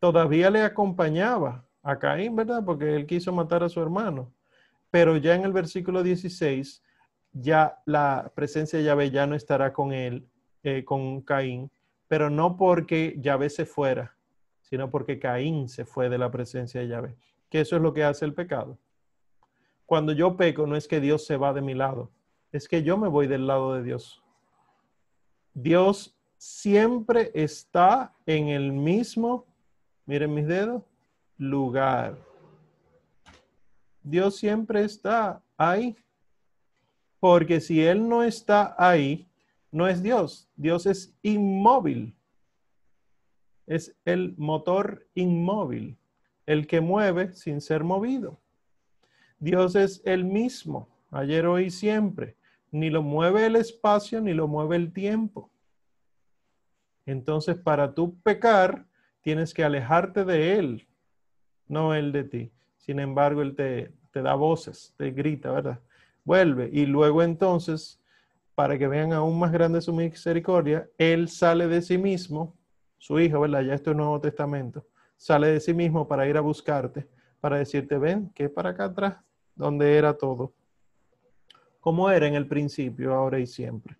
Todavía 0.00 0.50
le 0.50 0.62
acompañaba 0.62 1.64
a 1.82 1.98
Caín, 1.98 2.36
¿verdad? 2.36 2.64
Porque 2.64 2.94
él 2.94 3.06
quiso 3.06 3.32
matar 3.32 3.62
a 3.62 3.68
su 3.68 3.80
hermano. 3.80 4.32
Pero 4.90 5.16
ya 5.16 5.34
en 5.34 5.44
el 5.44 5.52
versículo 5.52 6.02
16, 6.02 6.82
ya 7.32 7.80
la 7.86 8.32
presencia 8.34 8.78
de 8.78 8.84
Yahvé 8.84 9.10
ya 9.10 9.26
no 9.26 9.34
estará 9.34 9.72
con 9.72 9.92
él, 9.92 10.28
eh, 10.62 10.84
con 10.84 11.22
Caín, 11.22 11.70
pero 12.08 12.28
no 12.28 12.56
porque 12.56 13.16
Yahvé 13.18 13.50
se 13.50 13.64
fuera, 13.66 14.15
sino 14.68 14.90
porque 14.90 15.18
Caín 15.18 15.68
se 15.68 15.84
fue 15.84 16.08
de 16.08 16.18
la 16.18 16.30
presencia 16.30 16.80
de 16.80 16.88
Yahvé. 16.88 17.16
Que 17.48 17.60
eso 17.60 17.76
es 17.76 17.82
lo 17.82 17.94
que 17.94 18.04
hace 18.04 18.24
el 18.24 18.34
pecado. 18.34 18.76
Cuando 19.84 20.12
yo 20.12 20.36
peco, 20.36 20.66
no 20.66 20.74
es 20.76 20.88
que 20.88 21.00
Dios 21.00 21.24
se 21.24 21.36
va 21.36 21.52
de 21.52 21.60
mi 21.60 21.74
lado, 21.74 22.10
es 22.50 22.66
que 22.66 22.82
yo 22.82 22.96
me 22.96 23.06
voy 23.06 23.28
del 23.28 23.46
lado 23.46 23.74
de 23.74 23.84
Dios. 23.84 24.22
Dios 25.54 26.16
siempre 26.36 27.30
está 27.34 28.12
en 28.26 28.48
el 28.48 28.72
mismo, 28.72 29.46
miren 30.04 30.34
mis 30.34 30.46
dedos, 30.46 30.82
lugar. 31.38 32.18
Dios 34.02 34.36
siempre 34.36 34.82
está 34.82 35.40
ahí. 35.56 35.96
Porque 37.20 37.60
si 37.60 37.84
Él 37.84 38.08
no 38.08 38.22
está 38.22 38.74
ahí, 38.78 39.26
no 39.70 39.86
es 39.86 40.02
Dios. 40.02 40.48
Dios 40.56 40.86
es 40.86 41.14
inmóvil 41.22 42.14
es 43.66 43.96
el 44.04 44.34
motor 44.36 45.06
inmóvil, 45.14 45.98
el 46.46 46.66
que 46.66 46.80
mueve 46.80 47.34
sin 47.34 47.60
ser 47.60 47.84
movido. 47.84 48.40
Dios 49.38 49.74
es 49.74 50.00
el 50.04 50.24
mismo, 50.24 50.88
ayer, 51.10 51.46
hoy 51.46 51.64
y 51.64 51.70
siempre. 51.70 52.36
Ni 52.70 52.90
lo 52.90 53.02
mueve 53.02 53.46
el 53.46 53.56
espacio, 53.56 54.20
ni 54.20 54.32
lo 54.32 54.48
mueve 54.48 54.76
el 54.76 54.92
tiempo. 54.92 55.50
Entonces, 57.04 57.56
para 57.56 57.94
tú 57.94 58.18
pecar, 58.20 58.86
tienes 59.22 59.54
que 59.54 59.64
alejarte 59.64 60.24
de 60.24 60.58
Él, 60.58 60.88
no 61.68 61.94
Él 61.94 62.12
de 62.12 62.24
ti. 62.24 62.52
Sin 62.76 62.98
embargo, 63.00 63.42
Él 63.42 63.54
te, 63.54 63.92
te 64.12 64.22
da 64.22 64.34
voces, 64.34 64.94
te 64.96 65.10
grita, 65.10 65.50
¿verdad? 65.50 65.80
Vuelve. 66.24 66.70
Y 66.72 66.86
luego 66.86 67.22
entonces, 67.22 68.00
para 68.54 68.78
que 68.78 68.88
vean 68.88 69.12
aún 69.12 69.38
más 69.38 69.52
grande 69.52 69.80
su 69.80 69.92
misericordia, 69.92 70.88
Él 70.98 71.28
sale 71.28 71.68
de 71.68 71.82
sí 71.82 71.98
mismo 71.98 72.56
su 72.98 73.20
hijo, 73.20 73.40
¿verdad? 73.40 73.62
Ya 73.62 73.74
esto 73.74 73.90
es 73.90 73.96
Nuevo 73.96 74.20
Testamento, 74.20 74.86
sale 75.16 75.48
de 75.48 75.60
sí 75.60 75.74
mismo 75.74 76.06
para 76.06 76.26
ir 76.28 76.36
a 76.36 76.40
buscarte, 76.40 77.06
para 77.40 77.58
decirte, 77.58 77.98
ven, 77.98 78.30
que 78.34 78.48
para 78.48 78.70
acá 78.70 78.86
atrás, 78.86 79.16
donde 79.54 79.96
era 79.96 80.14
todo, 80.14 80.52
como 81.80 82.10
era 82.10 82.26
en 82.26 82.34
el 82.34 82.46
principio, 82.46 83.14
ahora 83.14 83.38
y 83.38 83.46
siempre. 83.46 83.96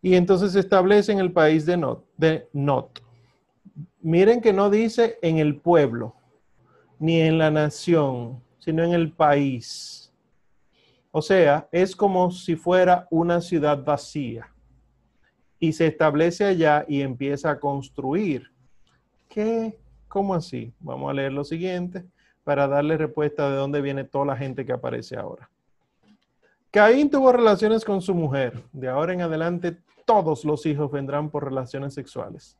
Y 0.00 0.14
entonces 0.14 0.52
se 0.52 0.60
establece 0.60 1.10
en 1.12 1.18
el 1.18 1.32
país 1.32 1.66
de 1.66 1.76
Not. 1.76 2.04
De 2.16 2.48
Not. 2.52 3.00
Miren 4.00 4.40
que 4.40 4.52
no 4.52 4.70
dice 4.70 5.18
en 5.22 5.38
el 5.38 5.56
pueblo, 5.60 6.14
ni 6.98 7.20
en 7.20 7.38
la 7.38 7.50
nación, 7.50 8.42
sino 8.58 8.84
en 8.84 8.92
el 8.92 9.12
país. 9.12 10.12
O 11.10 11.22
sea, 11.22 11.68
es 11.72 11.96
como 11.96 12.30
si 12.30 12.54
fuera 12.54 13.08
una 13.10 13.40
ciudad 13.40 13.82
vacía 13.82 14.48
y 15.60 15.72
se 15.72 15.86
establece 15.86 16.44
allá 16.44 16.84
y 16.88 17.02
empieza 17.02 17.50
a 17.50 17.60
construir. 17.60 18.50
¿Qué? 19.28 19.78
¿Cómo 20.08 20.34
así? 20.34 20.72
Vamos 20.80 21.10
a 21.10 21.14
leer 21.14 21.32
lo 21.32 21.44
siguiente 21.44 22.04
para 22.44 22.66
darle 22.66 22.96
respuesta 22.96 23.50
de 23.50 23.56
dónde 23.56 23.80
viene 23.80 24.04
toda 24.04 24.24
la 24.26 24.36
gente 24.36 24.64
que 24.64 24.72
aparece 24.72 25.16
ahora. 25.16 25.50
Caín 26.70 27.10
tuvo 27.10 27.32
relaciones 27.32 27.84
con 27.84 28.00
su 28.00 28.14
mujer. 28.14 28.62
De 28.72 28.88
ahora 28.88 29.12
en 29.12 29.22
adelante 29.22 29.76
todos 30.04 30.44
los 30.44 30.64
hijos 30.66 30.90
vendrán 30.90 31.30
por 31.30 31.44
relaciones 31.44 31.94
sexuales. 31.94 32.56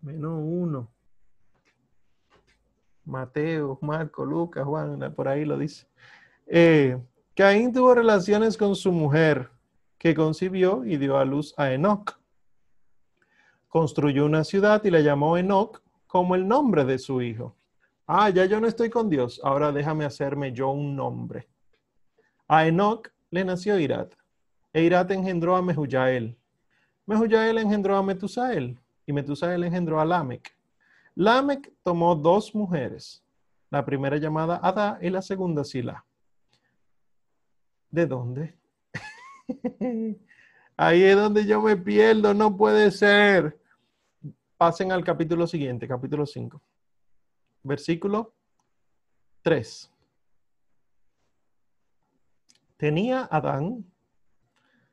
Menos 0.00 0.40
uno. 0.42 0.88
Mateo, 3.04 3.78
Marco, 3.82 4.24
Lucas, 4.24 4.64
Juan, 4.64 5.12
por 5.14 5.28
ahí 5.28 5.44
lo 5.44 5.58
dice. 5.58 5.86
Eh, 6.46 6.98
Caín 7.34 7.72
tuvo 7.72 7.94
relaciones 7.94 8.56
con 8.56 8.74
su 8.74 8.90
mujer 8.92 9.50
que 9.98 10.14
concibió 10.14 10.84
y 10.84 10.96
dio 10.96 11.18
a 11.18 11.24
luz 11.24 11.54
a 11.56 11.72
Enoch. 11.72 12.18
construyó 13.68 14.24
una 14.24 14.44
ciudad 14.44 14.82
y 14.84 14.90
la 14.90 15.00
llamó 15.00 15.36
Enoch 15.36 15.82
como 16.06 16.34
el 16.34 16.48
nombre 16.48 16.84
de 16.84 16.98
su 16.98 17.20
hijo. 17.20 17.54
Ah, 18.06 18.30
ya 18.30 18.44
yo 18.44 18.60
no 18.60 18.68
estoy 18.68 18.88
con 18.88 19.10
Dios, 19.10 19.40
ahora 19.42 19.72
déjame 19.72 20.04
hacerme 20.04 20.52
yo 20.52 20.70
un 20.70 20.94
nombre. 20.94 21.48
A 22.48 22.66
Enoch 22.66 23.08
le 23.30 23.44
nació 23.44 23.78
Irat, 23.78 24.14
e 24.72 24.82
Irat 24.82 25.10
engendró 25.10 25.56
a 25.56 25.62
Mehujael. 25.62 26.38
Mehujael 27.06 27.58
engendró 27.58 27.96
a 27.96 28.02
Metusael, 28.02 28.78
y 29.04 29.12
Metusael 29.12 29.64
engendró 29.64 30.00
a 30.00 30.04
Lamec. 30.04 30.56
Lamec 31.16 31.72
tomó 31.82 32.14
dos 32.14 32.54
mujeres, 32.54 33.24
la 33.70 33.84
primera 33.84 34.16
llamada 34.18 34.60
Ada 34.62 34.98
y 35.02 35.10
la 35.10 35.22
segunda 35.22 35.64
Sila. 35.64 36.04
¿De 37.90 38.06
dónde? 38.06 38.54
Ahí 40.76 41.02
es 41.02 41.16
donde 41.16 41.46
yo 41.46 41.60
me 41.60 41.76
pierdo, 41.76 42.34
no 42.34 42.56
puede 42.56 42.90
ser. 42.90 43.58
Pasen 44.56 44.92
al 44.92 45.04
capítulo 45.04 45.46
siguiente, 45.46 45.86
capítulo 45.86 46.26
5. 46.26 46.60
Versículo 47.62 48.34
3. 49.42 49.90
Tenía 52.76 53.26
Adán 53.30 53.84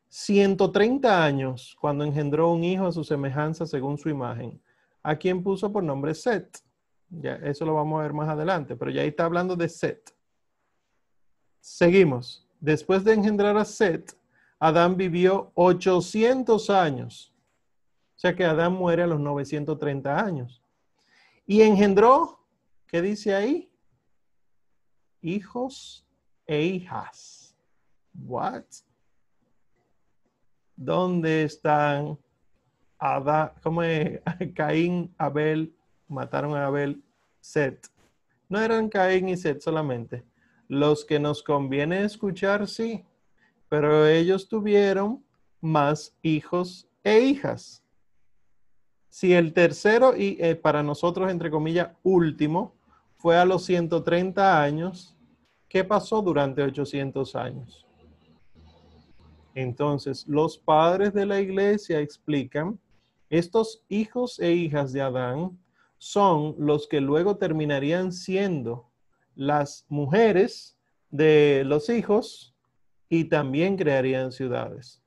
130 0.10 1.26
años 1.26 1.76
cuando 1.82 2.04
engendró 2.04 2.52
un 2.52 2.64
hijo 2.64 2.86
a 2.86 2.92
su 2.92 3.04
semejanza 3.04 3.66
según 3.66 3.98
su 3.98 4.10
imagen, 4.10 4.62
a 5.02 5.16
quien 5.16 5.44
puso 5.44 5.72
por 5.72 5.84
nombre 5.84 6.14
Set. 6.14 6.60
Ya, 7.10 7.36
eso 7.38 7.66
lo 7.66 7.74
vamos 7.74 8.00
a 8.00 8.04
ver 8.04 8.14
más 8.14 8.30
adelante, 8.30 8.76
pero 8.76 8.92
ya 8.92 9.02
ahí 9.02 9.10
está 9.10 9.26
hablando 9.26 9.56
de 9.56 9.68
Set. 9.68 10.16
Seguimos. 11.60 12.48
Después 12.60 13.04
de 13.04 13.14
engendrar 13.14 13.58
a 13.58 13.66
Set, 13.66 14.14
Adán 14.66 14.96
vivió 14.96 15.52
800 15.56 16.70
años. 16.70 17.34
O 18.16 18.20
sea 18.20 18.34
que 18.34 18.46
Adán 18.46 18.72
muere 18.72 19.04
a 19.04 19.08
los 19.08 19.20
930 19.20 20.18
años. 20.18 20.64
Y 21.46 21.64
engendró, 21.64 22.40
¿qué 22.88 23.02
dice 23.02 23.36
ahí? 23.36 23.70
Hijos 25.22 26.08
e 26.48 26.62
hijas. 26.62 27.58
What? 28.14 28.64
¿Dónde 30.78 31.44
están 31.44 32.18
Adán? 32.98 33.52
¿Cómo 33.62 33.84
es? 33.84 34.22
Caín, 34.56 35.14
Abel, 35.18 35.76
mataron 36.08 36.56
a 36.56 36.68
Abel, 36.68 37.04
Set. 37.42 37.86
No 38.48 38.62
eran 38.62 38.88
Caín 38.88 39.28
y 39.28 39.36
Set 39.36 39.60
solamente. 39.60 40.24
Los 40.70 41.04
que 41.04 41.20
nos 41.20 41.44
conviene 41.44 42.06
escuchar, 42.06 42.66
sí 42.66 43.04
pero 43.74 44.06
ellos 44.06 44.48
tuvieron 44.48 45.26
más 45.60 46.16
hijos 46.22 46.88
e 47.04 47.22
hijas. 47.22 47.84
Si 49.10 49.34
el 49.34 49.52
tercero, 49.52 50.16
y 50.16 50.38
eh, 50.40 50.56
para 50.56 50.84
nosotros, 50.84 51.32
entre 51.32 51.50
comillas, 51.50 51.90
último, 52.04 52.76
fue 53.16 53.36
a 53.36 53.46
los 53.46 53.66
130 53.66 54.62
años, 54.62 55.18
¿qué 55.68 55.84
pasó 55.84 56.22
durante 56.22 56.62
800 56.62 57.36
años? 57.36 57.88
Entonces, 59.56 60.28
los 60.28 60.56
padres 60.56 61.12
de 61.12 61.26
la 61.26 61.42
iglesia 61.42 62.00
explican, 62.00 62.80
estos 63.28 63.84
hijos 63.90 64.40
e 64.40 64.52
hijas 64.54 64.94
de 64.94 65.02
Adán 65.02 65.58
son 65.98 66.54
los 66.60 66.88
que 66.88 67.02
luego 67.02 67.38
terminarían 67.38 68.12
siendo 68.12 68.92
las 69.34 69.88
mujeres 69.90 70.78
de 71.10 71.64
los 71.66 71.90
hijos 71.90 72.53
y 73.14 73.26
también 73.26 73.78
crearían 73.78 74.32
ciudades. 74.32 75.00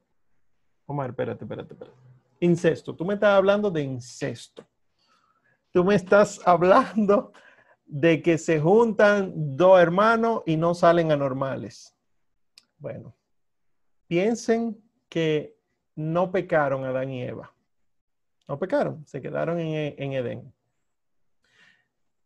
Omar, 0.87 1.11
espérate, 1.11 1.43
espérate, 1.43 1.75
espérate. 1.75 1.99
Incesto. 2.39 2.95
Tú 2.95 3.05
me 3.05 3.15
estás 3.15 3.31
hablando 3.31 3.69
de 3.69 3.83
incesto. 3.83 4.65
Tú 5.73 5.83
me 5.83 5.97
estás 5.97 6.41
hablando 6.47 7.33
de 7.85 8.23
que 8.23 8.39
se 8.39 8.61
juntan 8.61 9.57
dos 9.57 9.81
hermanos 9.81 10.45
y 10.47 10.57
no 10.57 10.73
salen 10.73 11.11
anormales. 11.11 11.97
Bueno, 12.79 13.13
piensen 14.07 14.81
que 15.09 15.57
no 15.97 16.31
pecaron 16.31 16.85
Adán 16.85 17.11
y 17.11 17.25
Eva. 17.25 17.53
No 18.47 18.57
pecaron, 18.57 19.05
se 19.05 19.21
quedaron 19.21 19.59
en, 19.59 19.97
en 19.99 20.13
Edén. 20.13 20.55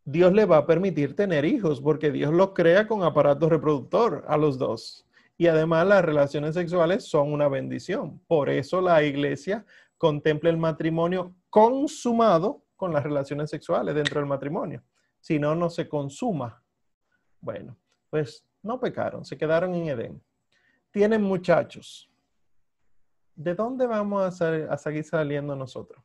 Dios 0.05 0.31
le 0.31 0.45
va 0.45 0.57
a 0.57 0.67
permitir 0.67 1.15
tener 1.15 1.43
hijos 1.43 1.81
porque 1.81 2.11
Dios 2.11 2.31
los 2.31 2.51
crea 2.51 2.87
con 2.87 3.01
aparato 3.01 3.49
reproductor 3.49 4.23
a 4.27 4.37
los 4.37 4.59
dos. 4.59 5.07
Y 5.41 5.47
además 5.47 5.87
las 5.87 6.05
relaciones 6.05 6.53
sexuales 6.53 7.09
son 7.09 7.33
una 7.33 7.47
bendición. 7.47 8.21
Por 8.27 8.47
eso 8.47 8.79
la 8.79 9.01
iglesia 9.01 9.65
contempla 9.97 10.51
el 10.51 10.57
matrimonio 10.57 11.33
consumado 11.49 12.63
con 12.75 12.93
las 12.93 13.01
relaciones 13.01 13.49
sexuales 13.49 13.95
dentro 13.95 14.19
del 14.19 14.29
matrimonio. 14.29 14.83
Si 15.19 15.39
no, 15.39 15.55
no 15.55 15.71
se 15.71 15.89
consuma. 15.89 16.63
Bueno, 17.39 17.75
pues 18.11 18.45
no 18.61 18.79
pecaron, 18.79 19.25
se 19.25 19.35
quedaron 19.35 19.73
en 19.73 19.87
Edén. 19.87 20.23
Tienen 20.91 21.23
muchachos. 21.23 22.07
¿De 23.33 23.55
dónde 23.55 23.87
vamos 23.87 24.39
a, 24.43 24.77
seguir 24.77 25.05
saliendo 25.05 25.55
nosotros? 25.55 26.03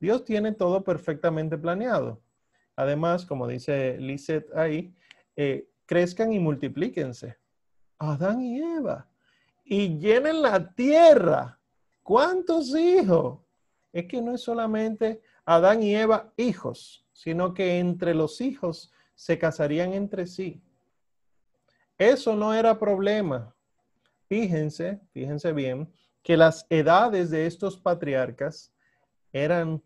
Dios 0.00 0.24
tiene 0.24 0.50
todo 0.50 0.82
perfectamente 0.82 1.56
planeado. 1.56 2.20
Además, 2.74 3.24
como 3.24 3.46
dice 3.46 3.96
Lizeth 4.00 4.52
ahí, 4.56 4.92
eh, 5.36 5.68
crezcan 5.86 6.32
y 6.32 6.40
multiplíquense. 6.40 7.36
Adán 7.98 8.40
y 8.40 8.60
Eva. 8.60 9.06
Y 9.64 9.98
llenen 9.98 10.42
la 10.42 10.72
tierra. 10.72 11.58
¿Cuántos 12.02 12.76
hijos? 12.76 13.40
Es 13.92 14.06
que 14.06 14.20
no 14.20 14.34
es 14.34 14.42
solamente 14.42 15.22
Adán 15.44 15.82
y 15.82 15.94
Eva 15.94 16.32
hijos, 16.36 17.04
sino 17.12 17.54
que 17.54 17.78
entre 17.78 18.14
los 18.14 18.40
hijos 18.40 18.92
se 19.14 19.38
casarían 19.38 19.92
entre 19.94 20.26
sí. 20.26 20.62
Eso 21.98 22.36
no 22.36 22.52
era 22.52 22.78
problema. 22.78 23.54
Fíjense, 24.28 25.00
fíjense 25.12 25.52
bien, 25.52 25.90
que 26.22 26.36
las 26.36 26.66
edades 26.68 27.30
de 27.30 27.46
estos 27.46 27.78
patriarcas 27.78 28.72
eran 29.32 29.82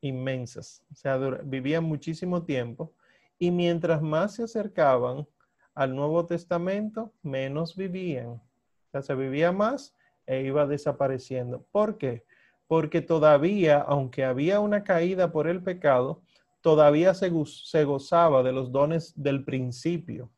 inmensas, 0.00 0.82
o 0.90 0.94
sea, 0.94 1.16
vivían 1.16 1.84
muchísimo 1.84 2.42
tiempo 2.44 2.92
y 3.38 3.50
mientras 3.50 4.02
más 4.02 4.34
se 4.34 4.44
acercaban 4.44 5.26
al 5.74 5.94
Nuevo 5.94 6.26
Testamento, 6.26 7.12
menos 7.22 7.76
vivían. 7.76 8.28
O 8.28 8.40
sea, 8.90 9.02
se 9.02 9.14
vivía 9.14 9.52
más 9.52 9.94
e 10.26 10.42
iba 10.42 10.66
desapareciendo. 10.66 11.66
¿Por 11.72 11.98
qué? 11.98 12.24
Porque 12.66 13.00
todavía, 13.00 13.80
aunque 13.80 14.24
había 14.24 14.60
una 14.60 14.84
caída 14.84 15.32
por 15.32 15.46
el 15.48 15.62
pecado, 15.62 16.22
todavía 16.60 17.12
se, 17.14 17.28
gozaba 17.84 18.42
de 18.42 18.52
los 18.52 18.72
dones 18.72 19.12
del 19.16 19.44
principio. 19.44 20.30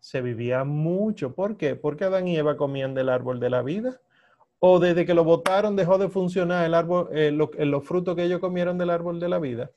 Se 0.00 0.20
vivía 0.20 0.64
mucho. 0.64 1.34
¿Por 1.34 1.56
qué? 1.56 1.76
Porque 1.76 2.04
Adán 2.04 2.28
y 2.28 2.36
Eva 2.36 2.56
comían 2.56 2.94
del 2.94 3.08
árbol 3.08 3.40
de 3.40 3.50
la 3.50 3.62
vida. 3.62 4.00
O 4.58 4.78
desde 4.78 5.06
que 5.06 5.14
lo 5.14 5.24
botaron 5.24 5.76
dejó 5.76 5.98
de 5.98 6.08
funcionar 6.08 6.66
el 6.66 6.74
árbol, 6.74 7.08
eh, 7.12 7.30
los 7.32 7.84
frutos 7.84 8.14
que 8.14 8.24
ellos 8.24 8.40
comieron 8.40 8.78
del 8.78 8.90
árbol 8.90 9.18
de 9.18 9.28
la 9.28 9.38
vida. 9.38 9.70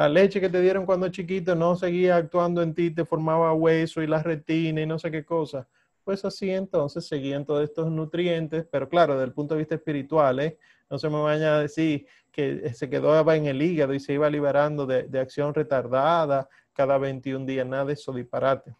La 0.00 0.08
leche 0.08 0.40
que 0.40 0.48
te 0.48 0.62
dieron 0.62 0.86
cuando 0.86 1.10
chiquito 1.10 1.54
no 1.54 1.76
seguía 1.76 2.16
actuando 2.16 2.62
en 2.62 2.72
ti, 2.72 2.90
te 2.90 3.04
formaba 3.04 3.52
hueso 3.52 4.00
y 4.00 4.06
la 4.06 4.22
retina 4.22 4.80
y 4.80 4.86
no 4.86 4.98
sé 4.98 5.10
qué 5.10 5.26
cosa. 5.26 5.68
Pues 6.04 6.24
así 6.24 6.48
entonces 6.48 7.06
seguían 7.06 7.44
todos 7.44 7.64
estos 7.64 7.90
nutrientes, 7.90 8.64
pero 8.72 8.88
claro, 8.88 9.12
desde 9.12 9.26
el 9.26 9.34
punto 9.34 9.52
de 9.52 9.58
vista 9.58 9.74
espiritual, 9.74 10.40
¿eh? 10.40 10.56
no 10.88 10.98
se 10.98 11.10
me 11.10 11.20
vaya 11.20 11.56
a 11.56 11.60
decir 11.60 12.06
que 12.32 12.72
se 12.72 12.88
quedaba 12.88 13.36
en 13.36 13.44
el 13.44 13.60
hígado 13.60 13.92
y 13.92 14.00
se 14.00 14.14
iba 14.14 14.30
liberando 14.30 14.86
de, 14.86 15.20
acción 15.20 15.52
retardada 15.52 16.48
cada 16.72 16.96
21 16.96 17.44
días, 17.44 17.66
nada 17.66 17.84
de 17.84 17.92
eso 17.92 18.10
disparate, 18.14 18.74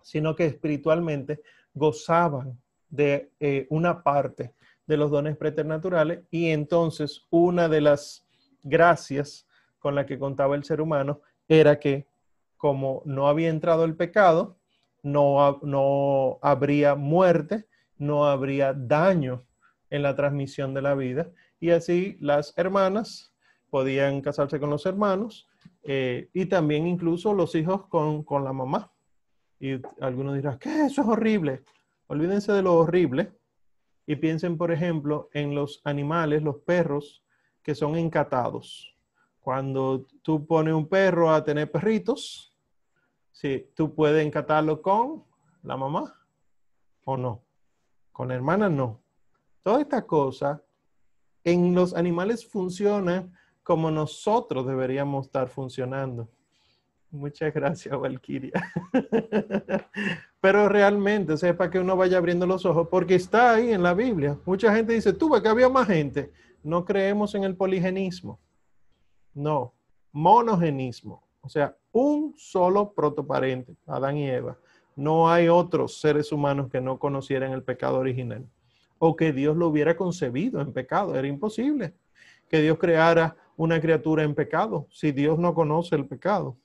sino 0.00 0.34
que 0.34 0.46
espiritualmente 0.46 1.42
gozaban 1.74 2.58
de 2.88 3.32
eh, 3.38 3.66
una 3.68 4.02
parte 4.02 4.54
de 4.86 4.96
los 4.96 5.10
dones 5.10 5.36
preternaturales 5.36 6.20
y 6.30 6.48
entonces 6.52 7.20
una 7.28 7.68
de 7.68 7.82
las 7.82 8.24
gracias 8.62 9.46
con 9.82 9.96
la 9.96 10.06
que 10.06 10.18
contaba 10.18 10.54
el 10.54 10.64
ser 10.64 10.80
humano 10.80 11.20
era 11.48 11.78
que 11.78 12.06
como 12.56 13.02
no 13.04 13.26
había 13.26 13.48
entrado 13.48 13.84
el 13.84 13.96
pecado, 13.96 14.56
no, 15.02 15.58
no 15.62 16.38
habría 16.40 16.94
muerte, 16.94 17.66
no 17.98 18.26
habría 18.26 18.72
daño 18.72 19.44
en 19.90 20.02
la 20.02 20.14
transmisión 20.14 20.72
de 20.72 20.82
la 20.82 20.94
vida. 20.94 21.30
Y 21.58 21.70
así 21.70 22.16
las 22.20 22.56
hermanas 22.56 23.34
podían 23.68 24.20
casarse 24.20 24.60
con 24.60 24.70
los 24.70 24.86
hermanos 24.86 25.48
eh, 25.82 26.28
y 26.32 26.46
también 26.46 26.86
incluso 26.86 27.34
los 27.34 27.54
hijos 27.56 27.88
con, 27.88 28.22
con 28.22 28.44
la 28.44 28.52
mamá. 28.52 28.92
Y 29.58 29.80
algunos 30.00 30.36
dirán, 30.36 30.58
¿qué? 30.58 30.86
Eso 30.86 31.02
es 31.02 31.08
horrible. 31.08 31.64
Olvídense 32.06 32.52
de 32.52 32.62
lo 32.62 32.74
horrible 32.74 33.32
y 34.06 34.16
piensen, 34.16 34.56
por 34.56 34.70
ejemplo, 34.70 35.28
en 35.32 35.54
los 35.54 35.80
animales, 35.84 36.42
los 36.42 36.58
perros 36.58 37.24
que 37.62 37.74
son 37.74 37.96
encatados. 37.96 38.91
Cuando 39.42 40.06
tú 40.22 40.46
pones 40.46 40.72
un 40.72 40.88
perro 40.88 41.30
a 41.30 41.42
tener 41.42 41.70
perritos, 41.70 42.56
sí, 43.32 43.68
tú 43.74 43.92
puedes 43.92 44.24
encatarlo 44.24 44.80
con 44.80 45.24
la 45.64 45.76
mamá 45.76 46.14
o 47.04 47.16
no. 47.16 47.42
Con 48.12 48.28
la 48.28 48.34
hermana 48.34 48.68
no. 48.68 49.02
Todas 49.64 49.82
estas 49.82 50.04
cosas 50.04 50.60
en 51.42 51.74
los 51.74 51.92
animales 51.94 52.46
funciona 52.46 53.32
como 53.64 53.90
nosotros 53.90 54.64
deberíamos 54.64 55.26
estar 55.26 55.48
funcionando. 55.48 56.28
Muchas 57.10 57.52
gracias, 57.52 57.98
Valkyria. 57.98 58.52
Pero 60.40 60.68
realmente, 60.68 61.32
o 61.32 61.56
para 61.56 61.70
que 61.70 61.80
uno 61.80 61.96
vaya 61.96 62.16
abriendo 62.16 62.46
los 62.46 62.64
ojos, 62.64 62.86
porque 62.88 63.16
está 63.16 63.54
ahí 63.54 63.72
en 63.72 63.82
la 63.82 63.92
Biblia. 63.92 64.38
Mucha 64.46 64.74
gente 64.74 64.94
dice, 64.94 65.12
tú, 65.12 65.30
que 65.42 65.48
había 65.48 65.68
más 65.68 65.88
gente. 65.88 66.32
No 66.62 66.84
creemos 66.84 67.34
en 67.34 67.44
el 67.44 67.56
poligenismo. 67.56 68.40
No, 69.34 69.74
monogenismo. 70.12 71.22
O 71.40 71.48
sea, 71.48 71.76
un 71.92 72.34
solo 72.36 72.92
protoparente, 72.92 73.76
Adán 73.86 74.16
y 74.16 74.28
Eva. 74.28 74.58
No 74.94 75.30
hay 75.30 75.48
otros 75.48 76.00
seres 76.00 76.30
humanos 76.32 76.70
que 76.70 76.80
no 76.80 76.98
conocieran 76.98 77.52
el 77.52 77.62
pecado 77.62 77.98
original. 77.98 78.46
O 78.98 79.16
que 79.16 79.32
Dios 79.32 79.56
lo 79.56 79.68
hubiera 79.68 79.96
concebido 79.96 80.60
en 80.60 80.72
pecado. 80.72 81.16
Era 81.16 81.26
imposible 81.26 81.94
que 82.48 82.60
Dios 82.60 82.78
creara 82.78 83.36
una 83.56 83.80
criatura 83.80 84.22
en 84.22 84.34
pecado 84.34 84.86
si 84.90 85.12
Dios 85.12 85.38
no 85.38 85.54
conoce 85.54 85.96
el 85.96 86.06
pecado 86.06 86.56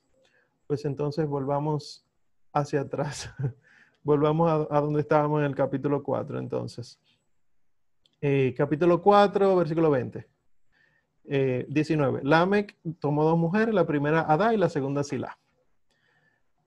pues 0.68 0.84
entonces 0.84 1.26
volvamos 1.28 2.06
hacia 2.54 2.82
atrás. 2.82 3.34
volvamos 4.04 4.68
a, 4.70 4.82
donde 4.82 5.02
estábamos 5.02 5.40
en 5.40 5.46
el 5.46 5.56
capítulo 5.56 6.04
4, 6.04 6.40
entonces. 6.40 7.00
Eh, 8.22 8.54
capítulo 8.56 9.02
4, 9.02 9.56
versículo 9.56 9.90
20. 9.90 10.28
19. 11.28 12.20
Eh, 12.20 12.22
Lamec 12.24 12.76
tomó 13.00 13.24
dos 13.24 13.38
mujeres, 13.38 13.74
la 13.74 13.86
primera 13.86 14.22
Adá 14.22 14.54
y 14.54 14.58
la 14.58 14.70
segunda 14.70 15.04
Sila. 15.04 15.38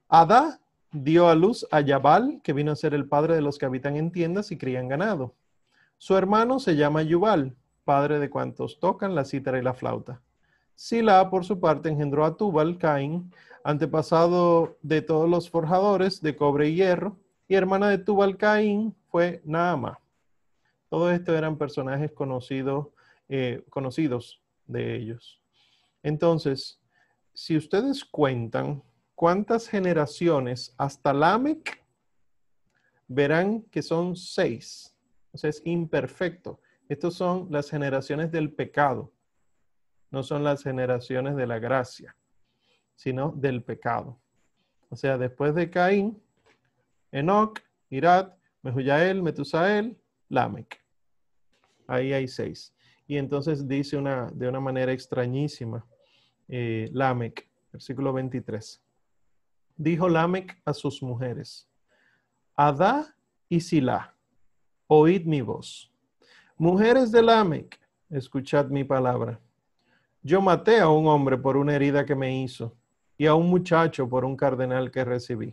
Adá 0.08 0.60
dio 0.92 1.28
a 1.28 1.34
luz 1.34 1.66
a 1.70 1.80
Yabal, 1.80 2.40
que 2.42 2.52
vino 2.52 2.72
a 2.72 2.76
ser 2.76 2.94
el 2.94 3.08
padre 3.08 3.34
de 3.34 3.42
los 3.42 3.58
que 3.58 3.66
habitan 3.66 3.96
en 3.96 4.10
tiendas 4.10 4.50
y 4.50 4.58
crían 4.58 4.88
ganado. 4.88 5.34
Su 5.98 6.16
hermano 6.16 6.58
se 6.58 6.76
llama 6.76 7.02
Yubal, 7.02 7.54
padre 7.84 8.18
de 8.18 8.30
cuantos 8.30 8.80
tocan 8.80 9.14
la 9.14 9.24
cítara 9.24 9.58
y 9.58 9.62
la 9.62 9.74
flauta. 9.74 10.20
Sila, 10.74 11.28
por 11.30 11.44
su 11.44 11.60
parte, 11.60 11.90
engendró 11.90 12.24
a 12.24 12.36
Tubal, 12.36 12.78
Caín, 12.78 13.30
antepasado 13.64 14.78
de 14.82 15.02
todos 15.02 15.28
los 15.28 15.50
forjadores 15.50 16.22
de 16.22 16.36
cobre 16.36 16.68
y 16.68 16.76
hierro, 16.76 17.16
y 17.48 17.54
hermana 17.54 17.88
de 17.88 17.98
Tubal 17.98 18.36
Caín 18.36 18.94
fue 19.10 19.42
Naama. 19.44 20.00
Todo 20.88 21.10
esto 21.10 21.36
eran 21.36 21.56
personajes 21.56 22.10
eh, 23.28 23.64
conocidos 23.68 24.39
de 24.70 24.96
ellos. 24.96 25.42
Entonces, 26.02 26.80
si 27.34 27.56
ustedes 27.56 28.04
cuentan 28.04 28.82
cuántas 29.14 29.68
generaciones 29.68 30.74
hasta 30.78 31.12
Lamec, 31.12 31.84
verán 33.06 33.62
que 33.62 33.82
son 33.82 34.16
seis. 34.16 34.96
O 35.32 35.38
sea, 35.38 35.50
es 35.50 35.62
imperfecto. 35.64 36.60
Estas 36.88 37.14
son 37.14 37.48
las 37.50 37.70
generaciones 37.70 38.32
del 38.32 38.52
pecado, 38.52 39.12
no 40.10 40.22
son 40.22 40.42
las 40.42 40.62
generaciones 40.62 41.36
de 41.36 41.46
la 41.46 41.58
gracia 41.58 42.16
sino 43.00 43.32
del 43.34 43.62
pecado. 43.62 44.20
O 44.90 44.96
sea, 44.96 45.16
después 45.16 45.54
de 45.54 45.70
Caín, 45.70 46.22
Enoch, 47.10 47.58
Irat, 47.88 48.36
Mehuyael, 48.60 49.22
Metusael, 49.22 49.98
Lamec. 50.28 50.84
Ahí 51.86 52.12
hay 52.12 52.28
seis. 52.28 52.74
Y 53.10 53.18
entonces 53.18 53.66
dice 53.66 53.96
una, 53.96 54.30
de 54.32 54.48
una 54.48 54.60
manera 54.60 54.92
extrañísima, 54.92 55.84
eh, 56.46 56.88
Lamec, 56.92 57.44
versículo 57.72 58.12
23. 58.12 58.80
Dijo 59.76 60.08
Lamec 60.08 60.62
a 60.64 60.72
sus 60.72 61.02
mujeres, 61.02 61.68
Adá 62.54 63.16
y 63.48 63.62
Sila, 63.62 64.14
oíd 64.86 65.24
mi 65.26 65.40
voz. 65.40 65.92
Mujeres 66.56 67.10
de 67.10 67.20
Lamec, 67.20 67.80
escuchad 68.10 68.66
mi 68.68 68.84
palabra. 68.84 69.40
Yo 70.22 70.40
maté 70.40 70.78
a 70.78 70.88
un 70.88 71.08
hombre 71.08 71.36
por 71.36 71.56
una 71.56 71.74
herida 71.74 72.06
que 72.06 72.14
me 72.14 72.40
hizo 72.44 72.76
y 73.18 73.26
a 73.26 73.34
un 73.34 73.50
muchacho 73.50 74.08
por 74.08 74.24
un 74.24 74.36
cardenal 74.36 74.88
que 74.92 75.04
recibí. 75.04 75.52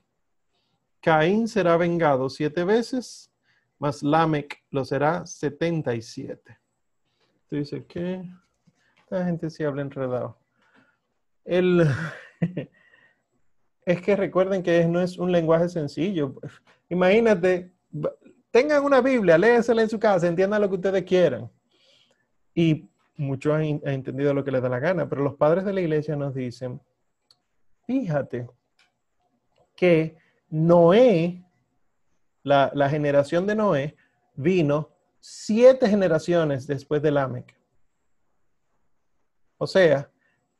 Caín 1.01 1.47
será 1.47 1.75
vengado 1.75 2.29
siete 2.29 2.63
veces, 2.63 3.31
mas 3.79 4.03
Lamec 4.03 4.63
lo 4.69 4.85
será 4.85 5.25
setenta 5.25 5.95
y 5.95 6.03
siete. 6.03 6.59
Dice 7.49 7.85
que 7.85 8.23
la 9.09 9.25
gente 9.25 9.49
sí 9.49 9.63
habla 9.63 9.81
enredado. 9.81 10.37
El, 11.45 11.87
es 13.85 14.01
que 14.01 14.15
recuerden 14.15 14.63
que 14.63 14.85
no 14.85 14.99
es 14.99 15.17
un 15.17 15.31
lenguaje 15.31 15.69
sencillo. 15.69 16.35
Imagínate, 16.89 17.71
tengan 18.51 18.83
una 18.83 19.01
Biblia, 19.01 19.37
léesela 19.37 19.81
en 19.81 19.89
su 19.89 19.99
casa, 19.99 20.27
entiendan 20.27 20.61
lo 20.61 20.69
que 20.69 20.75
ustedes 20.75 21.03
quieran. 21.03 21.49
Y 22.53 22.89
muchos 23.15 23.53
han 23.53 23.63
entendido 23.85 24.33
lo 24.33 24.43
que 24.43 24.51
les 24.51 24.61
da 24.61 24.69
la 24.69 24.79
gana, 24.79 25.07
pero 25.07 25.23
los 25.23 25.35
padres 25.35 25.63
de 25.63 25.73
la 25.73 25.81
iglesia 25.81 26.15
nos 26.15 26.33
dicen, 26.33 26.81
fíjate 27.85 28.47
que 29.75 30.17
Noé, 30.49 31.43
la, 32.43 32.89
generación 32.89 33.45
de 33.45 33.55
Noé, 33.55 33.95
vino 34.35 34.89
siete 35.29 35.89
generaciones 35.89 36.65
después 36.67 37.01
de 37.01 37.11
Lamec. 37.11 37.53
O 39.57 39.67
sea, 39.67 40.09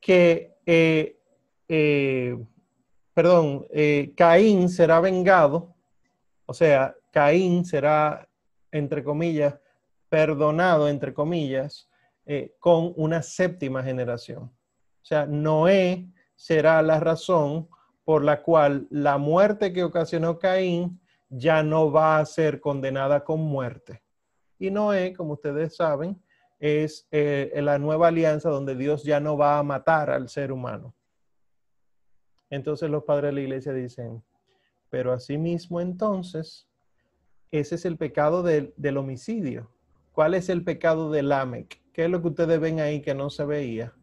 que, 0.02 0.58
eh, 0.66 1.18
eh, 1.70 2.38
perdón, 3.14 3.66
eh, 3.70 4.14
Caín 4.18 4.68
será 4.68 5.00
vengado, 5.00 5.74
o 6.46 6.54
sea, 6.54 6.94
Caín 7.14 7.64
será, 7.64 8.28
entre 8.70 9.06
comillas, 9.06 9.58
perdonado, 10.10 10.90
entre 10.90 11.14
comillas, 11.14 11.90
con 12.60 12.92
una 12.98 13.22
séptima 13.22 13.82
generación. 13.84 14.44
O 14.44 15.06
sea, 15.06 15.26
Noé 15.26 16.10
será 16.36 16.82
la 16.82 17.00
razón 17.00 17.70
por 18.04 18.22
la 18.22 18.44
cual 18.44 18.86
la 18.90 19.18
muerte 19.18 19.72
que 19.72 19.86
ocasionó 19.86 20.38
Caín 20.38 21.00
ya 21.30 21.64
no 21.64 21.90
va 21.90 22.20
a 22.20 22.26
ser 22.26 22.60
condenada 22.60 23.24
con 23.24 23.40
muerte. 23.40 24.04
Y 24.60 24.72
Noé, 24.72 25.14
como 25.14 25.34
ustedes 25.34 25.76
saben, 25.76 26.22
es 26.60 27.08
eh, 27.12 27.52
la 27.56 27.78
nueva 27.78 28.08
alianza 28.08 28.50
donde 28.50 28.76
Dios 28.76 29.04
ya 29.04 29.20
no 29.20 29.38
va 29.38 29.60
a 29.60 29.64
matar 29.64 30.10
al 30.10 30.30
ser 30.30 30.52
humano. 30.52 30.96
Entonces 32.50 32.90
los 32.90 33.04
padres 33.04 33.30
de 33.30 33.34
la 33.34 33.42
iglesia 33.42 33.74
dicen, 33.74 34.24
pero 34.90 35.12
asimismo 35.12 35.82
entonces, 35.82 36.68
ese 37.52 37.76
es 37.76 37.86
el 37.86 37.98
pecado 37.98 38.42
del, 38.42 38.98
homicidio. 38.98 39.70
¿Cuál 40.14 40.34
es 40.34 40.50
el 40.50 40.64
pecado 40.64 41.12
del 41.12 41.30
Lamec? 41.30 41.82
¿Qué 41.94 42.06
es 42.06 42.10
lo 42.10 42.22
que 42.22 42.30
ustedes 42.30 42.60
ven 42.60 42.80
ahí 42.80 43.02
que 43.02 43.14
no 43.14 43.30
se 43.30 43.46
veía? 43.46 43.94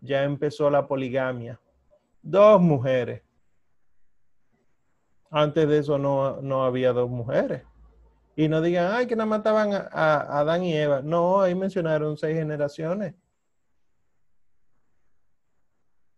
ya 0.00 0.24
empezó 0.24 0.70
la 0.70 0.86
poligamia. 0.86 1.60
Dos 2.22 2.60
mujeres. 2.60 3.22
Antes 5.30 5.68
de 5.68 5.78
eso 5.78 5.98
no, 5.98 6.64
había 6.64 6.92
dos 6.92 7.08
mujeres. 7.08 7.62
Y 8.36 8.48
no 8.48 8.60
digan, 8.60 8.92
ay, 8.92 9.06
que 9.06 9.16
no 9.16 9.26
mataban 9.26 9.72
a, 9.72 10.38
Adán 10.38 10.64
y 10.64 10.74
Eva. 10.74 11.02
No, 11.02 11.40
ahí 11.40 11.54
mencionaron 11.54 12.16
seis 12.16 12.36
generaciones. 12.36 13.14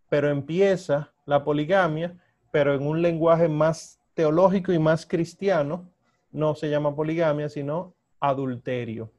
Pero 0.08 0.28
empieza 0.28 1.12
la 1.24 1.42
poligamia, 1.42 2.16
pero 2.50 2.74
en 2.74 2.86
un 2.86 3.00
lenguaje 3.00 3.48
más 3.48 4.00
teológico 4.14 4.72
y 4.72 4.78
más 4.78 5.06
cristiano, 5.06 5.90
no 6.30 6.54
se 6.54 6.70
llama 6.70 6.94
poligamia, 6.94 7.48
sino 7.48 7.94
adulterio. 8.20 9.10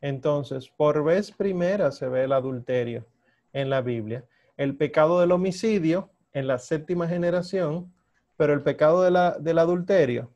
Entonces, 0.00 0.68
por 0.68 1.04
vez 1.04 1.30
primera 1.30 1.90
se 1.92 2.08
ve 2.08 2.24
el 2.24 2.32
adulterio 2.32 3.06
en 3.52 3.70
la 3.70 3.80
Biblia. 3.80 4.24
El 4.56 4.76
pecado 4.76 5.20
del 5.20 5.32
homicidio 5.32 6.10
en 6.32 6.46
la 6.46 6.58
séptima 6.58 7.08
generación, 7.08 7.92
pero 8.36 8.52
el 8.52 8.62
pecado 8.62 9.02
del 9.02 9.58
adulterio, 9.58 10.35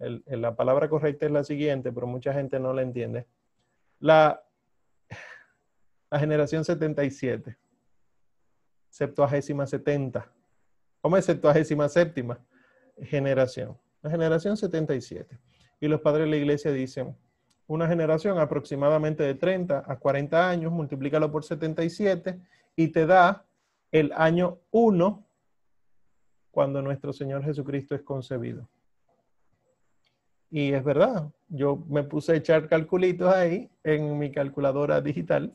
la 0.00 0.56
palabra 0.56 0.88
correcta 0.88 1.26
es 1.26 1.32
la 1.32 1.44
siguiente, 1.44 1.92
pero 1.92 2.06
mucha 2.06 2.32
gente 2.32 2.58
no 2.58 2.72
la 2.72 2.82
entiende. 2.82 3.26
La, 3.98 4.42
la 6.10 6.18
generación 6.18 6.64
77, 6.64 7.56
septuagésima 8.88 9.66
70. 9.66 10.32
¿Cómo 11.00 11.16
es 11.16 11.24
septuagésima 11.24 11.88
séptima 11.88 12.40
generación? 13.02 13.78
La 14.02 14.10
generación 14.10 14.56
77. 14.56 15.38
Y 15.80 15.88
los 15.88 16.00
padres 16.00 16.24
de 16.24 16.30
la 16.30 16.36
iglesia 16.36 16.72
dicen, 16.72 17.16
una 17.66 17.86
generación 17.86 18.38
aproximadamente 18.38 19.22
de 19.22 19.34
30 19.34 19.84
a 19.86 19.98
40 19.98 20.48
años, 20.48 20.72
multiplícalo 20.72 21.30
por 21.30 21.44
77 21.44 22.40
y 22.74 22.88
te 22.88 23.06
da 23.06 23.46
el 23.92 24.12
año 24.16 24.58
1 24.70 25.26
cuando 26.50 26.82
nuestro 26.82 27.12
Señor 27.12 27.44
Jesucristo 27.44 27.94
es 27.94 28.02
concebido. 28.02 28.68
Y 30.50 30.72
es 30.72 30.82
verdad, 30.82 31.30
yo 31.48 31.84
me 31.88 32.02
puse 32.02 32.32
a 32.32 32.36
echar 32.36 32.68
calculitos 32.68 33.32
ahí 33.32 33.70
en 33.84 34.18
mi 34.18 34.32
calculadora 34.32 35.00
digital 35.00 35.54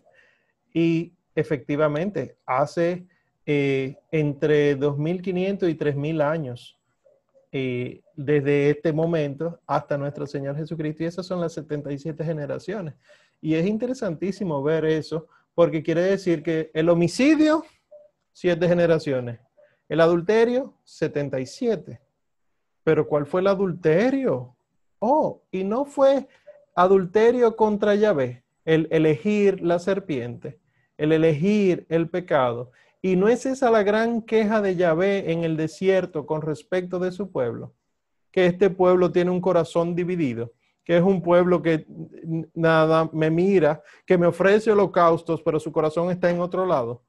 y 0.73 1.13
efectivamente 1.35 2.37
hace 2.45 3.05
eh, 3.45 3.97
entre 4.11 4.77
2.500 4.79 5.69
y 5.69 5.75
3.000 5.75 6.21
años 6.21 6.77
eh, 7.51 8.01
desde 8.15 8.69
este 8.69 8.91
momento 8.91 9.59
hasta 9.67 9.97
nuestro 9.97 10.25
Señor 10.25 10.55
Jesucristo. 10.55 11.03
Y 11.03 11.07
esas 11.07 11.25
son 11.25 11.41
las 11.41 11.53
77 11.53 12.23
generaciones. 12.23 12.95
Y 13.41 13.55
es 13.55 13.65
interesantísimo 13.65 14.63
ver 14.63 14.85
eso, 14.85 15.27
porque 15.53 15.83
quiere 15.83 16.01
decir 16.01 16.41
que 16.41 16.71
el 16.73 16.89
homicidio, 16.89 17.63
siete 18.33 18.67
generaciones, 18.67 19.39
el 19.87 20.01
adulterio, 20.01 20.73
77. 20.83 22.01
Pero 22.83 23.07
¿cuál 23.07 23.25
fue 23.25 23.41
el 23.41 23.47
adulterio? 23.47 24.54
Oh, 25.07 25.43
y 25.51 25.63
no 25.63 25.85
fue 25.85 26.27
adulterio 26.75 27.55
contra 27.55 27.93
Yahvé, 27.93 28.43
el 28.65 28.87
elegir 28.89 29.61
la 29.61 29.77
serpiente, 29.77 30.59
el 30.97 31.11
elegir 31.11 31.85
el 31.89 32.09
pecado. 32.09 32.71
Y 33.03 33.15
no 33.15 33.27
es 33.27 33.45
esa 33.45 33.69
la 33.69 33.83
gran 33.83 34.23
queja 34.23 34.63
de 34.63 34.75
Yahvé 34.75 35.31
en 35.31 35.43
el 35.43 35.57
desierto 35.57 36.25
con 36.25 36.41
respecto 36.41 36.97
de 36.97 37.11
su 37.11 37.31
pueblo, 37.31 37.75
que 38.31 38.47
este 38.47 38.71
pueblo 38.71 39.11
tiene 39.11 39.29
un 39.29 39.41
corazón 39.41 39.93
dividido, 39.93 40.53
que 40.83 40.97
es 40.97 41.03
un 41.03 41.21
pueblo 41.21 41.61
que 41.61 41.85
nada 42.55 43.07
me 43.13 43.29
mira, 43.29 43.83
que 44.07 44.17
me 44.17 44.25
ofrece 44.25 44.71
holocaustos, 44.71 45.43
pero 45.43 45.59
su 45.59 45.71
corazón 45.71 46.09
está 46.09 46.31
en 46.31 46.39
otro 46.39 46.65
lado. 46.65 47.03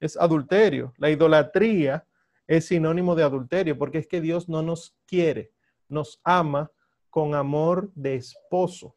Es 0.00 0.18
adulterio. 0.18 0.92
La 0.98 1.08
idolatría 1.08 2.06
es 2.46 2.66
sinónimo 2.66 3.14
de 3.14 3.22
adulterio, 3.22 3.78
porque 3.78 3.96
es 3.96 4.06
que 4.06 4.20
Dios 4.20 4.50
no 4.50 4.60
nos 4.60 4.94
quiere, 5.06 5.50
nos 5.88 6.20
ama 6.24 6.70
con 7.12 7.34
amor 7.34 7.92
de 7.94 8.14
esposo. 8.14 8.96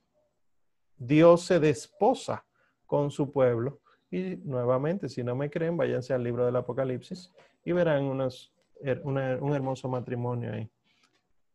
Dios 0.95 1.41
se 1.41 1.59
desposa 1.59 2.45
con 2.85 3.11
su 3.11 3.29
pueblo. 3.29 3.81
Y 4.09 4.37
nuevamente, 4.37 5.09
si 5.09 5.21
no 5.21 5.35
me 5.35 5.49
creen, 5.49 5.75
váyanse 5.75 6.13
al 6.13 6.23
libro 6.23 6.45
del 6.45 6.55
Apocalipsis 6.55 7.33
y 7.65 7.73
verán 7.73 8.05
un 8.05 9.53
hermoso 9.53 9.89
matrimonio 9.89 10.53
ahí. 10.53 10.71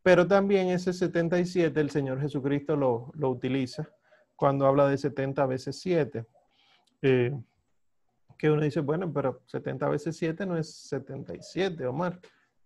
Pero 0.03 0.27
también 0.27 0.69
ese 0.69 0.93
77 0.93 1.81
el 1.81 1.89
Señor 1.89 2.21
Jesucristo 2.21 2.77
lo, 2.77 3.11
lo 3.15 3.31
utiliza 3.31 3.89
cuando 4.37 4.67
habla 4.67 4.87
de 4.87 4.99
70 4.99 5.47
veces 5.47 5.81
7. 5.81 6.27
Eh, 7.01 7.33
que 8.37 8.51
uno 8.51 8.61
dice, 8.61 8.81
bueno, 8.81 9.11
pero 9.11 9.41
70 9.47 9.89
veces 9.89 10.15
7 10.15 10.45
no 10.45 10.59
es 10.59 10.71
77, 10.89 11.87
Omar, 11.87 12.21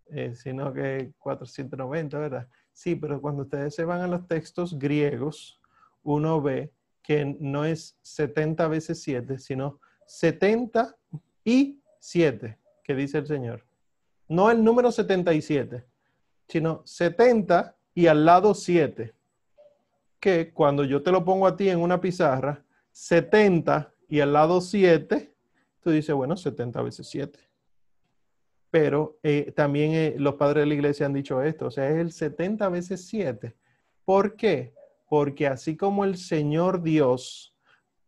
eh, 0.06 0.34
sino 0.34 0.72
que 0.72 1.12
490, 1.16 2.18
¿verdad? 2.18 2.48
Sí, 2.74 2.96
pero 2.96 3.20
cuando 3.20 3.44
ustedes 3.44 3.74
se 3.74 3.84
van 3.84 4.02
a 4.02 4.08
los 4.08 4.26
textos 4.26 4.78
griegos, 4.78 5.60
uno 6.02 6.42
ve 6.42 6.72
que 7.02 7.36
no 7.38 7.64
es 7.64 7.96
70 8.02 8.66
veces 8.66 9.00
7, 9.00 9.38
sino 9.38 9.80
70 10.06 10.96
y 11.44 11.80
7, 12.00 12.58
que 12.82 12.94
dice 12.94 13.18
el 13.18 13.26
Señor. 13.26 13.64
No 14.28 14.50
el 14.50 14.64
número 14.64 14.90
77, 14.90 15.86
sino 16.48 16.82
70 16.84 17.76
y 17.94 18.08
al 18.08 18.24
lado 18.24 18.54
7. 18.54 19.14
Que 20.18 20.52
cuando 20.52 20.82
yo 20.84 21.02
te 21.02 21.12
lo 21.12 21.24
pongo 21.24 21.46
a 21.46 21.56
ti 21.56 21.68
en 21.68 21.78
una 21.78 22.00
pizarra, 22.00 22.64
70 22.90 23.94
y 24.08 24.18
al 24.18 24.32
lado 24.32 24.60
7, 24.60 25.32
tú 25.80 25.90
dices, 25.90 26.14
bueno, 26.14 26.36
70 26.36 26.82
veces 26.82 27.06
7. 27.06 27.38
Pero 28.74 29.20
eh, 29.22 29.52
también 29.54 29.92
eh, 29.92 30.16
los 30.18 30.34
padres 30.34 30.62
de 30.62 30.66
la 30.66 30.74
iglesia 30.74 31.06
han 31.06 31.12
dicho 31.12 31.40
esto, 31.40 31.66
o 31.66 31.70
sea, 31.70 31.88
es 31.90 31.96
el 31.96 32.10
70 32.10 32.68
veces 32.70 33.06
7. 33.06 33.54
¿Por 34.04 34.34
qué? 34.34 34.74
Porque 35.08 35.46
así 35.46 35.76
como 35.76 36.04
el 36.04 36.16
Señor 36.16 36.82
Dios 36.82 37.54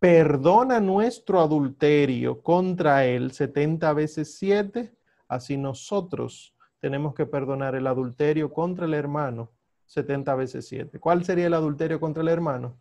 perdona 0.01 0.81
nuestro 0.81 1.39
adulterio 1.39 2.43
contra 2.43 3.07
Él 3.07 3.31
70 3.31 3.93
veces 3.93 4.37
7, 4.39 4.93
así 5.29 5.57
nosotros 5.57 6.53
tenemos 6.81 7.15
que 7.15 7.27
perdonar 7.27 7.77
el 7.77 7.87
adulterio 7.87 8.53
contra 8.53 8.87
el 8.87 8.95
hermano 8.95 9.53
70 9.85 10.35
veces 10.35 10.67
7. 10.67 10.99
¿Cuál 10.99 11.25
sería 11.25 11.47
el 11.47 11.55
adulterio 11.55 12.01
contra 12.01 12.25
el 12.25 12.29
hermano? 12.29 12.77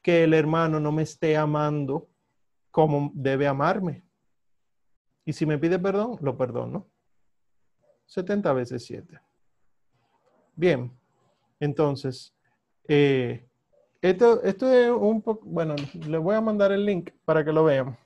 Que 0.00 0.24
el 0.24 0.32
hermano 0.32 0.80
no 0.80 0.90
me 0.90 1.02
esté 1.02 1.36
amando 1.36 2.08
como 2.70 3.10
debe 3.12 3.46
amarme. 3.46 4.06
Y 5.26 5.34
si 5.34 5.44
me 5.44 5.58
pide 5.58 5.78
perdón, 5.78 6.16
lo 6.22 6.38
perdono. 6.38 6.95
70 8.06 8.52
veces 8.52 8.84
7. 8.84 9.20
Bien, 10.54 10.90
entonces, 11.60 12.32
eh, 12.88 13.46
esto, 14.00 14.42
esto 14.42 14.72
es 14.72 14.90
un 14.90 15.20
poco, 15.20 15.44
bueno, 15.46 15.74
les 16.06 16.20
voy 16.20 16.34
a 16.34 16.40
mandar 16.40 16.72
el 16.72 16.84
link 16.84 17.10
para 17.24 17.44
que 17.44 17.52
lo 17.52 17.64
vean. 17.64 17.96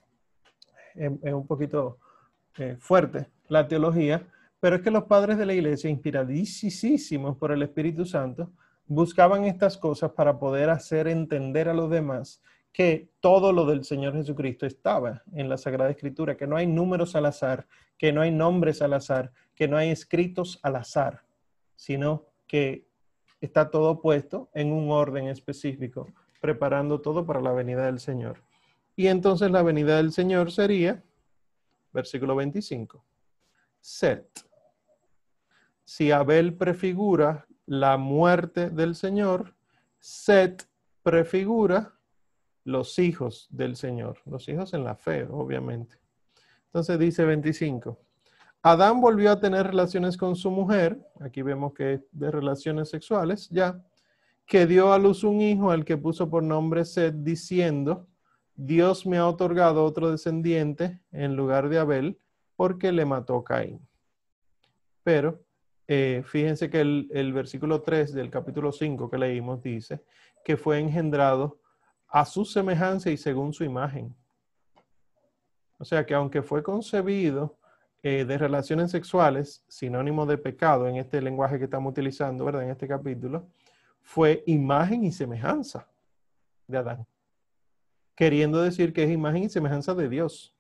Es, 0.94 1.32
un 1.32 1.46
poquito 1.46 1.98
eh, 2.59 2.76
fuerte 2.78 3.28
la 3.48 3.68
teología, 3.68 4.26
pero 4.59 4.76
es 4.76 4.82
que 4.82 4.90
los 4.90 5.05
padres 5.05 5.38
de 5.38 5.46
la 5.46 5.55
iglesia, 5.55 5.88
inspiradísimos 5.88 7.36
por 7.36 7.53
el 7.53 7.62
Espíritu 7.62 8.05
Santo, 8.05 8.51
buscaban 8.86 9.44
estas 9.44 9.78
cosas 9.78 10.11
para 10.12 10.38
poder 10.38 10.70
hacer 10.70 11.07
entender 11.07 11.68
a 11.68 11.74
los 11.74 11.90
demás 11.90 12.42
que 12.72 13.10
todo 13.20 13.52
lo 13.52 13.66
del 13.66 13.84
Señor 13.84 14.14
Jesucristo 14.14 14.66
estaba 14.66 15.22
en 15.32 15.48
la 15.48 15.58
Sagrada 15.58 15.90
Escritura, 15.90 16.36
que 16.36 16.46
no 16.46 16.56
hay 16.56 16.66
números 16.66 17.16
al 17.16 17.26
azar, 17.26 17.66
que 17.98 18.12
no 18.12 18.22
hay 18.22 18.30
nombres 18.30 18.80
al 18.80 18.94
azar, 18.94 19.32
que 19.54 19.68
no 19.68 19.76
hay 19.76 19.90
escritos 19.90 20.58
al 20.62 20.76
azar, 20.76 21.24
sino 21.76 22.26
que 22.46 22.86
está 23.40 23.70
todo 23.70 24.00
puesto 24.00 24.50
en 24.54 24.72
un 24.72 24.90
orden 24.90 25.28
específico, 25.28 26.08
preparando 26.40 27.00
todo 27.00 27.26
para 27.26 27.40
la 27.40 27.52
venida 27.52 27.86
del 27.86 28.00
Señor. 28.00 28.42
Y 28.96 29.08
entonces 29.08 29.50
la 29.50 29.62
venida 29.62 29.96
del 29.96 30.12
Señor 30.12 30.52
sería, 30.52 31.02
versículo 31.92 32.36
25, 32.36 33.04
Set. 33.80 34.46
Si 35.84 36.12
Abel 36.12 36.54
prefigura 36.54 37.46
la 37.66 37.96
muerte 37.96 38.70
del 38.70 38.94
Señor, 38.94 39.54
Set 39.98 40.68
prefigura 41.02 41.99
los 42.64 42.98
hijos 42.98 43.48
del 43.50 43.76
Señor, 43.76 44.18
los 44.26 44.48
hijos 44.48 44.74
en 44.74 44.84
la 44.84 44.94
fe, 44.94 45.26
obviamente. 45.30 45.96
Entonces 46.66 46.98
dice 46.98 47.24
25. 47.24 47.98
Adán 48.62 49.00
volvió 49.00 49.32
a 49.32 49.40
tener 49.40 49.66
relaciones 49.66 50.16
con 50.16 50.36
su 50.36 50.50
mujer, 50.50 51.00
aquí 51.20 51.42
vemos 51.42 51.72
que 51.72 52.02
de 52.12 52.30
relaciones 52.30 52.90
sexuales, 52.90 53.48
ya, 53.50 53.82
que 54.46 54.66
dio 54.66 54.92
a 54.92 54.98
luz 54.98 55.24
un 55.24 55.40
hijo 55.40 55.70
al 55.70 55.84
que 55.84 55.96
puso 55.96 56.28
por 56.28 56.42
nombre 56.42 56.84
Sed, 56.84 57.14
diciendo, 57.14 58.06
Dios 58.54 59.06
me 59.06 59.16
ha 59.16 59.26
otorgado 59.26 59.84
otro 59.84 60.11
descendiente 60.11 61.00
en 61.12 61.36
lugar 61.36 61.68
de 61.70 61.78
Abel, 61.78 62.18
porque 62.56 62.92
le 62.92 63.06
mató 63.06 63.42
Caín. 63.42 63.80
Pero 65.02 65.40
eh, 65.88 66.22
fíjense 66.26 66.68
que 66.68 66.82
el, 66.82 67.08
el 67.12 67.32
versículo 67.32 67.80
3 67.80 68.12
del 68.12 68.28
capítulo 68.28 68.70
5 68.70 69.08
que 69.11 69.18
leímos 69.18 69.62
dice 69.62 70.04
que 70.44 70.56
fue 70.56 70.78
engendrado 70.78 71.58
a 72.11 72.24
su 72.24 72.44
semejanza 72.44 73.11
y 73.11 73.16
según 73.16 73.52
su 73.52 73.64
imagen. 73.64 74.14
O 75.78 75.84
sea 75.84 76.04
que 76.04 76.14
aunque 76.14 76.42
fue 76.42 76.62
concebido 76.62 77.56
eh, 78.02 78.24
de 78.24 78.38
relaciones 78.38 78.90
sexuales, 78.90 79.64
sinónimo 79.68 80.26
de 80.26 80.38
pecado 80.38 80.86
en 80.88 80.96
este 80.96 81.22
lenguaje 81.22 81.58
que 81.58 81.64
estamos 81.64 81.90
utilizando, 81.90 82.44
¿verdad? 82.44 82.64
En 82.64 82.70
este 82.70 82.88
capítulo, 82.88 83.46
fue 84.02 84.42
imagen 84.46 85.04
y 85.04 85.12
semejanza 85.12 85.88
de 86.66 86.78
Adán. 86.78 87.06
Queriendo 88.14 88.61
decir 88.61 88.92
que 88.92 89.04
es 89.04 89.11
imagen 89.11 89.44
y 89.44 89.48
semejanza 89.48 89.94
de 89.94 90.08
Dios. 90.08 90.54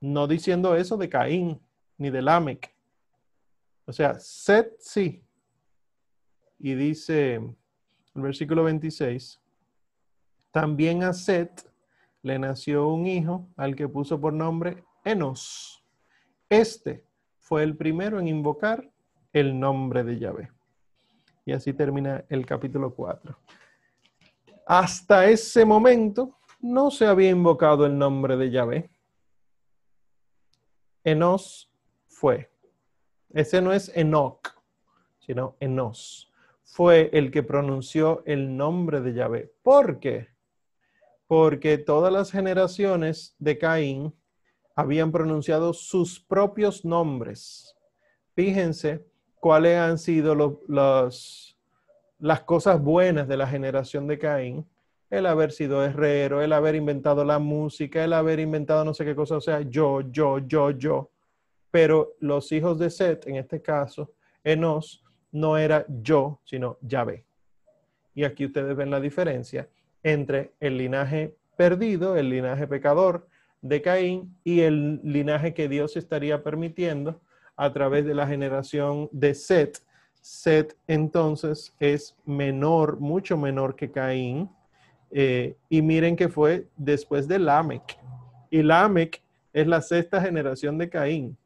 No 0.00 0.26
diciendo 0.26 0.76
eso 0.76 0.96
de 0.96 1.08
Caín 1.08 1.60
ni 1.96 2.10
de 2.10 2.22
Lamec. 2.22 2.74
O 3.86 3.92
sea, 3.92 4.18
Set 4.20 4.76
sí. 4.78 5.24
Y 6.58 6.74
dice 6.74 7.34
el 7.34 8.22
versículo 8.22 8.64
26, 8.64 9.41
también 10.52 11.02
a 11.02 11.14
Set 11.14 11.68
le 12.22 12.38
nació 12.38 12.88
un 12.88 13.06
hijo 13.06 13.48
al 13.56 13.74
que 13.74 13.88
puso 13.88 14.20
por 14.20 14.32
nombre 14.32 14.84
Enos. 15.04 15.82
Este 16.48 17.04
fue 17.38 17.62
el 17.64 17.76
primero 17.76 18.20
en 18.20 18.28
invocar 18.28 18.88
el 19.32 19.58
nombre 19.58 20.04
de 20.04 20.18
Yahvé. 20.18 20.52
Y 21.44 21.52
así 21.52 21.72
termina 21.72 22.24
el 22.28 22.46
capítulo 22.46 22.94
4. 22.94 23.36
Hasta 24.66 25.26
ese 25.26 25.64
momento 25.64 26.38
no 26.60 26.90
se 26.90 27.06
había 27.06 27.30
invocado 27.30 27.86
el 27.86 27.98
nombre 27.98 28.36
de 28.36 28.50
Yahvé. 28.50 28.90
Enos 31.02 31.72
fue. 32.06 32.52
Ese 33.30 33.60
no 33.60 33.72
es 33.72 33.90
Enoch, 33.96 34.54
sino 35.18 35.56
Enos. 35.58 36.30
Fue 36.62 37.10
el 37.12 37.30
que 37.30 37.42
pronunció 37.42 38.22
el 38.26 38.56
nombre 38.56 39.00
de 39.00 39.14
Yahvé. 39.14 39.52
¿Por 39.62 39.98
qué? 39.98 40.31
Porque 41.32 41.78
todas 41.78 42.12
las 42.12 42.30
generaciones 42.30 43.34
de 43.38 43.56
Caín 43.56 44.14
habían 44.76 45.10
pronunciado 45.10 45.72
sus 45.72 46.20
propios 46.20 46.84
nombres. 46.84 47.74
Fíjense 48.34 49.06
cuáles 49.40 49.78
han 49.78 49.96
sido 49.96 50.60
las 50.68 52.40
cosas 52.44 52.82
buenas 52.82 53.28
de 53.28 53.38
la 53.38 53.46
generación 53.46 54.06
de 54.08 54.18
Caín. 54.18 54.68
El 55.08 55.24
haber 55.24 55.52
sido 55.52 55.82
herrero, 55.82 56.42
el 56.42 56.52
haber 56.52 56.74
inventado 56.74 57.24
la 57.24 57.38
música, 57.38 58.04
el 58.04 58.12
haber 58.12 58.38
inventado 58.38 58.84
no 58.84 58.92
sé 58.92 59.06
qué 59.06 59.14
cosa, 59.14 59.38
o 59.38 59.40
sea, 59.40 59.62
yo, 59.62 60.02
yo, 60.02 60.38
yo, 60.40 60.72
yo. 60.72 61.12
Pero 61.70 62.12
los 62.20 62.52
hijos 62.52 62.78
de 62.78 62.90
Seth, 62.90 63.26
en 63.26 63.36
este 63.36 63.62
caso, 63.62 64.12
Enos, 64.44 65.02
no 65.30 65.56
era 65.56 65.86
yo, 65.88 66.40
sino 66.44 66.76
Yahvé. 66.82 67.24
Y 68.14 68.24
aquí 68.24 68.44
ustedes 68.44 68.76
ven 68.76 68.90
la 68.90 69.00
diferencia 69.00 69.66
entre 70.02 70.52
el 70.60 70.78
linaje 70.78 71.34
perdido, 71.56 72.16
el 72.16 72.30
linaje 72.30 72.66
pecador 72.66 73.28
de 73.60 73.80
Caín 73.80 74.36
y 74.44 74.60
el 74.60 75.00
linaje 75.04 75.54
que 75.54 75.68
Dios 75.68 75.96
estaría 75.96 76.42
permitiendo 76.42 77.20
a 77.56 77.72
través 77.72 78.04
de 78.04 78.14
la 78.14 78.26
generación 78.26 79.08
de 79.12 79.34
Set. 79.34 79.80
Set 80.20 80.76
entonces 80.86 81.74
es 81.78 82.16
menor, 82.24 82.98
mucho 83.00 83.36
menor 83.36 83.76
que 83.76 83.90
Caín. 83.90 84.50
Eh, 85.10 85.56
y 85.68 85.82
miren 85.82 86.16
que 86.16 86.28
fue 86.28 86.68
después 86.76 87.28
de 87.28 87.38
Lamec. 87.38 87.98
Y 88.50 88.62
Lamec 88.62 89.22
es 89.52 89.66
la 89.66 89.80
sexta 89.82 90.20
generación 90.20 90.78
de 90.78 90.88
Caín. 90.88 91.36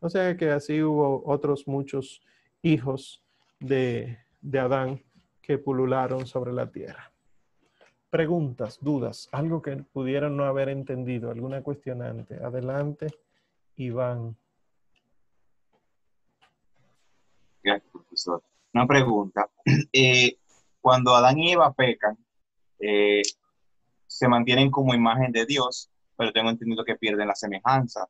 O 0.00 0.10
sea 0.10 0.36
que 0.36 0.50
así 0.50 0.82
hubo 0.82 1.22
otros 1.24 1.66
muchos 1.66 2.20
hijos 2.62 3.22
de, 3.60 4.18
de 4.40 4.58
Adán 4.58 5.02
que 5.40 5.58
pulularon 5.58 6.26
sobre 6.26 6.52
la 6.52 6.70
tierra. 6.70 7.12
Preguntas, 8.16 8.78
dudas, 8.80 9.28
algo 9.30 9.60
que 9.60 9.76
pudieran 9.76 10.38
no 10.38 10.46
haber 10.46 10.70
entendido, 10.70 11.30
alguna 11.30 11.60
cuestionante. 11.60 12.42
Adelante, 12.42 13.08
Iván. 13.76 14.34
Gracias, 17.62 17.92
profesor. 17.92 18.42
Una 18.72 18.86
pregunta. 18.86 19.50
Eh, 19.92 20.38
cuando 20.80 21.14
Adán 21.14 21.38
y 21.38 21.52
Eva 21.52 21.74
pecan, 21.74 22.16
eh, 22.78 23.20
se 24.06 24.28
mantienen 24.28 24.70
como 24.70 24.94
imagen 24.94 25.30
de 25.30 25.44
Dios, 25.44 25.90
pero 26.16 26.32
tengo 26.32 26.48
entendido 26.48 26.86
que 26.86 26.96
pierden 26.96 27.28
la 27.28 27.34
semejanza. 27.34 28.08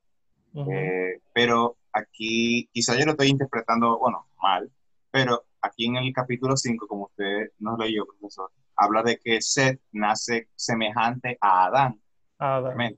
Eh, 0.55 1.21
pero 1.35 1.79
aquí, 1.93 2.69
quizá 2.73 2.97
yo 2.97 3.07
lo 3.07 3.11
estoy 3.11 3.27
interpretando, 3.27 3.99
bueno, 3.99 4.29
mal, 4.41 4.71
pero 5.11 5.47
aquí 5.63 5.87
en 5.87 5.97
el 5.97 6.13
capítulo 6.13 6.57
5, 6.57 6.87
como 6.87 7.07
usted 7.07 7.51
nos 7.59 7.77
leyó, 7.77 8.07
profesor, 8.07 8.53
habla 8.77 9.03
de 9.03 9.19
que 9.19 9.41
Seth 9.41 9.81
nace 9.93 10.49
semejante 10.55 11.39
a 11.41 11.67
Adán. 11.67 12.01
Adán. 12.39 12.97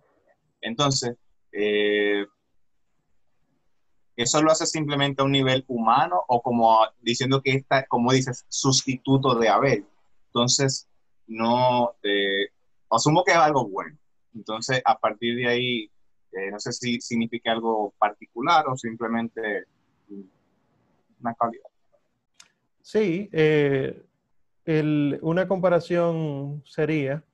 Entonces, 0.60 1.16
eh, 1.52 2.26
¿eso 4.16 4.42
lo 4.42 4.50
hace 4.50 4.66
simplemente 4.66 5.22
a 5.22 5.24
un 5.24 5.32
nivel 5.32 5.64
humano 5.68 6.22
o 6.28 6.42
como 6.42 6.78
diciendo 7.00 7.40
que 7.42 7.52
está, 7.52 7.86
como 7.86 8.12
dices, 8.12 8.44
sustituto 8.48 9.34
de 9.36 9.48
Abel? 9.48 9.86
Entonces, 10.26 10.88
no, 11.26 11.94
eh, 12.02 12.48
asumo 12.90 13.24
que 13.24 13.32
es 13.32 13.38
algo 13.38 13.68
bueno. 13.68 13.96
Entonces, 14.34 14.82
a 14.84 14.98
partir 14.98 15.36
de 15.36 15.48
ahí, 15.48 15.90
eh, 16.32 16.50
no 16.50 16.58
sé 16.58 16.72
si 16.72 17.00
significa 17.00 17.52
algo 17.52 17.94
particular 17.98 18.66
o 18.68 18.76
simplemente 18.76 19.64
una 21.20 21.34
calidad. 21.34 21.68
Sí, 22.82 23.28
eh, 23.32 24.07
una 25.22 25.48
comparación 25.48 26.62
sería 26.66 27.24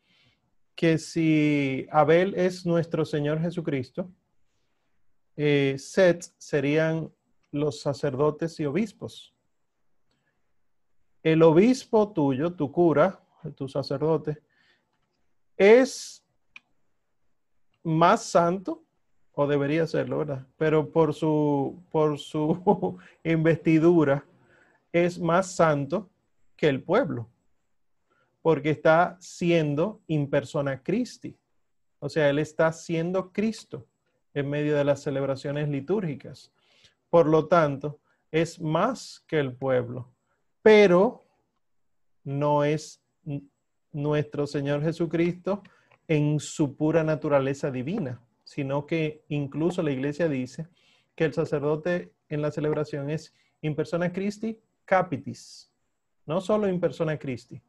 que 0.76 0.98
si 0.98 1.86
Abel 1.90 2.34
es 2.36 2.64
nuestro 2.64 3.04
Señor 3.04 3.40
Jesucristo, 3.40 4.08
eh, 5.36 5.76
serían 5.78 7.12
los 7.50 7.80
sacerdotes 7.80 8.60
y 8.60 8.66
obispos. 8.66 9.34
El 11.24 11.42
obispo 11.42 12.12
tuyo, 12.12 12.52
tu 12.52 12.70
cura, 12.70 13.20
tu 13.56 13.68
sacerdote, 13.68 14.40
es 15.56 16.24
más 17.82 18.24
santo, 18.24 18.84
o 19.32 19.48
debería 19.48 19.88
serlo, 19.88 20.18
¿verdad? 20.18 20.46
Pero 20.56 20.88
por 20.88 21.14
su, 21.14 21.82
por 21.90 22.16
su 22.18 22.96
investidura, 23.24 24.24
es 24.92 25.18
más 25.18 25.50
santo 25.50 26.08
el 26.68 26.82
pueblo, 26.82 27.30
porque 28.42 28.70
está 28.70 29.16
siendo 29.20 30.02
in 30.06 30.28
persona 30.28 30.82
Christi. 30.82 31.36
O 31.98 32.08
sea, 32.08 32.28
él 32.28 32.38
está 32.38 32.72
siendo 32.72 33.32
Cristo 33.32 33.86
en 34.34 34.50
medio 34.50 34.76
de 34.76 34.84
las 34.84 35.02
celebraciones 35.02 35.68
litúrgicas. 35.68 36.52
Por 37.08 37.26
lo 37.26 37.46
tanto, 37.46 38.00
es 38.30 38.60
más 38.60 39.24
que 39.26 39.38
el 39.38 39.54
pueblo, 39.54 40.12
pero 40.60 41.24
no 42.24 42.64
es 42.64 43.00
nuestro 43.92 44.46
Señor 44.46 44.82
Jesucristo 44.82 45.62
en 46.08 46.40
su 46.40 46.76
pura 46.76 47.04
naturaleza 47.04 47.70
divina, 47.70 48.20
sino 48.42 48.86
que 48.86 49.24
incluso 49.28 49.82
la 49.82 49.92
iglesia 49.92 50.28
dice 50.28 50.66
que 51.14 51.24
el 51.24 51.32
sacerdote 51.32 52.12
en 52.28 52.42
la 52.42 52.50
celebración 52.50 53.08
es 53.08 53.32
in 53.62 53.74
persona 53.74 54.12
Christi 54.12 54.58
capitis. 54.84 55.70
No 56.26 56.40
solo 56.40 56.68
in 56.68 56.80
persona 56.80 57.18
Christi. 57.18 57.60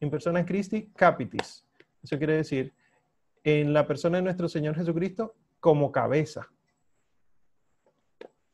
In 0.00 0.10
persona 0.10 0.44
Christi 0.44 0.90
capitis. 0.94 1.64
Eso 2.02 2.18
quiere 2.18 2.36
decir, 2.36 2.72
en 3.42 3.72
la 3.72 3.86
persona 3.86 4.18
de 4.18 4.22
nuestro 4.22 4.48
Señor 4.48 4.74
Jesucristo 4.76 5.34
como 5.60 5.90
cabeza. 5.90 6.48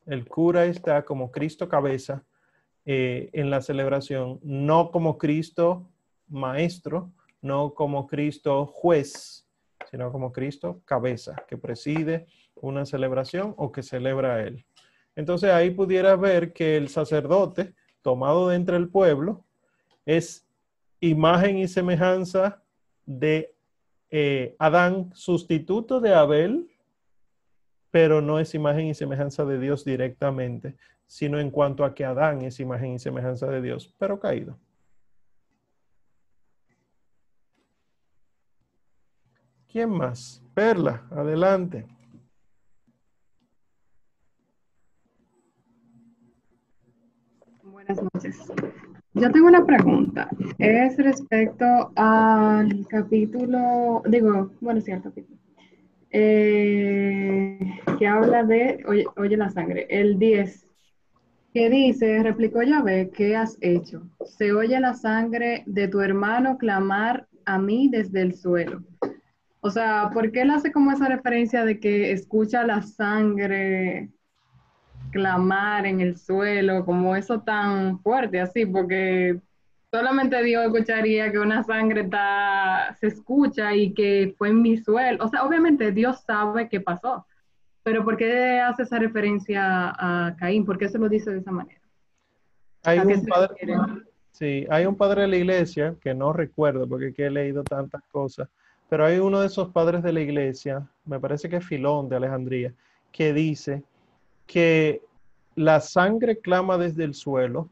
El 0.05 0.27
cura 0.27 0.65
está 0.65 1.03
como 1.05 1.31
Cristo 1.31 1.69
cabeza 1.69 2.23
eh, 2.85 3.29
en 3.33 3.49
la 3.49 3.61
celebración, 3.61 4.39
no 4.43 4.91
como 4.91 5.17
Cristo 5.17 5.87
maestro, 6.27 7.11
no 7.41 7.73
como 7.73 8.07
Cristo 8.07 8.65
juez, 8.65 9.47
sino 9.89 10.11
como 10.11 10.31
Cristo 10.31 10.81
cabeza, 10.85 11.35
que 11.47 11.57
preside 11.57 12.25
una 12.55 12.85
celebración 12.85 13.53
o 13.57 13.71
que 13.71 13.83
celebra 13.83 14.35
a 14.35 14.43
él. 14.43 14.65
Entonces 15.15 15.51
ahí 15.51 15.71
pudiera 15.71 16.15
ver 16.15 16.53
que 16.53 16.77
el 16.77 16.89
sacerdote 16.89 17.75
tomado 18.01 18.49
de 18.49 18.55
entre 18.55 18.77
el 18.77 18.89
pueblo, 18.89 19.45
es 20.05 20.47
imagen 20.99 21.57
y 21.57 21.67
semejanza 21.67 22.61
de 23.05 23.53
eh, 24.09 24.55
Adán, 24.59 25.11
sustituto 25.13 25.99
de 25.99 26.13
Abel, 26.13 26.69
pero 27.91 28.21
no 28.21 28.39
es 28.39 28.53
imagen 28.53 28.87
y 28.87 28.93
semejanza 28.93 29.45
de 29.45 29.59
Dios 29.59 29.83
directamente, 29.83 30.75
sino 31.07 31.39
en 31.39 31.51
cuanto 31.51 31.83
a 31.83 31.93
que 31.93 32.05
Adán 32.05 32.41
es 32.41 32.59
imagen 32.59 32.93
y 32.93 32.99
semejanza 32.99 33.47
de 33.47 33.61
Dios, 33.61 33.93
pero 33.97 34.19
caído. 34.19 34.57
¿Quién 39.71 39.89
más? 39.89 40.43
Perla, 40.53 41.07
adelante. 41.11 41.85
Buenas 47.63 47.99
noches. 48.13 48.51
Yo 49.13 49.29
tengo 49.29 49.47
una 49.47 49.65
pregunta. 49.65 50.29
Es 50.57 50.97
respecto 50.97 51.91
al 51.95 52.87
capítulo, 52.87 54.01
digo, 54.07 54.51
bueno, 54.61 54.79
sí, 54.79 54.91
al 54.91 55.03
capítulo, 55.03 55.37
eh, 56.11 57.59
que 57.99 58.07
habla 58.07 58.43
de, 58.43 58.83
oye, 58.87 59.05
oye 59.17 59.35
la 59.35 59.49
sangre, 59.49 59.85
el 59.89 60.17
10, 60.17 60.65
que 61.53 61.69
dice, 61.69 62.23
replicó 62.23 62.61
Yahvé, 62.61 63.11
¿qué 63.13 63.35
has 63.35 63.57
hecho? 63.59 64.03
Se 64.25 64.53
oye 64.53 64.79
la 64.79 64.93
sangre 64.93 65.63
de 65.65 65.89
tu 65.89 65.99
hermano 65.99 66.57
clamar 66.57 67.27
a 67.45 67.59
mí 67.59 67.89
desde 67.89 68.21
el 68.21 68.35
suelo. 68.35 68.81
O 69.59 69.69
sea, 69.69 70.09
¿por 70.13 70.31
qué 70.31 70.41
él 70.41 70.51
hace 70.51 70.71
como 70.71 70.91
esa 70.91 71.07
referencia 71.07 71.65
de 71.65 71.79
que 71.79 72.13
escucha 72.13 72.65
la 72.65 72.81
sangre 72.81 74.09
clamar 75.11 75.85
en 75.85 76.01
el 76.01 76.17
suelo, 76.17 76.85
como 76.85 77.15
eso 77.15 77.41
tan 77.41 77.99
fuerte 77.99 78.39
así, 78.39 78.65
porque 78.65 79.39
solamente 79.91 80.41
Dios 80.43 80.65
escucharía 80.65 81.31
que 81.31 81.39
una 81.39 81.63
sangre 81.63 82.01
está, 82.01 82.95
se 82.99 83.07
escucha 83.07 83.75
y 83.75 83.93
que 83.93 84.33
fue 84.37 84.49
en 84.49 84.61
mi 84.61 84.77
suelo. 84.77 85.23
O 85.23 85.27
sea, 85.27 85.43
obviamente 85.43 85.91
Dios 85.91 86.21
sabe 86.21 86.69
qué 86.69 86.79
pasó, 86.79 87.25
pero 87.83 88.03
¿por 88.03 88.17
qué 88.17 88.59
hace 88.59 88.83
esa 88.83 88.99
referencia 88.99 89.93
a 89.97 90.35
Caín? 90.37 90.65
¿Por 90.65 90.77
qué 90.77 90.87
se 90.89 90.97
lo 90.97 91.09
dice 91.09 91.31
de 91.31 91.39
esa 91.39 91.51
manera? 91.51 91.79
Hay 92.83 92.99
un 92.99 93.25
padre, 93.25 93.55
sí, 94.31 94.65
hay 94.69 94.85
un 94.87 94.95
padre 94.95 95.23
de 95.23 95.27
la 95.27 95.37
iglesia 95.37 95.95
que 96.01 96.15
no 96.15 96.33
recuerdo 96.33 96.87
porque 96.87 97.13
he 97.17 97.29
leído 97.29 97.63
tantas 97.63 98.01
cosas, 98.11 98.49
pero 98.89 99.05
hay 99.05 99.19
uno 99.19 99.39
de 99.39 99.47
esos 99.47 99.69
padres 99.69 100.01
de 100.01 100.13
la 100.13 100.21
iglesia, 100.21 100.87
me 101.05 101.19
parece 101.19 101.47
que 101.47 101.57
es 101.57 101.65
Filón 101.65 102.09
de 102.09 102.15
Alejandría, 102.15 102.73
que 103.11 103.33
dice 103.33 103.83
que 104.51 105.01
la 105.55 105.79
sangre 105.79 106.39
clama 106.39 106.77
desde 106.77 107.05
el 107.05 107.13
suelo 107.13 107.69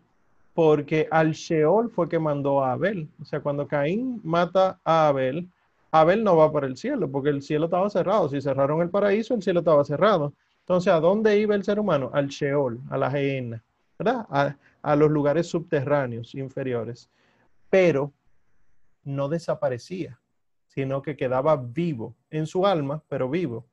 porque 0.53 1.09
al 1.11 1.33
Sheol 1.33 1.91
fue 1.91 2.07
que 2.07 2.19
mandó 2.19 2.63
a 2.63 2.71
Abel. 2.71 3.09
O 3.21 3.25
sea, 3.25 3.41
cuando 3.41 3.67
Caín 3.67 4.21
mata 4.23 4.79
a 4.85 5.09
Abel, 5.09 5.49
Abel 5.91 6.23
no 6.23 6.37
va 6.37 6.53
para 6.53 6.67
el 6.67 6.77
cielo 6.77 7.11
porque 7.11 7.31
el 7.31 7.41
cielo 7.41 7.65
estaba 7.65 7.89
cerrado. 7.89 8.29
Si 8.29 8.39
cerraron 8.39 8.81
el 8.81 8.89
paraíso, 8.89 9.33
el 9.33 9.43
cielo 9.43 9.59
estaba 9.59 9.83
cerrado. 9.83 10.31
Entonces, 10.61 10.93
¿a 10.93 11.01
dónde 11.01 11.37
iba 11.37 11.53
el 11.53 11.65
ser 11.65 11.81
humano? 11.81 12.11
Al 12.13 12.27
Sheol, 12.27 12.79
a 12.89 12.97
la 12.97 13.11
Gehenna, 13.11 13.61
¿verdad? 13.97 14.25
A, 14.29 14.55
a 14.81 14.95
los 14.95 15.11
lugares 15.11 15.47
subterráneos 15.47 16.33
inferiores. 16.33 17.09
Pero 17.69 18.13
no 19.03 19.27
desaparecía, 19.27 20.17
sino 20.67 21.01
que 21.01 21.17
quedaba 21.17 21.57
vivo 21.57 22.15
en 22.29 22.47
su 22.47 22.65
alma, 22.65 23.03
pero 23.09 23.29
vivo. 23.29 23.65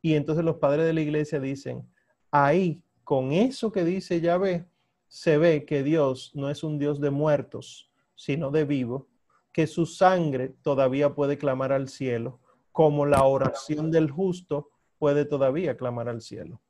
Y 0.00 0.14
entonces 0.14 0.42
los 0.42 0.56
padres 0.56 0.86
de 0.86 0.94
la 0.94 1.02
iglesia 1.02 1.38
dicen, 1.38 1.86
ahí, 2.30 2.82
con 3.04 3.32
eso 3.32 3.72
que 3.72 3.84
dice 3.84 4.20
Yahvé, 4.20 4.66
se 5.08 5.38
ve 5.38 5.64
que 5.64 5.82
Dios 5.82 6.30
no 6.34 6.50
es 6.50 6.62
un 6.62 6.78
Dios 6.78 7.00
de 7.00 7.10
muertos, 7.10 7.90
sino 8.14 8.50
de 8.50 8.64
vivos, 8.64 9.04
que 9.52 9.66
su 9.66 9.86
sangre 9.86 10.54
todavía 10.62 11.14
puede 11.14 11.36
clamar 11.36 11.72
al 11.72 11.88
cielo, 11.88 12.38
como 12.72 13.06
la 13.06 13.24
oración 13.24 13.90
del 13.90 14.10
justo 14.10 14.70
puede 14.98 15.24
todavía 15.24 15.76
clamar 15.76 16.08
al 16.08 16.20
cielo, 16.20 16.60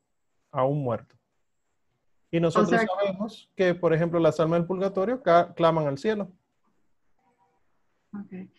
aún 0.51 0.83
muerto. 0.83 1.17
Y 2.31 2.41
nosotros 2.41 2.81
sabemos 2.81 3.51
que, 3.57 3.75
por 3.75 3.93
ejemplo, 3.93 4.21
las 4.21 4.39
almas 4.41 4.61
del 4.61 4.67
purgatorio 4.67 5.21
claman 5.55 5.87
al 5.87 5.99
cielo. 5.99 6.31
Okay. 8.25 8.51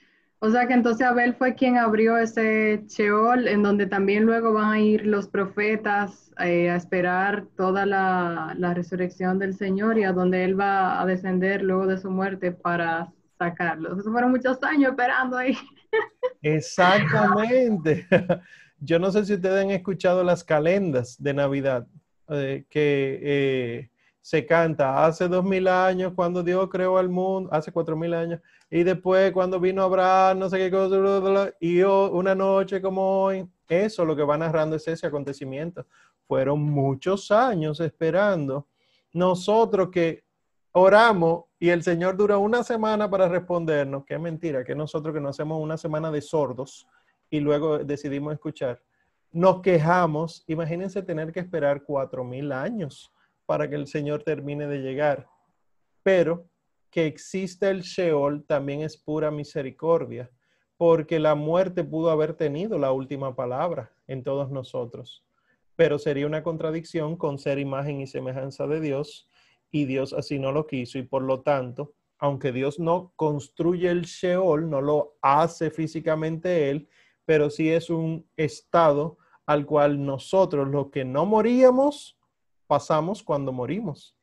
O 0.43 0.49
sea 0.49 0.67
que 0.67 0.73
entonces 0.73 1.05
Abel 1.05 1.35
fue 1.35 1.53
quien 1.53 1.77
abrió 1.77 2.17
ese 2.17 2.83
Sheol, 2.87 3.47
en 3.47 3.61
donde 3.61 3.85
también 3.85 4.25
luego 4.25 4.53
van 4.53 4.71
a 4.71 4.79
ir 4.79 5.05
los 5.05 5.27
profetas 5.27 6.31
eh, 6.39 6.71
a 6.71 6.77
esperar 6.77 7.45
toda 7.55 7.85
la, 7.85 8.73
resurrección 8.73 9.37
del 9.37 9.53
Señor 9.53 9.99
y 9.99 10.03
a 10.03 10.13
donde 10.13 10.43
Él 10.43 10.59
va 10.59 10.99
a 10.99 11.05
descender 11.05 11.61
luego 11.61 11.85
de 11.85 11.99
su 11.99 12.09
muerte 12.09 12.51
para 12.51 13.13
sacarlos. 13.37 13.99
Eso 13.99 14.11
fueron 14.11 14.31
muchos 14.31 14.57
años 14.63 14.89
esperando 14.93 15.37
ahí. 15.37 15.55
Exactamente. 16.41 18.07
Yo 18.79 18.97
no 18.97 19.11
sé 19.11 19.23
si 19.25 19.35
ustedes 19.35 19.63
han 19.63 19.69
escuchado 19.69 20.23
las 20.23 20.43
calendas 20.43 21.21
de 21.21 21.35
Navidad 21.35 21.85
eh, 22.29 22.65
que 22.67 23.19
eh, 23.21 23.90
se 24.21 24.45
canta 24.45 25.03
hace 25.03 25.27
dos 25.27 25.43
mil 25.43 25.67
años 25.67 26.13
cuando 26.15 26.43
Dios 26.43 26.69
creó 26.69 26.97
al 26.97 27.09
mundo, 27.09 27.49
hace 27.51 27.71
cuatro 27.71 27.97
mil 27.97 28.13
años, 28.13 28.39
y 28.69 28.83
después 28.83 29.31
cuando 29.31 29.59
vino 29.59 29.81
Abraham, 29.81 30.39
no 30.39 30.49
sé 30.49 30.57
qué 30.59 30.71
cosa, 30.71 31.53
y 31.59 31.81
una 31.81 32.35
noche 32.35 32.81
como 32.81 33.23
hoy, 33.23 33.49
eso 33.67 34.05
lo 34.05 34.15
que 34.15 34.23
va 34.23 34.37
narrando 34.37 34.75
es 34.75 34.87
ese 34.87 35.07
acontecimiento. 35.07 35.85
Fueron 36.27 36.61
muchos 36.61 37.31
años 37.31 37.79
esperando. 37.79 38.67
Nosotros 39.11 39.89
que 39.91 40.23
oramos 40.71 41.45
y 41.59 41.69
el 41.69 41.83
Señor 41.83 42.15
dura 42.15 42.37
una 42.37 42.63
semana 42.63 43.09
para 43.09 43.27
respondernos, 43.27 44.05
qué 44.05 44.17
mentira, 44.17 44.63
que 44.63 44.75
nosotros 44.75 45.13
que 45.13 45.19
nos 45.19 45.35
hacemos 45.35 45.61
una 45.61 45.77
semana 45.77 46.11
de 46.11 46.21
sordos 46.21 46.87
y 47.29 47.39
luego 47.39 47.79
decidimos 47.79 48.33
escuchar, 48.33 48.81
nos 49.31 49.61
quejamos, 49.61 50.43
imagínense 50.47 51.01
tener 51.01 51.31
que 51.31 51.39
esperar 51.39 51.83
cuatro 51.83 52.23
mil 52.23 52.51
años 52.51 53.11
para 53.51 53.69
que 53.69 53.75
el 53.75 53.87
Señor 53.87 54.23
termine 54.23 54.65
de 54.65 54.77
llegar. 54.77 55.27
Pero 56.03 56.47
que 56.89 57.05
existe 57.05 57.69
el 57.69 57.81
Sheol 57.81 58.45
también 58.45 58.79
es 58.79 58.95
pura 58.95 59.29
misericordia, 59.29 60.31
porque 60.77 61.19
la 61.19 61.35
muerte 61.35 61.83
pudo 61.83 62.11
haber 62.11 62.33
tenido 62.33 62.79
la 62.79 62.93
última 62.93 63.35
palabra 63.35 63.91
en 64.07 64.23
todos 64.23 64.51
nosotros, 64.51 65.25
pero 65.75 65.99
sería 65.99 66.27
una 66.27 66.43
contradicción 66.43 67.17
con 67.17 67.39
ser 67.39 67.59
imagen 67.59 67.99
y 67.99 68.07
semejanza 68.07 68.67
de 68.67 68.79
Dios, 68.79 69.27
y 69.69 69.83
Dios 69.83 70.13
así 70.13 70.39
no 70.39 70.53
lo 70.53 70.65
quiso, 70.65 70.97
y 70.97 71.03
por 71.03 71.21
lo 71.21 71.41
tanto, 71.41 71.93
aunque 72.19 72.53
Dios 72.53 72.79
no 72.79 73.11
construye 73.17 73.89
el 73.89 74.03
Sheol, 74.03 74.69
no 74.69 74.79
lo 74.79 75.17
hace 75.21 75.71
físicamente 75.71 76.69
Él, 76.69 76.87
pero 77.25 77.49
sí 77.49 77.69
es 77.69 77.89
un 77.89 78.25
estado 78.37 79.17
al 79.45 79.65
cual 79.65 80.05
nosotros, 80.05 80.69
los 80.69 80.89
que 80.89 81.03
no 81.03 81.25
moríamos, 81.25 82.17
pasamos 82.71 83.21
cuando 83.21 83.51
morimos. 83.51 84.15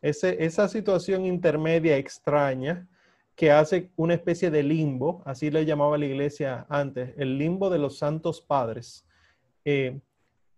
esa 0.00 0.68
situación 0.68 1.24
intermedia 1.26 1.96
extraña 1.96 2.86
que 3.34 3.50
hace 3.50 3.90
una 3.96 4.14
especie 4.14 4.52
de 4.52 4.62
limbo, 4.62 5.20
así 5.24 5.50
le 5.50 5.64
llamaba 5.64 5.98
la 5.98 6.06
iglesia 6.06 6.64
antes, 6.68 7.12
el 7.16 7.36
limbo 7.36 7.70
de 7.70 7.80
los 7.80 7.98
santos 7.98 8.40
padres, 8.40 9.04
eh, 9.64 10.00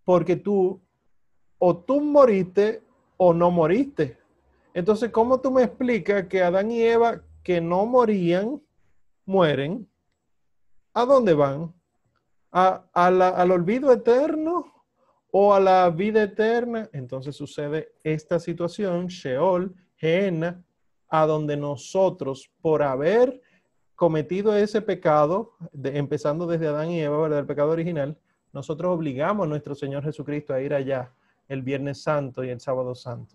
porque 0.05 0.37
tú 0.37 0.83
o 1.57 1.79
tú 1.79 2.03
moriste 2.03 2.83
o 3.17 3.33
no 3.33 3.51
moriste. 3.51 4.19
Entonces, 4.75 5.11
¿cómo 5.11 5.41
tú 5.41 5.51
me 5.51 5.63
explicas 5.63 6.27
que 6.27 6.43
Adán 6.43 6.71
y 6.71 6.83
Eva 6.83 7.23
que 7.43 7.63
no 7.63 7.87
morían, 7.87 8.61
mueren? 9.25 9.89
¿A 10.93 11.07
dónde 11.07 11.33
van? 11.33 11.73
¿A, 12.53 12.85
al 12.93 13.51
olvido 13.51 13.91
eterno? 13.95 14.76
O 15.39 15.53
a 15.53 15.61
la 15.61 15.91
vida 15.91 16.23
eterna, 16.23 16.89
entonces 16.95 17.37
sucede 17.37 17.93
esta 18.03 18.41
situación, 18.41 19.09
Sheol, 19.09 19.75
Gehenna, 19.97 20.65
a 21.11 21.27
donde 21.27 21.59
nosotros, 21.59 22.51
por 22.63 22.83
haber 22.83 23.43
cometido 23.95 24.57
ese 24.57 24.81
pecado, 24.81 25.53
empezando 25.85 26.47
desde 26.47 26.69
Adán 26.69 26.91
y 26.91 27.03
Eva, 27.03 27.19
¿verdad? 27.21 27.41
El 27.41 27.47
pecado 27.47 27.73
original, 27.73 28.17
nosotros 28.55 28.95
obligamos 28.95 29.45
a 29.45 29.49
nuestro 29.51 29.75
Señor 29.75 30.05
Jesucristo 30.05 30.55
a 30.55 30.63
ir 30.63 30.73
allá 30.73 31.13
el 31.49 31.61
Viernes 31.61 32.03
Santo 32.03 32.43
y 32.43 32.49
el 32.49 32.59
Sábado 32.61 32.95
Santo. 32.95 33.35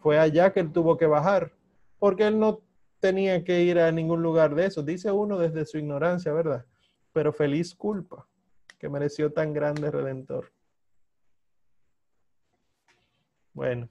Fue 0.00 0.18
allá 0.18 0.52
que 0.52 0.58
él 0.58 0.72
tuvo 0.72 0.96
que 0.96 1.06
bajar, 1.06 1.52
porque 2.00 2.26
él 2.26 2.36
no 2.40 2.62
tenía 2.98 3.44
que 3.44 3.62
ir 3.62 3.78
a 3.78 3.92
ningún 3.92 4.24
lugar 4.24 4.56
de 4.56 4.66
eso. 4.66 4.82
Dice 4.82 5.12
uno 5.12 5.38
desde 5.38 5.66
su 5.66 5.78
ignorancia, 5.78 6.32
¿verdad? 6.32 6.66
Pero 7.12 7.32
feliz 7.32 7.76
culpa 7.76 8.26
que 8.76 8.88
mereció 8.88 9.32
tan 9.32 9.52
grande 9.52 9.88
redentor. 9.88 10.55
Bueno. 13.56 13.88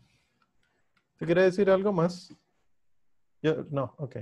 ¿Te 1.17 1.25
quiere 1.25 1.41
decir 1.41 1.71
algo 1.71 1.91
más? 1.91 2.31
Yo, 3.41 3.65
no, 3.71 3.95
ok. 3.97 4.17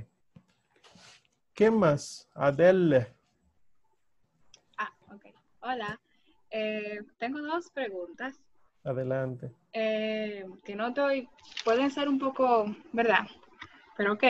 ¿Qué 1.53 1.69
más? 1.69 2.29
Adele. 2.33 3.13
Ah, 4.77 4.89
ok. 5.09 5.25
Hola. 5.59 5.99
Eh, 6.49 7.01
tengo 7.17 7.41
dos 7.41 7.69
preguntas. 7.71 8.39
Adelante. 8.85 9.51
Eh, 9.73 10.45
que 10.63 10.75
no 10.75 10.87
estoy, 10.87 11.27
pueden 11.65 11.91
ser 11.91 12.07
un 12.07 12.19
poco, 12.19 12.73
¿verdad? 12.93 13.27
Pero 13.97 14.13
ok. 14.13 14.23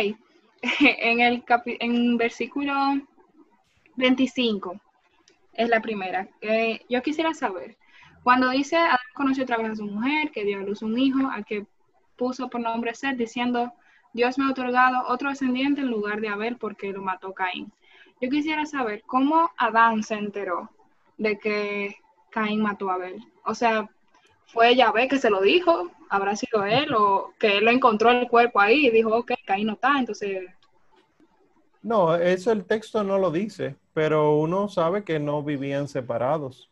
en 0.79 1.19
el 1.19 1.43
en 1.79 2.17
versículo 2.17 2.73
25 3.97 4.81
es 5.53 5.69
la 5.69 5.79
primera. 5.79 6.27
yo 6.89 7.03
quisiera 7.03 7.35
saber, 7.35 7.77
cuando 8.23 8.49
dice, 8.49 8.77
Adán 8.77 8.97
conoció 9.13 9.43
otra 9.43 9.57
vez 9.57 9.71
a 9.71 9.75
su 9.75 9.85
mujer, 9.85 10.31
que 10.31 10.45
dio 10.45 10.59
a 10.59 10.63
luz 10.63 10.81
un 10.81 10.97
hijo, 10.97 11.29
al 11.29 11.45
que 11.45 11.65
puso 12.15 12.49
por 12.49 12.61
nombre 12.61 12.95
Seth, 12.95 13.17
diciendo, 13.17 13.73
Dios 14.13 14.37
me 14.37 14.45
ha 14.45 14.51
otorgado 14.51 15.07
otro 15.07 15.29
descendiente 15.29 15.81
en 15.81 15.87
lugar 15.87 16.21
de 16.21 16.29
Abel 16.29 16.57
porque 16.57 16.93
lo 16.93 17.01
mató 17.01 17.33
Caín. 17.33 17.71
Yo 18.21 18.29
quisiera 18.29 18.65
saber 18.65 19.03
cómo 19.05 19.51
Adán 19.57 20.03
se 20.03 20.15
enteró 20.15 20.69
de 21.17 21.37
que 21.37 21.97
Caín 22.29 22.61
mató 22.61 22.89
a 22.89 22.93
Abel. 22.93 23.21
O 23.43 23.53
sea, 23.53 23.89
fue 24.45 24.75
Yahvé 24.75 25.07
que 25.07 25.17
se 25.17 25.29
lo 25.29 25.41
dijo, 25.41 25.91
habrá 26.09 26.35
sido 26.35 26.63
él, 26.63 26.93
o 26.95 27.33
que 27.39 27.57
él 27.57 27.65
lo 27.65 27.71
encontró 27.71 28.11
el 28.11 28.27
cuerpo 28.29 28.59
ahí 28.59 28.87
y 28.87 28.91
dijo, 28.91 29.09
ok, 29.15 29.33
Caín 29.45 29.67
no 29.67 29.73
está, 29.73 29.97
entonces... 29.99 30.45
No, 31.81 32.15
eso 32.15 32.51
el 32.53 32.63
texto 32.63 33.03
no 33.03 33.17
lo 33.17 33.29
dice, 33.29 33.75
pero 33.93 34.37
uno 34.37 34.69
sabe 34.69 35.03
que 35.03 35.19
no 35.19 35.43
vivían 35.43 35.89
separados. 35.89 36.69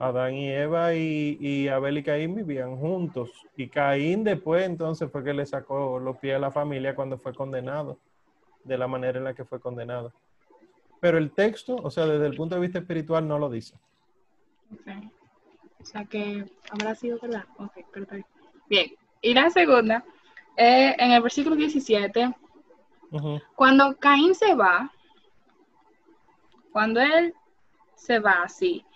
Adán 0.00 0.34
y 0.34 0.50
Eva 0.50 0.94
y, 0.94 1.68
Abel 1.68 1.98
y 1.98 2.02
Caín 2.02 2.34
vivían 2.34 2.74
juntos. 2.76 3.30
Y 3.54 3.68
Caín 3.68 4.24
después 4.24 4.64
entonces 4.64 5.12
fue 5.12 5.22
que 5.22 5.34
le 5.34 5.44
sacó 5.44 5.98
los 5.98 6.16
pies 6.16 6.36
a 6.36 6.38
la 6.38 6.50
familia 6.50 6.94
cuando 6.94 7.18
fue 7.18 7.34
condenado, 7.34 7.98
de 8.64 8.78
la 8.78 8.88
manera 8.88 9.18
en 9.18 9.24
la 9.24 9.34
que 9.34 9.44
fue 9.44 9.60
condenado. 9.60 10.10
Pero 11.00 11.18
el 11.18 11.30
texto, 11.32 11.76
o 11.76 11.90
sea, 11.90 12.06
desde 12.06 12.26
el 12.26 12.34
punto 12.34 12.54
de 12.54 12.62
vista 12.62 12.78
espiritual, 12.78 13.28
no 13.28 13.38
lo 13.38 13.50
dice. 13.50 13.78
Okay. 14.80 15.10
O 15.82 15.84
sea 15.84 16.06
que 16.06 16.46
habrá 16.70 16.94
sido 16.94 17.18
verdad. 17.20 17.44
Ok, 17.58 17.84
perfecto. 17.92 18.30
Bien. 18.70 18.92
Y 19.20 19.34
la 19.34 19.50
segunda, 19.50 20.02
eh, 20.56 20.96
en 20.98 21.12
el 21.12 21.22
versículo 21.22 21.56
17, 21.56 22.34
cuando 23.54 23.94
Caín 23.98 24.34
se 24.34 24.54
va, 24.54 24.90
cuando 26.72 27.00
él 27.00 27.34
se 27.96 28.18
va 28.18 28.44
así, 28.44 28.86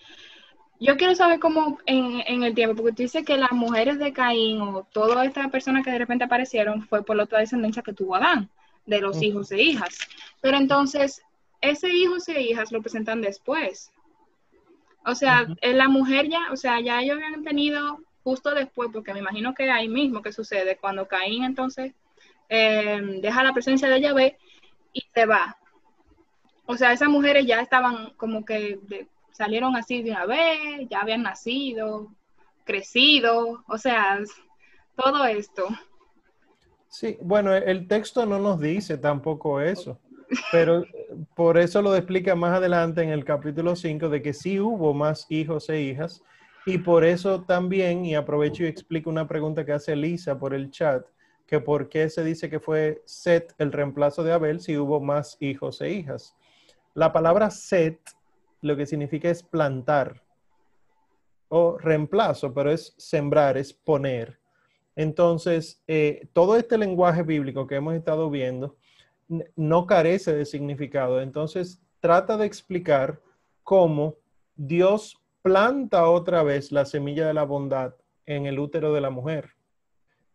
yo 0.81 0.97
quiero 0.97 1.15
saber 1.15 1.39
cómo 1.39 1.79
en, 1.87 2.43
el 2.43 2.55
tiempo, 2.55 2.77
porque 2.77 2.93
tú 2.93 3.03
dices 3.03 3.25
que 3.25 3.37
las 3.37 3.53
mujeres 3.53 3.99
de 3.99 4.13
Caín 4.13 4.61
o 4.61 4.87
todas 4.93 5.27
estas 5.27 5.51
personas 5.51 5.85
que 5.85 5.91
de 5.91 5.99
repente 5.99 6.25
aparecieron 6.25 6.83
fue 6.83 7.05
por 7.05 7.17
la 7.17 7.25
otra 7.25 7.39
descendencia 7.39 7.83
que 7.83 7.93
tuvo 7.93 8.17
Adán, 8.17 8.51
de 8.87 9.01
los 9.01 9.23
hijos 9.23 9.51
e 9.53 9.63
hijas. 9.63 9.99
Pero 10.41 10.57
entonces, 10.57 11.23
ese 11.61 11.95
hijos 11.95 12.29
e 12.29 12.41
hijas 12.43 12.73
lo 12.73 12.83
presentan 12.83 13.21
después. 13.21 13.93
O 15.07 15.15
sea, 15.15 15.47
la 15.63 15.89
mujer 15.89 16.29
ya, 16.29 16.51
o 16.51 16.57
sea, 16.57 16.81
ya 16.81 17.01
ellos 17.01 17.17
habían 17.17 17.45
tenido 17.45 18.01
justo 18.25 18.55
después, 18.55 18.91
porque 18.93 19.13
me 19.13 19.21
imagino 19.21 19.55
que 19.55 19.71
ahí 19.71 19.89
mismo 19.89 20.23
que 20.23 20.33
sucede, 20.33 20.77
cuando 20.77 21.07
Caín 21.07 21.45
entonces 21.45 21.93
em, 22.49 23.21
deja 23.21 23.45
la 23.45 23.53
presencia 23.53 23.89
de 23.89 24.01
Yahvé 24.01 24.39
y 24.93 25.05
se 25.15 25.27
va. 25.27 25.57
O 26.67 26.77
sea, 26.77 26.93
esas 26.93 27.09
mujeres 27.09 27.47
ya 27.47 27.61
estaban 27.61 28.15
como 28.17 28.45
que 28.45 28.81
salieron 29.35 29.77
así 29.77 30.03
de 30.03 30.13
una 30.13 30.27
vez, 30.27 30.89
ya 30.89 31.01
habían 31.01 31.23
nacido, 31.23 32.15
crecido, 32.65 33.63
o 33.67 33.79
sea, 33.79 34.21
todo 34.97 35.27
esto. 35.27 35.67
Sí, 36.89 37.19
bueno, 37.21 37.53
el 37.53 37.89
texto 37.89 38.25
no 38.25 38.39
nos 38.39 38.61
dice 38.61 38.97
tampoco 38.97 39.61
eso, 39.61 39.99
pero 40.53 40.85
por 41.35 41.59
eso 41.59 41.83
lo 41.83 41.97
explica 41.97 42.37
más 42.37 42.57
adelante 42.57 43.03
en 43.03 43.11
el 43.11 43.25
capítulo 43.25 43.75
5 43.75 44.09
de 44.09 44.23
que 44.23 44.33
sí 44.33 44.61
hubo 44.61 44.95
más 44.95 45.27
hijos 45.29 45.69
e 45.69 45.81
hijas 45.81 46.23
y 46.65 46.79
por 46.79 47.05
eso 47.05 47.43
también, 47.43 48.05
y 48.05 48.15
aprovecho 48.15 48.63
y 48.63 48.67
explico 48.67 49.11
una 49.11 49.27
pregunta 49.27 49.65
que 49.65 49.73
hace 49.73 49.97
Lisa 49.97 50.39
por 50.39 50.55
el 50.55 50.71
chat, 50.71 51.05
que 51.45 51.59
por 51.59 51.89
qué 51.89 52.09
se 52.09 52.23
dice 52.23 52.49
que 52.49 52.61
fue 52.61 53.03
Set 53.05 53.53
el 53.59 53.73
reemplazo 53.73 54.23
de 54.23 54.33
Abel 54.33 54.61
si 54.61 54.79
hubo 54.79 55.01
más 55.01 55.37
hijos 55.41 55.81
e 55.81 55.91
hijas. 55.91 56.37
La 56.95 57.13
palabra 57.13 57.51
Set 57.51 57.99
lo 58.65 58.77
que 58.77 58.87
significa 58.87 59.29
es 59.29 59.43
plantar 59.43 60.23
o 61.49 61.77
reemplazo, 61.77 62.55
pero 62.55 62.71
es 62.71 62.95
sembrar, 62.97 63.59
es 63.59 63.75
poner. 63.75 64.41
Entonces, 64.97 65.83
eh, 65.87 66.29
todo 66.33 66.57
este 66.57 66.79
lenguaje 66.79 67.23
bíblico 67.23 67.67
que 67.67 67.75
hemos 67.77 67.95
estado 67.95 68.31
viendo 68.31 68.77
no 69.55 69.87
carece 69.87 70.35
de 70.35 70.47
significado. 70.47 71.21
Entonces, 71.21 71.83
trata 72.01 72.39
de 72.39 72.47
explicar 72.47 73.21
cómo 73.63 74.17
Dios 74.57 75.21
planta 75.43 76.09
otra 76.09 76.43
vez 76.43 76.73
la 76.73 76.87
semilla 76.87 77.27
de 77.27 77.35
la 77.35 77.45
bondad 77.45 77.95
en 78.25 78.47
el 78.47 78.59
útero 78.59 78.95
de 78.95 79.03
la 79.03 79.11
mujer 79.11 79.51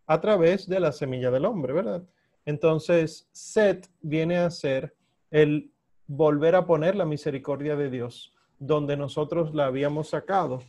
a 0.05 0.21
través 0.21 0.67
de 0.67 0.79
la 0.79 0.91
semilla 0.91 1.31
del 1.31 1.45
hombre, 1.45 1.73
¿verdad? 1.73 2.03
Entonces, 2.45 3.27
Set 3.31 3.89
viene 4.01 4.37
a 4.37 4.51
ser 4.51 4.95
el 5.31 5.71
volver 6.09 6.55
a 6.55 6.65
poner 6.65 6.95
la 6.95 7.05
misericordia 7.05 7.75
de 7.75 7.91
Dios 7.91 8.33
donde 8.57 8.97
nosotros 8.97 9.53
la 9.53 9.67
habíamos 9.67 10.09
sacado. 10.09 10.59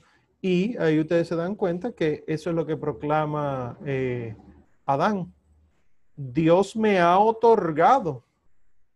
Y 0.40 0.76
ahí 0.76 1.00
ustedes 1.00 1.28
se 1.28 1.34
dan 1.34 1.54
cuenta 1.54 1.92
que 1.92 2.24
eso 2.26 2.50
es 2.50 2.56
lo 2.56 2.66
que 2.66 2.76
proclama 2.76 3.78
eh, 3.84 4.36
Adán. 4.84 5.32
Dios 6.14 6.76
me 6.76 7.00
ha 7.00 7.18
otorgado. 7.18 8.22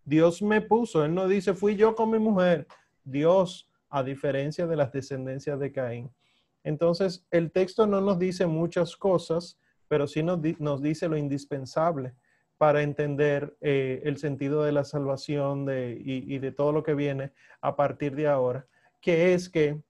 Dios 0.05 0.43
me 0.43 0.61
puso. 0.61 1.03
Él 1.05 1.15
no 1.15 1.27
dice, 1.27 1.55
fui 1.55 1.77
yo 1.77 1.95
con 1.95 2.11
mi 2.11 2.19
mujer. 2.19 2.67
Dios, 3.03 3.69
a 3.89 4.03
diferencia 4.03 4.67
de 4.67 4.77
las 4.77 4.93
descendencias 4.93 5.59
de 5.59 5.73
Caín. 5.73 6.11
Entonces, 6.63 7.27
el 7.31 7.51
texto 7.51 7.87
no 7.87 8.03
nos 8.03 8.19
dice 8.19 8.47
muchas 8.47 8.97
cosas, 8.97 9.59
pero 9.89 10.07
sí 10.07 10.23
nos, 10.23 10.41
nos 10.61 10.83
dice 10.83 11.09
lo 11.09 11.17
indispensable 11.17 12.15
para 12.59 12.83
entender 12.83 13.57
eh, 13.61 14.03
el 14.05 14.17
sentido 14.19 14.63
de 14.63 14.73
la 14.73 14.85
salvación 14.85 15.65
de, 15.65 16.01
y, 16.05 16.39
de 16.39 16.53
todo 16.53 16.73
lo 16.73 16.83
que 16.83 16.95
viene 16.95 17.33
a 17.61 17.77
partir 17.77 18.15
de 18.15 18.29
ahora, 18.29 18.67
que 19.01 19.35
es 19.35 19.49
que 19.49 19.81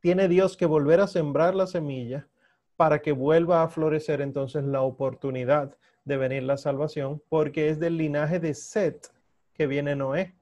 tiene 0.00 0.28
Dios 0.28 0.56
que 0.56 0.66
volver 0.66 1.00
a 1.00 1.06
sembrar 1.06 1.54
la 1.54 1.66
semilla 1.66 2.28
para 2.76 3.00
que 3.00 3.12
vuelva 3.12 3.62
a 3.62 3.68
florecer 3.68 4.20
entonces 4.20 4.64
la 4.64 4.82
oportunidad 4.82 5.76
de 6.04 6.16
venir 6.16 6.44
la 6.44 6.56
salvación, 6.56 7.20
porque 7.28 7.68
es 7.68 7.80
del 7.80 7.96
linaje 7.96 8.38
de 8.38 8.54
Set 8.54 9.10
que 9.52 9.66
viene 9.66 9.96
Noé, 9.96 10.36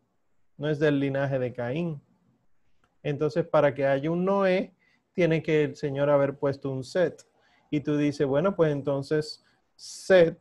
no 0.58 0.68
es 0.68 0.78
del 0.78 1.00
linaje 1.00 1.38
de 1.38 1.52
Caín. 1.52 2.02
Entonces, 3.02 3.46
para 3.46 3.74
que 3.74 3.86
haya 3.86 4.10
un 4.10 4.24
Noé, 4.24 4.74
tiene 5.14 5.42
que 5.42 5.62
el 5.62 5.76
Señor 5.76 6.10
haber 6.10 6.36
puesto 6.36 6.70
un 6.70 6.84
Set. 6.84 7.24
Y 7.70 7.80
tú 7.80 7.96
dices, 7.96 8.26
bueno, 8.26 8.54
pues 8.54 8.72
entonces 8.72 9.44
Set 9.76 10.38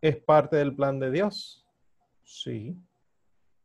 es 0.00 0.16
parte 0.16 0.56
del 0.56 0.74
plan 0.74 0.98
de 0.98 1.10
Dios. 1.10 1.66
Sí. 2.24 2.76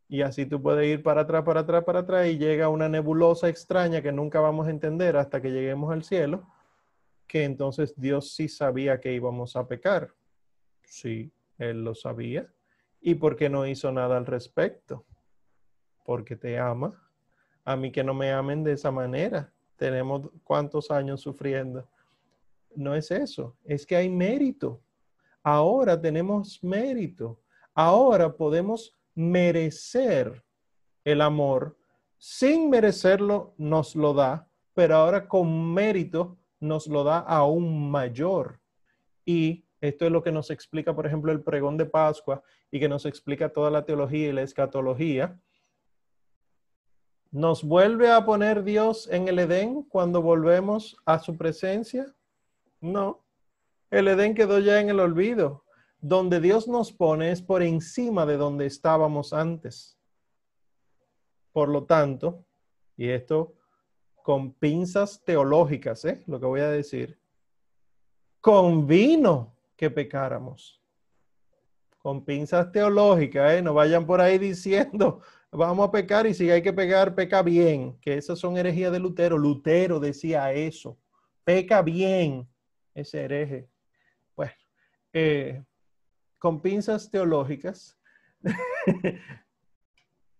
Y 0.07 0.21
así 0.21 0.45
tú 0.45 0.61
puedes 0.61 0.87
ir 0.87 1.01
para 1.01 1.21
atrás, 1.21 1.43
para 1.43 1.61
atrás, 1.61 1.83
para 1.83 1.99
atrás 1.99 2.27
y 2.27 2.37
llega 2.37 2.69
una 2.69 2.87
nebulosa 2.89 3.49
extraña 3.49 4.01
que 4.01 4.11
nunca 4.11 4.39
vamos 4.39 4.67
a 4.67 4.69
entender 4.69 5.17
hasta 5.17 5.41
que 5.41 5.51
lleguemos 5.51 5.91
al 5.91 6.03
cielo, 6.03 6.47
que 7.27 7.43
entonces 7.43 7.93
Dios 7.99 8.33
sí 8.33 8.47
sabía 8.47 8.99
que 8.99 9.13
íbamos 9.13 9.55
a 9.55 9.67
pecar. 9.67 10.13
Sí, 10.83 11.31
Él 11.57 11.83
lo 11.83 11.95
sabía. 11.95 12.47
¿Y 13.01 13.15
por 13.15 13.35
qué 13.35 13.49
no 13.49 13.65
hizo 13.65 13.91
nada 13.91 14.17
al 14.17 14.25
respecto? 14.25 15.05
Porque 16.03 16.35
te 16.35 16.59
ama. 16.59 17.01
A 17.63 17.75
mí 17.75 17.91
que 17.91 18.03
no 18.03 18.13
me 18.13 18.31
amen 18.31 18.63
de 18.63 18.73
esa 18.73 18.91
manera. 18.91 19.51
Tenemos 19.75 20.29
cuántos 20.43 20.91
años 20.91 21.21
sufriendo. 21.21 21.87
No 22.75 22.93
es 22.93 23.09
eso, 23.09 23.57
es 23.63 23.85
que 23.85 23.95
hay 23.95 24.09
mérito. 24.09 24.81
Ahora 25.45 26.01
tenemos 26.01 26.63
mérito. 26.63 27.39
Ahora 27.75 28.35
podemos 28.35 28.97
merecer 29.13 30.43
el 31.03 31.21
amor. 31.21 31.77
Sin 32.17 32.67
merecerlo 32.67 33.53
nos 33.59 33.95
lo 33.95 34.15
da, 34.15 34.49
pero 34.73 34.95
ahora 34.95 35.27
con 35.27 35.71
mérito 35.71 36.39
nos 36.59 36.87
lo 36.87 37.03
da 37.03 37.19
aún 37.19 37.91
mayor. 37.91 38.59
Y 39.23 39.63
esto 39.81 40.05
es 40.07 40.11
lo 40.11 40.23
que 40.23 40.31
nos 40.31 40.49
explica, 40.49 40.95
por 40.95 41.05
ejemplo, 41.05 41.31
el 41.31 41.43
pregón 41.43 41.77
de 41.77 41.85
Pascua 41.85 42.41
y 42.71 42.79
que 42.79 42.89
nos 42.89 43.05
explica 43.05 43.49
toda 43.49 43.69
la 43.69 43.85
teología 43.85 44.29
y 44.29 44.33
la 44.33 44.41
escatología. 44.41 45.39
¿Nos 47.29 47.63
vuelve 47.63 48.11
a 48.11 48.25
poner 48.25 48.63
Dios 48.63 49.07
en 49.11 49.27
el 49.27 49.37
Edén 49.37 49.83
cuando 49.83 50.23
volvemos 50.23 50.97
a 51.05 51.19
su 51.19 51.37
presencia? 51.37 52.11
No. 52.81 53.24
El 53.89 54.07
Edén 54.07 54.35
quedó 54.35 54.59
ya 54.59 54.79
en 54.79 54.89
el 54.89 54.99
olvido 54.99 55.65
donde 56.07 56.39
Dios 56.39 56.67
nos 56.67 56.91
pone 56.91 57.31
es 57.31 57.41
por 57.41 57.63
encima 57.63 58.27
de 58.27 58.37
donde 58.37 58.67
estábamos 58.67 59.33
antes. 59.33 59.97
Por 61.51 61.69
lo 61.69 61.85
tanto, 61.85 62.45
y 62.95 63.09
esto 63.09 63.55
con 64.21 64.53
pinzas 64.53 65.23
teológicas, 65.23 66.05
¿eh? 66.05 66.23
lo 66.27 66.39
que 66.39 66.45
voy 66.45 66.61
a 66.61 66.69
decir, 66.69 67.19
convino 68.39 69.55
que 69.75 69.89
pecáramos. 69.89 70.79
Con 71.97 72.23
pinzas 72.23 72.71
teológicas, 72.71 73.53
¿eh? 73.53 73.61
no 73.63 73.73
vayan 73.73 74.05
por 74.05 74.21
ahí 74.21 74.37
diciendo, 74.37 75.21
vamos 75.51 75.87
a 75.87 75.91
pecar 75.91 76.27
y 76.27 76.35
si 76.35 76.51
hay 76.51 76.61
que 76.61 76.73
pecar, 76.73 77.15
peca 77.15 77.41
bien, 77.41 77.97
que 77.99 78.15
esas 78.15 78.37
son 78.37 78.57
herejías 78.57 78.91
de 78.91 78.99
Lutero. 78.99 79.39
Lutero 79.39 79.99
decía 79.99 80.53
eso, 80.53 80.99
peca 81.43 81.81
bien, 81.81 82.47
ese 82.93 83.23
hereje. 83.23 83.74
Eh, 85.17 85.63
con 86.39 86.59
pinzas 86.59 87.09
teológicas, 87.09 87.97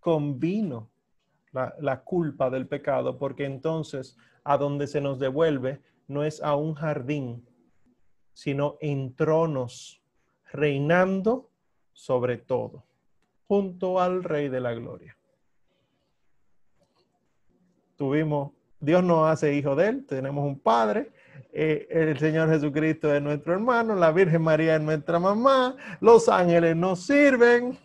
convino 0.01 0.91
la, 1.53 2.03
culpa 2.03 2.49
del 2.49 2.67
pecado, 2.67 3.17
porque 3.17 3.45
entonces 3.45 4.17
a 4.43 4.57
donde 4.57 4.88
se 4.88 4.99
nos 4.99 5.17
devuelve 5.17 5.82
no 6.09 6.26
es 6.26 6.43
a 6.43 6.57
un 6.57 6.73
jardín, 6.73 7.47
sino 8.34 8.76
en 8.82 9.15
tronos, 9.15 10.03
reinando 10.51 11.49
sobre 11.93 12.36
todo, 12.36 12.84
junto 13.47 14.01
al 14.01 14.26
Rey 14.26 14.49
de 14.49 14.59
la 14.59 14.73
Gloria. 14.73 15.17
Tuvimos, 17.95 18.51
Dios 18.82 19.05
nos 19.05 19.30
hace 19.30 19.55
hijo 19.55 19.73
de 19.73 19.88
él, 19.88 20.05
tenemos 20.05 20.45
un 20.45 20.59
Padre, 20.59 21.13
eh, 21.58 21.88
el 21.89 22.20
Señor 22.20 22.49
Jesucristo 22.49 23.16
es 23.16 23.22
nuestro 23.22 23.53
hermano, 23.53 23.95
la 23.95 24.12
Virgen 24.12 24.41
María 24.41 24.76
es 24.76 24.82
nuestra 24.82 25.20
mamá, 25.20 25.78
los 26.01 26.28
ángeles 26.28 26.76
nos 26.76 27.06
sirven. 27.06 27.78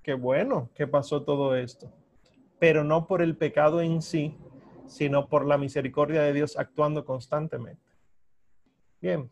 Qué 0.00 0.14
bueno 0.14 0.70
que 0.76 0.86
pasó 0.86 1.24
todo 1.24 1.56
esto, 1.56 1.92
pero 2.60 2.84
no 2.84 3.08
por 3.08 3.20
el 3.20 3.36
pecado 3.36 3.80
en 3.80 4.00
sí, 4.00 4.38
sino 4.86 5.28
por 5.28 5.44
la 5.44 5.58
misericordia 5.58 6.22
de 6.22 6.32
Dios 6.32 6.56
actuando 6.56 7.04
constantemente. 7.04 7.82
Bien. 9.00 9.28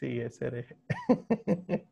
Sí, 0.00 0.18
es 0.18 0.42
hereje. 0.42 0.76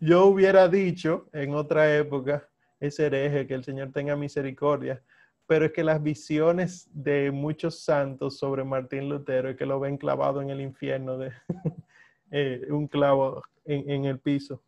Yo 0.00 0.24
hubiera 0.24 0.66
dicho 0.68 1.28
en 1.34 1.54
otra 1.54 1.94
época, 1.94 2.48
es 2.80 2.98
hereje, 2.98 3.46
que 3.46 3.52
el 3.52 3.64
Señor 3.64 3.92
tenga 3.92 4.16
misericordia, 4.16 5.02
pero 5.46 5.66
es 5.66 5.72
que 5.72 5.84
las 5.84 6.02
visiones 6.02 6.88
de 6.92 7.30
muchos 7.30 7.84
santos 7.84 8.38
sobre 8.38 8.64
Martín 8.64 9.08
Lutero 9.08 9.50
es 9.50 9.56
que 9.56 9.66
lo 9.66 9.80
ven 9.80 9.96
clavado 9.96 10.40
en 10.40 10.50
el 10.50 10.60
infierno 10.60 11.18
de 11.18 11.32
eh, 12.30 12.66
un 12.70 12.86
clavo 12.86 13.42
en, 13.64 14.04
el 14.04 14.18
piso. 14.18 14.62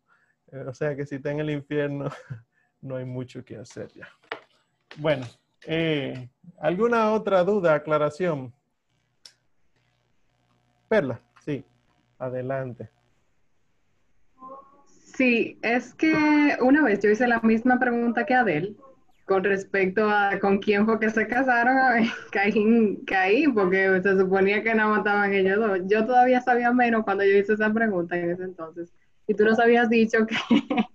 Eh, 0.51 0.65
o 0.67 0.73
sea 0.73 0.95
que 0.95 1.05
si 1.05 1.15
está 1.15 1.31
en 1.31 1.39
el 1.39 1.49
infierno, 1.49 2.09
no 2.81 2.97
hay 2.97 3.05
mucho 3.05 3.43
que 3.43 3.57
hacer 3.57 3.91
ya. 3.93 4.07
Bueno, 4.97 5.25
eh, 5.65 6.29
¿alguna 6.59 7.11
otra 7.11 7.43
duda, 7.43 7.73
aclaración? 7.73 8.53
Perla, 10.87 11.19
sí, 11.43 11.65
adelante. 12.19 12.89
Sí, 15.15 15.57
es 15.61 15.93
que 15.93 16.57
una 16.61 16.83
vez 16.83 16.99
yo 16.99 17.09
hice 17.09 17.27
la 17.27 17.39
misma 17.39 17.79
pregunta 17.79 18.25
que 18.25 18.33
Adel 18.33 18.77
con 19.25 19.43
respecto 19.43 20.07
a 20.09 20.39
con 20.39 20.59
quién 20.59 20.85
fue 20.85 20.99
que 20.99 21.09
se 21.09 21.27
casaron, 21.27 21.75
Caín, 22.31 23.03
Caín, 23.05 23.53
porque 23.53 24.01
se 24.01 24.17
suponía 24.17 24.63
que 24.63 24.75
no 24.75 24.89
mataban 24.89 25.33
ellos 25.33 25.57
dos. 25.57 25.79
Yo 25.87 26.05
todavía 26.05 26.41
sabía 26.41 26.71
menos 26.71 27.03
cuando 27.03 27.23
yo 27.25 27.31
hice 27.37 27.53
esa 27.53 27.73
pregunta 27.73 28.17
en 28.17 28.31
ese 28.31 28.43
entonces. 28.43 28.93
Y 29.27 29.33
tú 29.33 29.43
nos 29.43 29.59
habías 29.59 29.89
dicho 29.89 30.27
que, 30.27 30.35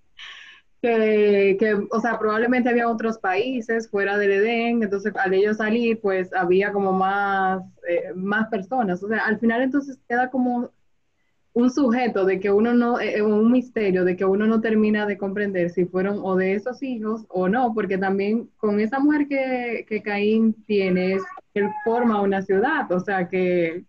que, 0.81 1.57
que, 1.59 1.73
o 1.91 1.99
sea, 1.99 2.17
probablemente 2.17 2.69
había 2.69 2.89
otros 2.89 3.17
países 3.17 3.89
fuera 3.89 4.17
del 4.17 4.31
Edén, 4.31 4.81
entonces 4.83 5.13
al 5.17 5.33
ellos 5.33 5.57
salir, 5.57 5.99
pues 5.99 6.33
había 6.33 6.71
como 6.71 6.93
más, 6.93 7.61
eh, 7.87 8.13
más 8.15 8.47
personas. 8.47 9.03
O 9.03 9.09
sea, 9.09 9.25
al 9.25 9.39
final 9.39 9.61
entonces 9.61 9.99
queda 10.07 10.29
como 10.29 10.71
un 11.53 11.69
sujeto 11.69 12.25
de 12.25 12.39
que 12.39 12.51
uno 12.51 12.73
no, 12.73 12.99
eh, 12.99 13.17
eh, 13.17 13.21
un 13.21 13.51
misterio 13.51 14.05
de 14.05 14.15
que 14.15 14.23
uno 14.23 14.45
no 14.47 14.61
termina 14.61 15.05
de 15.05 15.17
comprender 15.17 15.69
si 15.69 15.85
fueron 15.85 16.19
o 16.21 16.35
de 16.35 16.53
esos 16.53 16.81
hijos 16.81 17.25
o 17.27 17.49
no, 17.49 17.73
porque 17.73 17.97
también 17.97 18.49
con 18.57 18.79
esa 18.79 18.99
mujer 18.99 19.27
que, 19.27 19.85
que 19.87 20.01
Caín 20.01 20.53
tiene, 20.65 21.17
él 21.53 21.69
forma 21.83 22.21
una 22.21 22.41
ciudad, 22.41 22.89
o 22.91 22.99
sea 22.99 23.27
que 23.27 23.83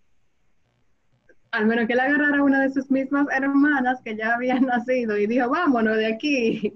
al 1.53 1.67
menos 1.67 1.87
que 1.87 1.93
él 1.93 2.01
agarrara 2.01 2.39
a 2.39 2.43
una 2.43 2.63
de 2.63 2.71
sus 2.71 2.91
mismas 2.91 3.27
hermanas 3.31 4.01
que 4.03 4.17
ya 4.17 4.35
habían 4.35 4.63
nacido 4.67 5.17
y 5.17 5.27
dijo, 5.27 5.49
vámonos 5.51 5.97
de 5.97 6.07
aquí. 6.07 6.75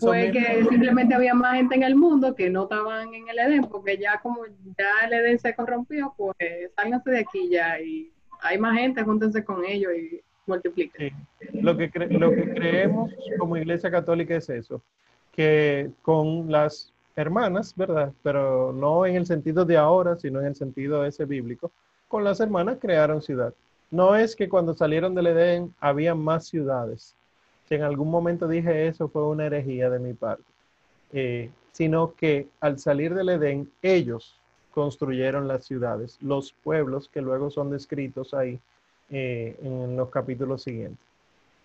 Fue 0.00 0.30
que 0.32 0.66
simplemente 0.68 1.14
había 1.14 1.32
más 1.32 1.54
gente 1.54 1.74
en 1.74 1.82
el 1.82 1.96
mundo 1.96 2.34
que 2.34 2.50
no 2.50 2.64
estaban 2.64 3.14
en 3.14 3.26
el 3.26 3.38
Edén, 3.38 3.62
porque 3.62 3.96
ya 3.96 4.20
como 4.20 4.44
ya 4.78 5.06
el 5.06 5.14
Edén 5.14 5.38
se 5.38 5.54
corrompió, 5.54 6.12
pues 6.14 6.36
sálganse 6.76 7.10
de 7.10 7.20
aquí 7.20 7.48
ya 7.48 7.80
y 7.80 8.12
hay 8.42 8.58
más 8.58 8.76
gente, 8.76 9.02
júntense 9.02 9.42
con 9.42 9.64
ellos 9.64 9.92
y 9.96 10.20
multipliquen. 10.48 11.14
Lo, 11.52 11.76
que 11.76 11.90
lo 12.10 12.30
que 12.30 12.54
creemos 12.54 13.12
como 13.38 13.56
Iglesia 13.56 13.90
Católica 13.90 14.36
es 14.36 14.48
eso, 14.48 14.82
que 15.32 15.90
con 16.02 16.50
las 16.50 16.92
hermanas, 17.14 17.74
¿verdad? 17.76 18.12
Pero 18.22 18.72
no 18.72 19.06
en 19.06 19.16
el 19.16 19.26
sentido 19.26 19.64
de 19.64 19.76
ahora, 19.76 20.16
sino 20.16 20.40
en 20.40 20.46
el 20.46 20.56
sentido 20.56 21.04
ese 21.04 21.24
bíblico, 21.24 21.70
con 22.06 22.24
las 22.24 22.40
hermanas 22.40 22.78
crearon 22.80 23.22
ciudad. 23.22 23.52
No 23.90 24.16
es 24.16 24.36
que 24.36 24.48
cuando 24.48 24.74
salieron 24.74 25.14
del 25.14 25.28
Edén 25.28 25.74
había 25.80 26.14
más 26.14 26.46
ciudades. 26.46 27.14
Si 27.68 27.74
en 27.74 27.82
algún 27.82 28.10
momento 28.10 28.48
dije 28.48 28.86
eso 28.86 29.08
fue 29.08 29.26
una 29.26 29.46
herejía 29.46 29.90
de 29.90 29.98
mi 29.98 30.14
parte. 30.14 30.44
Eh, 31.12 31.50
sino 31.72 32.14
que 32.14 32.48
al 32.60 32.78
salir 32.78 33.14
del 33.14 33.28
Edén 33.28 33.70
ellos 33.82 34.38
construyeron 34.72 35.48
las 35.48 35.64
ciudades, 35.64 36.18
los 36.20 36.52
pueblos 36.52 37.08
que 37.08 37.20
luego 37.20 37.50
son 37.50 37.70
descritos 37.70 38.34
ahí 38.34 38.60
eh, 39.10 39.58
en 39.62 39.96
los 39.96 40.10
capítulos 40.10 40.62
siguientes. 40.62 41.04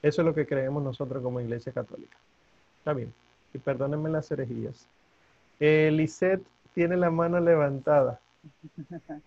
Eso 0.01 0.21
es 0.21 0.25
lo 0.25 0.33
que 0.33 0.45
creemos 0.45 0.83
nosotros 0.83 1.23
como 1.23 1.41
Iglesia 1.41 1.71
Católica. 1.71 2.17
Está 2.79 2.93
bien. 2.93 3.13
Y 3.53 3.57
perdónenme 3.57 4.09
las 4.09 4.29
herejías. 4.31 4.87
Eh, 5.59 6.07
tiene 6.73 6.97
la 6.97 7.09
mano 7.09 7.39
levantada. 7.39 8.19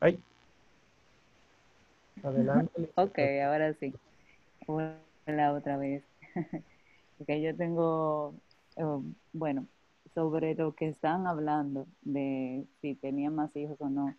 Ay. 0.00 0.18
Adelante. 2.22 2.90
Ok, 2.94 3.18
ahora 3.44 3.72
sí. 3.74 3.94
Hola 4.66 5.52
otra 5.52 5.76
vez. 5.76 6.02
Porque 7.18 7.40
yo 7.40 7.54
tengo, 7.56 8.34
eh, 8.76 8.82
bueno, 9.32 9.66
sobre 10.14 10.54
lo 10.54 10.74
que 10.74 10.88
están 10.88 11.26
hablando 11.26 11.86
de 12.02 12.64
si 12.80 12.94
tenía 12.94 13.30
más 13.30 13.54
hijos 13.56 13.76
o 13.80 13.88
no. 13.88 14.14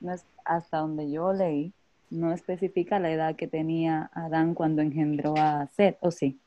No 0.00 0.12
es 0.12 0.24
hasta 0.44 0.78
donde 0.78 1.10
yo 1.10 1.32
leí, 1.32 1.72
no 2.10 2.32
especifica 2.32 2.98
la 2.98 3.10
edad 3.10 3.36
que 3.36 3.46
tenía 3.46 4.10
Adán 4.14 4.54
cuando 4.54 4.82
engendró 4.82 5.34
a 5.36 5.68
Seth, 5.76 5.96
¿o 6.00 6.10
sí? 6.10 6.38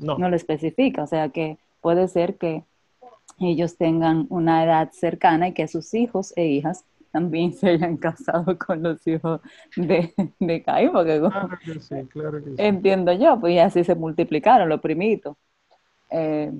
No. 0.00 0.18
No 0.18 0.28
lo 0.28 0.36
especifica, 0.36 1.04
o 1.04 1.06
sea 1.06 1.28
que 1.28 1.58
puede 1.80 2.08
ser 2.08 2.36
que 2.36 2.64
ellos 3.38 3.76
tengan 3.76 4.26
una 4.28 4.64
edad 4.64 4.90
cercana 4.92 5.48
y 5.48 5.52
que 5.52 5.68
sus 5.68 5.94
hijos 5.94 6.32
e 6.36 6.46
hijas 6.46 6.84
también 7.12 7.52
se 7.52 7.70
hayan 7.70 7.96
casado 7.96 8.58
con 8.58 8.82
los 8.82 9.06
hijos 9.06 9.40
de, 9.76 10.12
de 10.40 10.62
Caín, 10.62 10.90
porque 10.90 11.20
claro 11.20 11.58
que 11.64 11.80
sí, 11.80 11.94
claro 12.08 12.42
que 12.42 12.50
sí. 12.50 12.56
entiendo 12.58 13.12
yo, 13.12 13.38
pues 13.38 13.60
así 13.60 13.84
se 13.84 13.94
multiplicaron 13.94 14.68
los 14.68 14.80
primitos. 14.80 15.36
Eh, 16.10 16.52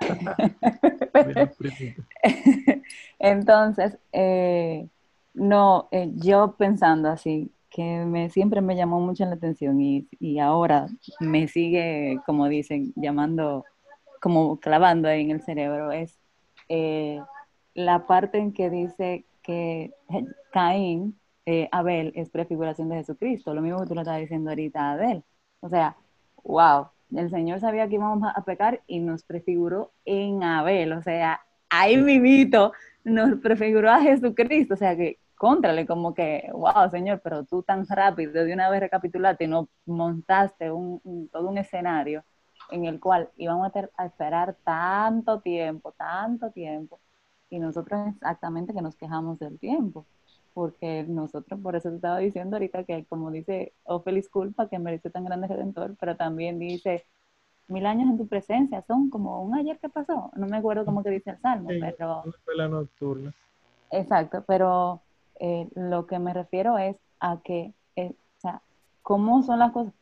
entonces, 3.18 3.98
eh, 4.12 4.86
no, 5.34 5.88
eh, 5.92 6.10
yo 6.14 6.56
pensando 6.56 7.08
así, 7.08 7.52
que 7.70 8.04
me, 8.04 8.30
siempre 8.30 8.60
me 8.60 8.76
llamó 8.76 9.00
mucho 9.00 9.24
la 9.24 9.34
atención 9.34 9.80
y, 9.80 10.08
y 10.18 10.38
ahora 10.40 10.88
me 11.20 11.48
sigue, 11.48 12.18
como 12.26 12.48
dicen, 12.48 12.92
llamando, 12.96 13.64
como 14.20 14.58
clavando 14.58 15.08
ahí 15.08 15.22
en 15.22 15.30
el 15.30 15.42
cerebro, 15.42 15.92
es 15.92 16.18
la 17.74 18.06
parte 18.06 18.38
en 18.38 18.52
que 18.52 18.70
dice 18.70 19.24
que 19.42 19.92
Caín, 20.52 21.18
eh, 21.46 21.68
Abel, 21.72 22.12
es 22.14 22.30
prefiguración 22.30 22.88
de 22.88 22.96
Jesucristo. 22.96 23.54
Lo 23.54 23.62
mismo 23.62 23.80
que 23.80 23.86
tú 23.86 23.94
lo 23.94 24.02
estabas 24.02 24.20
diciendo 24.20 24.50
ahorita, 24.50 24.92
Abel. 24.92 25.24
O 25.60 25.68
sea, 25.68 25.96
wow, 26.44 26.88
el 27.14 27.30
Señor 27.30 27.60
sabía 27.60 27.88
que 27.88 27.94
íbamos 27.94 28.30
a 28.34 28.44
pecar 28.44 28.82
y 28.86 29.00
nos 29.00 29.24
prefiguró 29.24 29.92
en 30.04 30.42
Abel. 30.42 30.92
O 30.92 31.02
sea, 31.02 31.40
ahí 31.68 31.96
mimito 31.96 32.72
nos 33.04 33.40
prefiguró 33.40 33.90
a 33.90 34.00
Jesucristo. 34.00 34.74
O 34.74 34.76
sea, 34.76 34.96
que 34.96 35.18
contrale, 35.36 35.86
como 35.86 36.14
que, 36.14 36.48
wow, 36.52 36.90
Señor, 36.90 37.20
pero 37.22 37.44
tú 37.44 37.62
tan 37.62 37.86
rápido 37.86 38.44
de 38.44 38.52
una 38.52 38.68
vez 38.70 38.80
recapitulaste 38.80 39.44
y 39.44 39.48
no 39.48 39.68
montaste 39.86 40.70
un, 40.70 41.28
todo 41.32 41.48
un 41.48 41.58
escenario 41.58 42.24
en 42.70 42.84
el 42.84 43.00
cual 43.00 43.30
íbamos 43.36 43.72
a, 43.74 43.90
a 43.96 44.06
esperar 44.06 44.56
tanto 44.64 45.40
tiempo, 45.40 45.92
tanto 45.92 46.50
tiempo 46.50 47.00
y 47.48 47.58
nosotros 47.58 48.00
exactamente 48.08 48.72
que 48.74 48.82
nos 48.82 48.96
quejamos 48.96 49.38
del 49.38 49.58
tiempo, 49.58 50.06
porque 50.52 51.04
nosotros, 51.08 51.60
por 51.60 51.76
eso 51.76 51.90
te 51.90 51.96
estaba 51.96 52.18
diciendo 52.18 52.56
ahorita 52.56 52.84
que 52.84 53.04
como 53.06 53.30
dice, 53.30 53.74
oh 53.84 54.00
feliz 54.02 54.28
culpa 54.28 54.68
que 54.68 54.78
merece 54.78 55.10
tan 55.10 55.24
grande 55.24 55.48
redentor, 55.48 55.96
pero 55.98 56.16
también 56.16 56.58
dice, 56.58 57.04
mil 57.70 57.86
años 57.86 58.10
en 58.10 58.18
tu 58.18 58.26
presencia, 58.26 58.82
son 58.82 59.10
como 59.10 59.42
un 59.42 59.54
ayer 59.54 59.78
que 59.78 59.88
pasó, 59.88 60.30
no 60.34 60.46
me 60.46 60.56
acuerdo 60.56 60.84
cómo 60.84 61.02
que 61.02 61.10
dice 61.10 61.30
el 61.30 61.38
Salmo, 61.38 61.68
pero... 61.80 62.22
La 62.56 62.68
nocturna. 62.68 63.32
Exacto, 63.90 64.44
pero 64.46 65.00
eh, 65.38 65.68
lo 65.74 66.06
que 66.06 66.18
me 66.18 66.32
refiero 66.32 66.78
es 66.78 66.96
a 67.18 67.38
que, 67.42 67.72
eh, 67.96 68.12
o 68.38 68.40
sea, 68.40 68.62
cómo 69.02 69.42
son 69.42 69.58
las 69.58 69.72
cosas, 69.72 69.92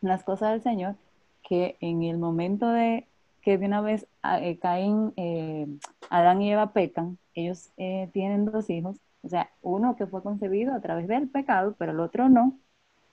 las 0.00 0.24
cosas 0.24 0.52
del 0.52 0.62
Señor, 0.62 0.94
que 1.42 1.76
en 1.80 2.02
el 2.02 2.18
momento 2.18 2.68
de 2.68 3.06
que 3.42 3.56
de 3.56 3.66
una 3.66 3.80
vez 3.80 4.06
ah, 4.22 4.40
eh, 4.40 4.58
caen, 4.58 5.12
eh, 5.16 5.66
Adán 6.10 6.42
y 6.42 6.52
Eva 6.52 6.72
pecan, 6.72 7.18
ellos 7.34 7.70
eh, 7.76 8.10
tienen 8.12 8.44
dos 8.44 8.68
hijos, 8.68 8.98
o 9.22 9.28
sea, 9.28 9.50
uno 9.62 9.96
que 9.96 10.06
fue 10.06 10.22
concebido 10.22 10.74
a 10.74 10.80
través 10.80 11.08
del 11.08 11.28
pecado, 11.28 11.74
pero 11.78 11.92
el 11.92 12.00
otro 12.00 12.28
no, 12.28 12.58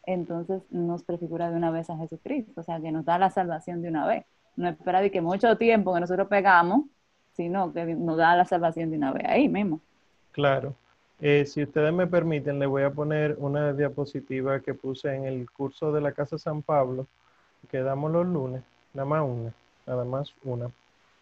entonces 0.06 0.62
nos 0.72 1.04
prefigura 1.04 1.50
de 1.50 1.58
una 1.58 1.72
vez 1.72 1.90
a 1.90 1.98
Jesucristo, 1.98 2.62
o 2.62 2.64
sea, 2.64 2.80
que 2.80 2.92
nos 2.92 3.06
da 3.06 3.18
la 3.18 3.30
salvación 3.30 3.82
de 3.82 3.90
una 3.90 4.08
vez. 4.08 4.26
No 4.56 4.70
espera 4.70 5.02
de 5.02 5.12
que 5.12 5.22
mucho 5.22 5.58
tiempo 5.58 5.94
que 5.94 6.00
nosotros 6.00 6.28
pegamos, 6.28 6.86
sino 7.34 7.74
que 7.74 7.86
nos 7.96 8.18
da 8.18 8.36
la 8.36 8.46
salvación 8.46 8.92
de 8.92 8.98
una 8.98 9.12
vez, 9.12 9.26
ahí 9.28 9.50
mismo. 9.50 9.82
Claro. 10.32 10.76
si 11.20 11.64
ustedes 11.64 11.94
me 11.94 12.08
permiten, 12.08 12.60
le 12.60 12.66
voy 12.66 12.84
a 12.84 12.92
poner 12.92 13.36
una 13.40 13.74
diapositiva 13.74 14.60
que 14.60 14.74
puse 14.74 15.14
en 15.14 15.26
el 15.26 15.50
curso 15.52 15.92
de 15.92 16.02
la 16.02 16.12
Casa 16.12 16.38
San 16.38 16.62
Pablo, 16.62 17.08
que 17.70 17.80
damos 17.80 18.12
los 18.12 18.26
lunes, 18.26 18.62
nada 18.94 19.08
más 19.08 19.24
una 19.24 19.54
nada 19.86 20.04
más 20.04 20.34
una, 20.44 20.70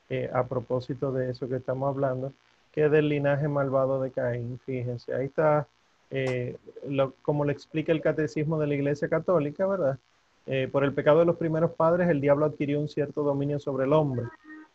eh, 0.09 0.29
a 0.33 0.45
propósito 0.45 1.11
de 1.11 1.31
eso 1.31 1.47
que 1.47 1.57
estamos 1.57 1.89
hablando, 1.89 2.33
que 2.71 2.85
es 2.85 2.91
del 2.91 3.09
linaje 3.09 3.47
malvado 3.47 4.01
de 4.01 4.11
Caín. 4.11 4.59
Fíjense, 4.65 5.13
ahí 5.13 5.25
está, 5.25 5.67
eh, 6.11 6.57
como 7.21 7.45
le 7.45 7.53
explica 7.53 7.91
el 7.91 8.01
catecismo 8.01 8.59
de 8.59 8.67
la 8.67 8.75
Iglesia 8.75 9.07
Católica, 9.07 9.65
¿verdad? 9.65 9.97
Eh, 10.45 10.67
por 10.71 10.83
el 10.83 10.93
pecado 10.93 11.19
de 11.19 11.25
los 11.25 11.37
primeros 11.37 11.71
padres, 11.71 12.09
el 12.09 12.21
diablo 12.21 12.45
adquirió 12.45 12.79
un 12.79 12.89
cierto 12.89 13.23
dominio 13.23 13.59
sobre 13.59 13.85
el 13.85 13.93
hombre, 13.93 14.25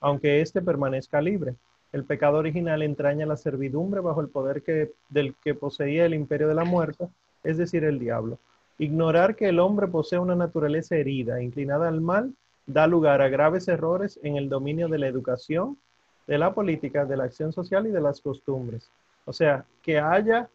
aunque 0.01 0.41
éste 0.41 0.63
permanezca 0.63 1.21
libre. 1.21 1.55
El 1.93 2.05
pecado 2.05 2.39
original 2.39 2.83
entraña 2.83 3.27
la 3.27 3.37
servidumbre 3.37 4.01
bajo 4.01 4.21
el 4.21 4.29
poder 4.29 4.63
que, 4.63 4.93
del 5.09 5.35
que 5.43 5.55
poseía 5.55 6.07
el 6.07 6.15
imperio 6.15 6.49
de 6.49 6.55
la 6.55 6.65
muerte, 6.65 7.09
es 7.45 7.57
decir, 7.57 7.85
el 7.85 7.99
diablo. 7.99 8.39
Ignorar 8.79 9.37
que 9.37 9.49
el 9.49 9.59
hombre 9.59 9.89
posee 9.89 10.19
una 10.19 10.37
naturaleza 10.37 10.97
herida, 10.97 11.43
inclinada 11.43 11.89
al 11.89 12.01
mal, 12.01 12.33
da 12.67 12.87
lugar 12.87 13.23
a 13.23 13.29
graves 13.29 13.67
errores 13.69 14.21
en 14.23 14.37
el 14.37 14.49
dominio 14.49 14.89
de 14.89 14.99
la 14.99 15.09
educación, 15.09 15.79
de 16.27 16.39
la 16.39 16.53
política, 16.53 17.07
de 17.07 17.17
la 17.17 17.25
acción 17.25 17.53
social 17.53 17.87
y 17.87 17.91
de 17.91 18.01
las 18.01 18.21
costumbres. 18.21 18.91
O 19.25 19.33
sea, 19.33 19.65
que 19.83 19.99
haya, 19.99 20.49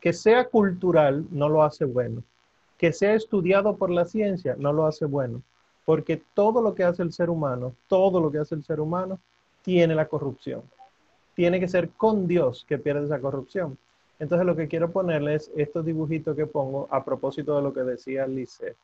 que 0.00 0.12
sea 0.12 0.44
cultural 0.44 1.26
no 1.30 1.48
lo 1.48 1.62
hace 1.62 1.84
bueno. 1.84 2.22
Que 2.78 2.92
sea 2.92 3.14
estudiado 3.14 3.76
por 3.76 3.90
la 3.90 4.04
ciencia 4.04 4.56
no 4.58 4.72
lo 4.72 4.86
hace 4.86 5.04
bueno. 5.06 5.42
Porque 5.84 6.22
todo 6.34 6.60
lo 6.60 6.74
que 6.74 6.84
hace 6.84 7.02
el 7.02 7.12
ser 7.12 7.30
humano, 7.30 7.74
todo 7.88 8.20
lo 8.20 8.30
que 8.30 8.38
hace 8.38 8.54
el 8.54 8.64
ser 8.64 8.80
humano, 8.80 9.18
tiene 9.62 9.94
la 9.94 10.06
corrupción. 10.06 10.62
Tiene 11.34 11.60
que 11.60 11.68
ser 11.68 11.90
con 11.90 12.26
Dios 12.26 12.64
que 12.68 12.78
pierde 12.78 13.04
esa 13.04 13.20
corrupción. 13.20 13.78
Entonces 14.18 14.46
lo 14.46 14.56
que 14.56 14.68
quiero 14.68 14.90
ponerles 14.90 15.50
estos 15.56 15.84
dibujitos 15.84 16.36
que 16.36 16.46
pongo 16.46 16.88
a 16.90 17.04
propósito 17.04 17.56
de 17.56 17.62
lo 17.62 17.72
que 17.72 17.80
decía 17.80 18.26
Lice, 18.26 18.74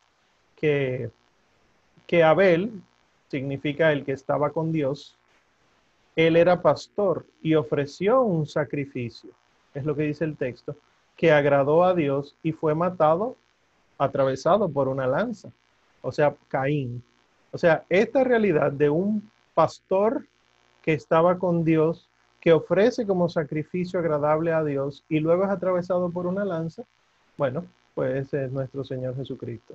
que 0.57 1.11
que 2.07 2.23
Abel 2.23 2.83
significa 3.29 3.93
el 3.93 4.05
que 4.05 4.13
estaba 4.13 4.51
con 4.51 4.73
Dios, 4.73 5.17
él 6.15 6.37
era 6.37 6.61
pastor 6.61 7.25
y 7.41 7.55
ofreció 7.55 8.21
un 8.23 8.47
sacrificio, 8.47 9.31
es 9.73 9.85
lo 9.85 9.97
que 9.97 10.03
dice 10.03 10.25
el 10.25 10.37
texto, 10.37 10.77
que 11.23 11.31
agradó 11.31 11.85
a 11.85 11.95
Dios 11.95 12.35
y 12.43 12.51
fue 12.51 12.75
matado, 12.75 13.37
atravesado 13.97 14.69
por 14.69 14.89
una 14.89 15.07
lanza, 15.07 15.51
o 16.01 16.11
sea, 16.11 16.35
Caín. 16.49 17.01
O 17.53 17.59
sea, 17.59 17.85
esta 17.89 18.25
realidad 18.25 18.73
de 18.73 18.91
un 18.91 19.31
pastor 19.55 20.27
que 20.83 20.95
estaba 20.95 21.39
con 21.39 21.63
Dios, 21.63 22.09
que 22.41 22.53
ofrece 22.53 23.07
como 23.07 23.29
sacrificio 23.29 24.01
agradable 24.01 24.53
a 24.53 24.65
Dios 24.65 25.05
y 25.09 25.21
luego 25.21 25.45
es 25.45 25.51
atravesado 25.51 26.11
por 26.11 26.27
una 26.27 26.45
lanza, 26.45 26.83
bueno, 27.39 27.65
pues 27.95 28.35
es 28.35 28.51
nuestro 28.51 28.83
Señor 28.83 29.15
Jesucristo. 29.15 29.75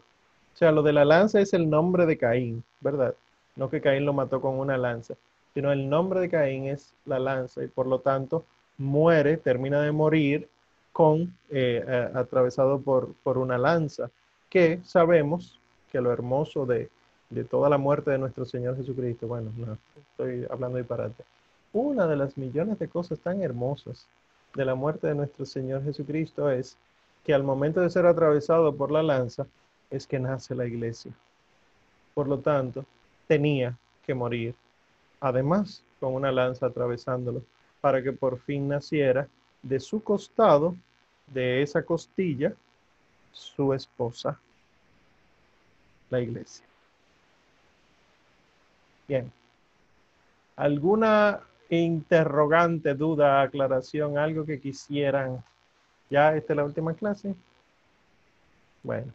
O 0.54 0.58
sea, 0.58 0.74
lo 0.74 0.84
de 0.84 0.91
la 0.91 1.06
lanza 1.06 1.39
es 1.39 1.54
el 1.54 1.70
nombre 1.70 2.06
de 2.06 2.18
Caín, 2.18 2.62
¿verdad? 2.82 3.16
No 3.56 3.70
que 3.70 3.80
Caín 3.80 4.04
lo 4.04 4.12
mató 4.12 4.41
con 4.41 4.60
una 4.60 4.78
lanza, 4.78 5.14
sino 5.54 5.72
el 5.72 5.88
nombre 5.88 6.20
de 6.20 6.30
Caín 6.30 6.66
es 6.66 6.93
la 7.06 7.20
lanza 7.20 7.64
y 7.64 7.70
por 7.70 7.88
lo 7.88 8.00
tanto 8.00 8.43
muere, 8.78 9.38
termina 9.38 9.80
de 9.80 9.93
morir 9.93 10.50
con, 10.98 11.32
eh, 11.52 12.10
atravesado 12.16 12.82
por, 12.82 13.14
por 13.22 13.38
una 13.38 13.56
lanza, 13.60 14.10
que 14.50 14.80
sabemos 14.84 15.60
que 15.91 16.02
lo 16.02 16.12
hermoso 16.12 16.66
de, 16.66 16.89
de 17.30 17.43
toda 17.43 17.70
la 17.70 17.78
muerte 17.78 18.10
de 18.10 18.18
nuestro 18.18 18.45
Señor 18.45 18.76
Jesucristo, 18.76 19.28
bueno, 19.28 19.52
no, 19.58 19.78
estoy 19.95 20.48
hablando 20.50 20.80
disparate, 20.80 21.24
una 21.72 22.08
de 22.08 22.16
las 22.16 22.36
millones 22.36 22.80
de 22.80 22.88
cosas 22.88 23.20
tan 23.20 23.43
hermosas 23.43 24.08
de 24.56 24.66
la 24.66 24.74
muerte 24.74 25.06
de 25.06 25.14
nuestro 25.14 25.45
Señor 25.45 25.84
Jesucristo 25.84 26.50
es 26.50 26.76
que 27.24 27.36
al 27.36 27.43
momento 27.43 27.80
de 27.80 27.91
ser 27.91 28.08
atravesado 28.08 28.76
por 28.76 28.89
la 28.89 29.04
lanza 29.04 29.45
es 29.91 30.08
que 30.08 30.18
nace 30.18 30.56
la 30.56 30.66
iglesia. 30.66 31.12
Por 32.16 32.28
lo 32.28 32.39
tanto, 32.39 32.84
tenía 33.28 33.78
que 34.04 34.16
morir, 34.16 34.56
además 35.20 35.84
con 36.00 36.16
una 36.16 36.32
lanza 36.32 36.66
atravesándolo, 36.66 37.43
para 37.82 38.02
que 38.02 38.14
por 38.14 38.39
fin 38.39 38.68
naciera 38.68 39.28
de 39.62 39.80
su 39.80 40.02
costado, 40.02 40.76
de 41.28 41.61
esa 41.61 41.84
costilla, 41.84 42.53
su 43.32 43.73
esposa, 43.73 44.39
la 46.09 46.19
iglesia. 46.19 46.65
Bien. 49.07 49.32
¿Alguna 50.55 51.41
interrogante, 51.69 52.93
duda, 52.93 53.41
aclaración, 53.41 54.17
algo 54.17 54.45
que 54.45 54.59
quisieran? 54.59 55.43
¿Ya 56.09 56.36
esta 56.36 56.53
es 56.53 56.57
la 56.57 56.63
última 56.63 56.93
clase? 56.93 57.36
Bueno, 58.82 59.13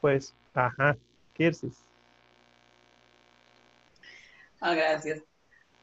pues, 0.00 0.34
ajá, 0.54 0.96
Kirsis. 1.34 1.84
Ah, 4.60 4.74
gracias. 4.74 5.22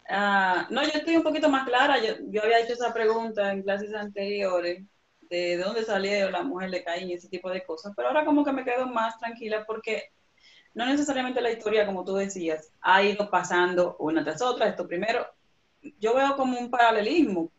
Ah, 0.08 0.68
no, 0.70 0.82
yo 0.84 0.90
estoy 0.94 1.18
un 1.18 1.24
poquito 1.24 1.50
más 1.50 1.68
clara. 1.68 2.02
Yo, 2.02 2.16
yo 2.30 2.42
había 2.42 2.62
hecho 2.62 2.74
esa 2.74 2.94
pregunta 2.94 3.52
en 3.52 3.62
clases 3.62 3.94
anteriores 3.94 4.84
de 5.30 5.58
dónde 5.58 5.84
salía 5.84 6.30
la 6.32 6.44
mujer 6.44 6.72
de 6.72 6.84
Caín 6.84 7.10
y 7.10 7.14
ese 7.14 7.30
tipo 7.30 7.50
de 7.50 7.64
cosas, 7.64 7.94
pero 7.96 8.08
ahora 8.08 8.26
como 8.26 8.44
que 8.44 8.52
me 8.52 8.64
quedo 8.64 8.88
más 8.88 9.18
tranquila 9.20 9.64
porque 9.66 10.12
no 10.74 10.86
necesariamente 10.86 11.42
la 11.42 11.52
historia, 11.52 11.86
como 11.86 12.04
tú 12.04 12.16
decías, 12.16 12.72
ha 12.82 13.04
ido 13.04 13.30
pasando 13.30 13.96
una 14.00 14.24
tras 14.24 14.42
otra. 14.42 14.68
Esto 14.68 14.88
primero, 14.88 15.26
yo 16.00 16.16
veo 16.16 16.36
como 16.36 16.60
un 16.60 16.70
paralelismo. 16.70 17.52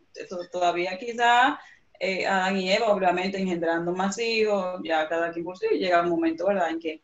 Todavía 0.51 0.99
quizá 0.99 1.61
eh, 1.99 2.27
Adán 2.27 2.57
y 2.57 2.73
Eva, 2.73 2.93
obviamente, 2.93 3.39
engendrando 3.39 3.93
más 3.93 4.19
hijos, 4.19 4.81
ya 4.85 5.09
cada 5.09 5.33
quien 5.33 5.45
por 5.45 5.59
sí, 5.59 5.67
llega 5.73 6.03
un 6.03 6.09
momento, 6.09 6.47
¿verdad?, 6.47 6.71
en 6.71 6.81
que, 6.81 7.03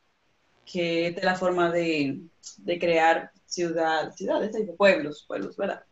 que 0.64 1.08
esta 1.08 1.20
es 1.20 1.24
la 1.26 1.34
forma 1.34 1.70
de, 1.70 2.20
de 2.58 2.78
crear 2.78 3.30
ciudad, 3.44 4.12
ciudades, 4.12 4.56
pueblos, 4.76 5.24
pueblos, 5.26 5.56
¿verdad? 5.56 5.84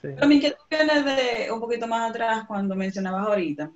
Sí. 0.00 0.08
Pero 0.14 0.26
mi 0.26 0.36
inquietud 0.36 0.64
viene 0.70 1.02
de 1.02 1.50
un 1.50 1.60
poquito 1.60 1.86
más 1.86 2.10
atrás 2.10 2.44
cuando 2.46 2.74
mencionabas 2.76 3.26
ahorita. 3.26 3.70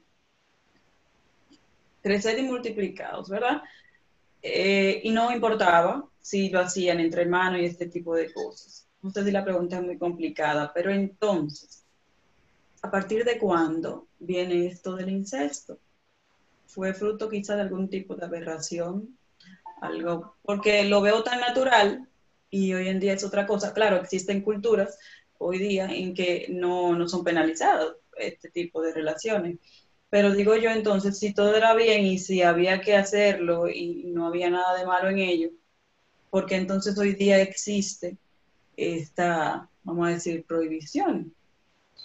Crecer 2.02 2.38
y 2.38 2.42
multiplicados, 2.42 3.28
¿verdad? 3.28 3.62
Eh, 4.42 5.00
y 5.04 5.10
no 5.10 5.32
importaba 5.32 6.08
si 6.20 6.48
lo 6.50 6.60
hacían 6.60 7.00
entre 7.00 7.22
hermanos 7.22 7.60
y 7.60 7.66
este 7.66 7.86
tipo 7.86 8.14
de 8.14 8.32
cosas. 8.32 8.86
No 9.02 9.10
sé 9.10 9.24
si 9.24 9.30
la 9.30 9.44
pregunta 9.44 9.76
es 9.76 9.82
muy 9.82 9.98
complicada, 9.98 10.72
pero 10.74 10.90
entonces, 10.90 11.84
¿a 12.82 12.90
partir 12.90 13.24
de 13.24 13.38
cuándo 13.38 14.06
viene 14.18 14.66
esto 14.66 14.94
del 14.96 15.10
incesto? 15.10 15.78
¿Fue 16.66 16.94
fruto 16.94 17.28
quizá 17.28 17.56
de 17.56 17.62
algún 17.62 17.88
tipo 17.88 18.14
de 18.14 18.26
aberración? 18.26 19.16
Algo, 19.80 20.36
porque 20.42 20.84
lo 20.84 21.00
veo 21.00 21.22
tan 21.22 21.40
natural 21.40 22.06
y 22.50 22.74
hoy 22.74 22.88
en 22.88 23.00
día 23.00 23.14
es 23.14 23.24
otra 23.24 23.46
cosa. 23.46 23.72
Claro, 23.72 23.96
existen 23.96 24.42
culturas 24.42 24.98
hoy 25.38 25.58
día 25.58 25.86
en 25.86 26.14
que 26.14 26.46
no, 26.50 26.94
no 26.94 27.08
son 27.08 27.24
penalizados 27.24 27.96
este 28.16 28.50
tipo 28.50 28.82
de 28.82 28.92
relaciones. 28.92 29.58
Pero 30.10 30.32
digo 30.32 30.56
yo 30.56 30.70
entonces, 30.70 31.18
si 31.18 31.32
todo 31.32 31.54
era 31.54 31.72
bien 31.74 32.04
y 32.04 32.18
si 32.18 32.42
había 32.42 32.80
que 32.80 32.96
hacerlo 32.96 33.68
y 33.68 34.04
no 34.06 34.26
había 34.26 34.50
nada 34.50 34.76
de 34.76 34.84
malo 34.84 35.08
en 35.08 35.18
ello, 35.18 35.50
porque 36.30 36.56
entonces 36.56 36.98
hoy 36.98 37.14
día 37.14 37.40
existe 37.40 38.16
esta, 38.76 39.68
vamos 39.84 40.08
a 40.08 40.12
decir, 40.12 40.44
prohibición. 40.44 41.32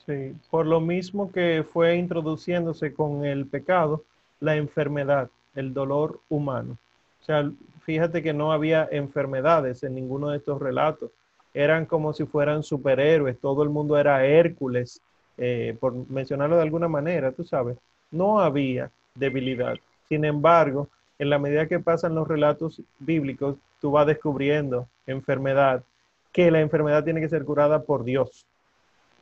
Sí, 0.05 0.35
por 0.51 0.67
lo 0.67 0.79
mismo 0.81 1.31
que 1.31 1.65
fue 1.73 1.95
introduciéndose 1.95 2.93
con 2.93 3.25
el 3.25 3.47
pecado, 3.47 4.03
la 4.39 4.55
enfermedad, 4.55 5.29
el 5.55 5.73
dolor 5.73 6.19
humano. 6.29 6.77
O 7.21 7.25
sea, 7.25 7.49
fíjate 7.85 8.21
que 8.21 8.33
no 8.33 8.51
había 8.51 8.87
enfermedades 8.91 9.81
en 9.83 9.95
ninguno 9.95 10.29
de 10.29 10.37
estos 10.37 10.61
relatos. 10.61 11.09
Eran 11.55 11.85
como 11.85 12.13
si 12.13 12.25
fueran 12.25 12.61
superhéroes, 12.61 13.39
todo 13.39 13.63
el 13.63 13.69
mundo 13.69 13.97
era 13.97 14.25
Hércules, 14.25 15.01
eh, 15.37 15.75
por 15.79 15.93
mencionarlo 16.09 16.57
de 16.57 16.61
alguna 16.61 16.87
manera, 16.87 17.31
tú 17.31 17.43
sabes. 17.43 17.77
No 18.15 18.39
había 18.39 18.89
debilidad. 19.13 19.75
Sin 20.07 20.23
embargo, 20.25 20.87
en 21.19 21.29
la 21.29 21.39
medida 21.39 21.67
que 21.67 21.79
pasan 21.79 22.15
los 22.15 22.27
relatos 22.27 22.81
bíblicos, 22.99 23.57
tú 23.81 23.91
vas 23.91 24.07
descubriendo 24.07 24.87
enfermedad, 25.05 25.83
que 26.31 26.49
la 26.51 26.61
enfermedad 26.61 27.03
tiene 27.03 27.21
que 27.21 27.29
ser 27.29 27.45
curada 27.45 27.83
por 27.83 28.03
Dios, 28.03 28.45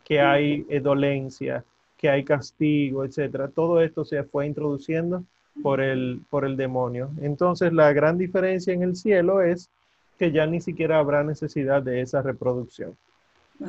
que 0.03 0.19
hay 0.19 0.65
eh, 0.69 0.79
dolencia, 0.79 1.63
que 1.97 2.09
hay 2.09 2.23
castigo, 2.23 3.03
etcétera. 3.05 3.47
Todo 3.47 3.81
esto 3.81 4.03
se 4.05 4.23
fue 4.23 4.45
introduciendo 4.45 5.23
por 5.61 5.81
el, 5.81 6.21
por 6.29 6.45
el 6.45 6.57
demonio. 6.57 7.11
Entonces, 7.21 7.71
la 7.73 7.93
gran 7.93 8.17
diferencia 8.17 8.73
en 8.73 8.83
el 8.83 8.95
cielo 8.95 9.41
es 9.41 9.69
que 10.17 10.31
ya 10.31 10.45
ni 10.45 10.61
siquiera 10.61 10.99
habrá 10.99 11.23
necesidad 11.23 11.81
de 11.81 12.01
esa 12.01 12.21
reproducción, 12.21 12.95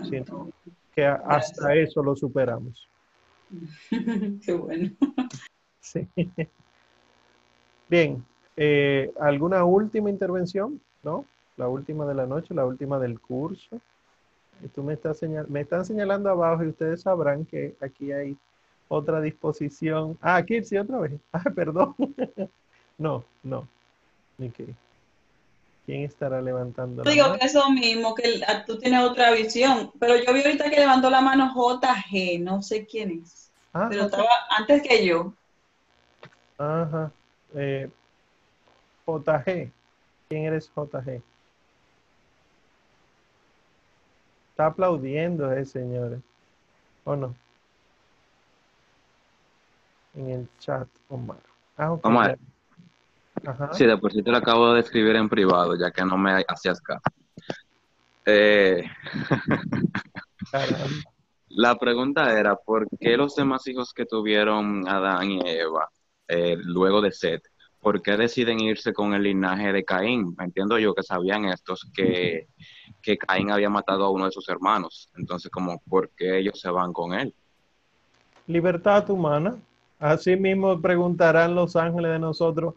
Sí. 0.08 0.22
que 0.94 1.06
hasta 1.06 1.74
eso 1.74 2.02
lo 2.02 2.16
superamos. 2.16 2.88
Qué 4.44 4.52
bueno. 4.52 4.90
Sí. 5.80 6.08
Bien, 7.88 8.24
eh, 8.56 9.12
¿alguna 9.20 9.64
última 9.64 10.10
intervención? 10.10 10.80
¿No? 11.02 11.24
La 11.56 11.68
última 11.68 12.06
de 12.06 12.14
la 12.14 12.26
noche, 12.26 12.54
la 12.54 12.66
última 12.66 12.98
del 12.98 13.20
curso. 13.20 13.80
Tú 14.74 14.82
me, 14.82 14.94
estás 14.94 15.20
me 15.48 15.60
están 15.60 15.84
señalando 15.84 16.30
abajo 16.30 16.64
y 16.64 16.68
ustedes 16.68 17.02
sabrán 17.02 17.44
que 17.44 17.74
aquí 17.80 18.12
hay 18.12 18.36
otra 18.88 19.20
disposición. 19.20 20.16
Ah, 20.20 20.42
Kirsi, 20.42 20.78
otra 20.78 20.98
vez. 21.00 21.12
Ah, 21.32 21.50
perdón. 21.54 21.94
No, 22.96 23.24
no. 23.42 23.68
Ok. 24.38 24.74
¿Quién 25.86 26.02
estará 26.04 26.40
levantando 26.40 27.04
la 27.04 27.10
digo 27.10 27.26
mano? 27.26 27.38
que 27.38 27.46
eso 27.46 27.70
mismo, 27.70 28.14
que 28.14 28.22
el- 28.28 28.44
tú 28.66 28.78
tienes 28.78 29.00
otra 29.02 29.30
visión, 29.32 29.92
pero 30.00 30.16
yo 30.16 30.32
vi 30.32 30.42
ahorita 30.42 30.70
que 30.70 30.80
levantó 30.80 31.10
la 31.10 31.20
mano 31.20 31.52
JG, 31.54 32.38
no 32.40 32.62
sé 32.62 32.86
quién 32.86 33.20
es, 33.22 33.50
Ah, 33.72 33.86
pero 33.90 34.04
estaba 34.04 34.28
antes 34.56 34.82
que 34.82 35.04
yo. 35.04 35.34
Ajá. 36.58 37.10
Eh, 37.54 37.90
JG. 39.06 39.70
¿Quién 40.28 40.44
eres 40.44 40.70
JG? 40.74 41.22
Está 44.50 44.66
aplaudiendo, 44.66 45.52
eh, 45.52 45.66
señores. 45.66 46.20
¿O 47.04 47.14
no? 47.16 47.34
En 50.14 50.30
el 50.30 50.48
chat, 50.60 50.88
Omar. 51.08 51.40
Ah, 51.76 51.92
ok, 51.92 52.06
Omar. 52.06 52.38
Ajá. 53.46 53.72
Sí, 53.72 53.86
de 53.86 53.98
por 53.98 54.12
sí 54.12 54.22
te 54.22 54.30
lo 54.30 54.36
acabo 54.36 54.72
de 54.72 54.80
escribir 54.80 55.16
en 55.16 55.28
privado, 55.28 55.76
ya 55.76 55.90
que 55.90 56.04
no 56.04 56.16
me 56.16 56.44
hacías 56.48 56.80
caso. 56.80 57.02
Eh, 58.26 58.84
la 61.48 61.76
pregunta 61.76 62.38
era, 62.38 62.56
¿por 62.56 62.86
qué 62.98 63.16
los 63.16 63.34
demás 63.36 63.66
hijos 63.66 63.92
que 63.92 64.06
tuvieron 64.06 64.88
Adán 64.88 65.30
y 65.30 65.40
Eva 65.46 65.88
eh, 66.28 66.56
luego 66.58 67.02
de 67.02 67.12
Seth, 67.12 67.44
por 67.80 68.00
qué 68.00 68.16
deciden 68.16 68.60
irse 68.60 68.94
con 68.94 69.12
el 69.12 69.24
linaje 69.24 69.72
de 69.72 69.84
Caín? 69.84 70.34
Entiendo 70.38 70.78
yo 70.78 70.94
que 70.94 71.02
sabían 71.02 71.44
estos 71.46 71.86
que, 71.94 72.48
que 73.02 73.18
Caín 73.18 73.50
había 73.50 73.68
matado 73.68 74.04
a 74.04 74.10
uno 74.10 74.24
de 74.24 74.32
sus 74.32 74.48
hermanos. 74.48 75.10
Entonces, 75.16 75.50
como, 75.50 75.78
¿por 75.80 76.10
qué 76.16 76.38
ellos 76.38 76.58
se 76.58 76.70
van 76.70 76.92
con 76.92 77.12
él? 77.12 77.34
Libertad 78.46 79.08
humana. 79.10 79.56
Así 79.98 80.36
mismo 80.36 80.80
preguntarán 80.80 81.54
los 81.54 81.76
ángeles 81.76 82.12
de 82.12 82.18
nosotros. 82.18 82.74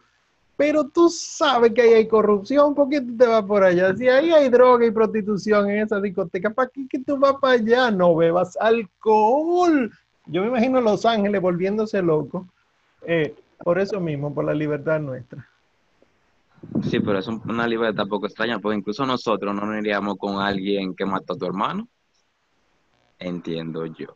Pero 0.57 0.89
tú 0.89 1.07
sabes 1.09 1.71
que 1.71 1.81
ahí 1.84 1.93
hay 1.93 2.07
corrupción, 2.07 2.73
¿por 2.73 2.89
qué 2.89 2.99
tú 2.99 3.15
te 3.15 3.27
vas 3.27 3.43
por 3.45 3.63
allá? 3.63 3.95
Si 3.95 4.09
ahí 4.09 4.31
hay 4.31 4.49
droga 4.49 4.85
y 4.88 4.91
prostitución 4.91 5.69
en 5.69 5.84
esa 5.84 6.01
discoteca, 6.01 6.49
¿para 6.49 6.67
qué 6.69 6.88
que 6.88 6.97
tú 6.99 7.15
vas 7.17 7.35
para 7.39 7.53
allá? 7.53 7.91
No 7.91 8.15
bebas 8.15 8.57
alcohol. 8.59 9.91
Yo 10.25 10.41
me 10.41 10.47
imagino 10.47 10.79
a 10.79 10.81
los 10.81 11.05
ángeles 11.05 11.41
volviéndose 11.41 12.01
locos. 12.01 12.45
eh, 13.05 13.35
por 13.63 13.79
eso 13.79 13.99
mismo, 13.99 14.34
por 14.34 14.43
la 14.45 14.53
libertad 14.53 14.99
nuestra. 14.99 15.47
Sí, 16.84 16.99
pero 16.99 17.19
es 17.19 17.27
un- 17.27 17.41
una 17.47 17.67
libertad 17.67 18.05
poco 18.07 18.25
extraña, 18.25 18.59
porque 18.59 18.77
incluso 18.77 19.05
nosotros 19.05 19.53
no 19.55 19.65
nos 19.65 19.77
iríamos 19.79 20.17
con 20.17 20.41
alguien 20.41 20.93
que 20.95 21.05
mató 21.05 21.34
a 21.34 21.38
tu 21.38 21.45
hermano. 21.45 21.88
Entiendo 23.19 23.85
yo. 23.85 24.07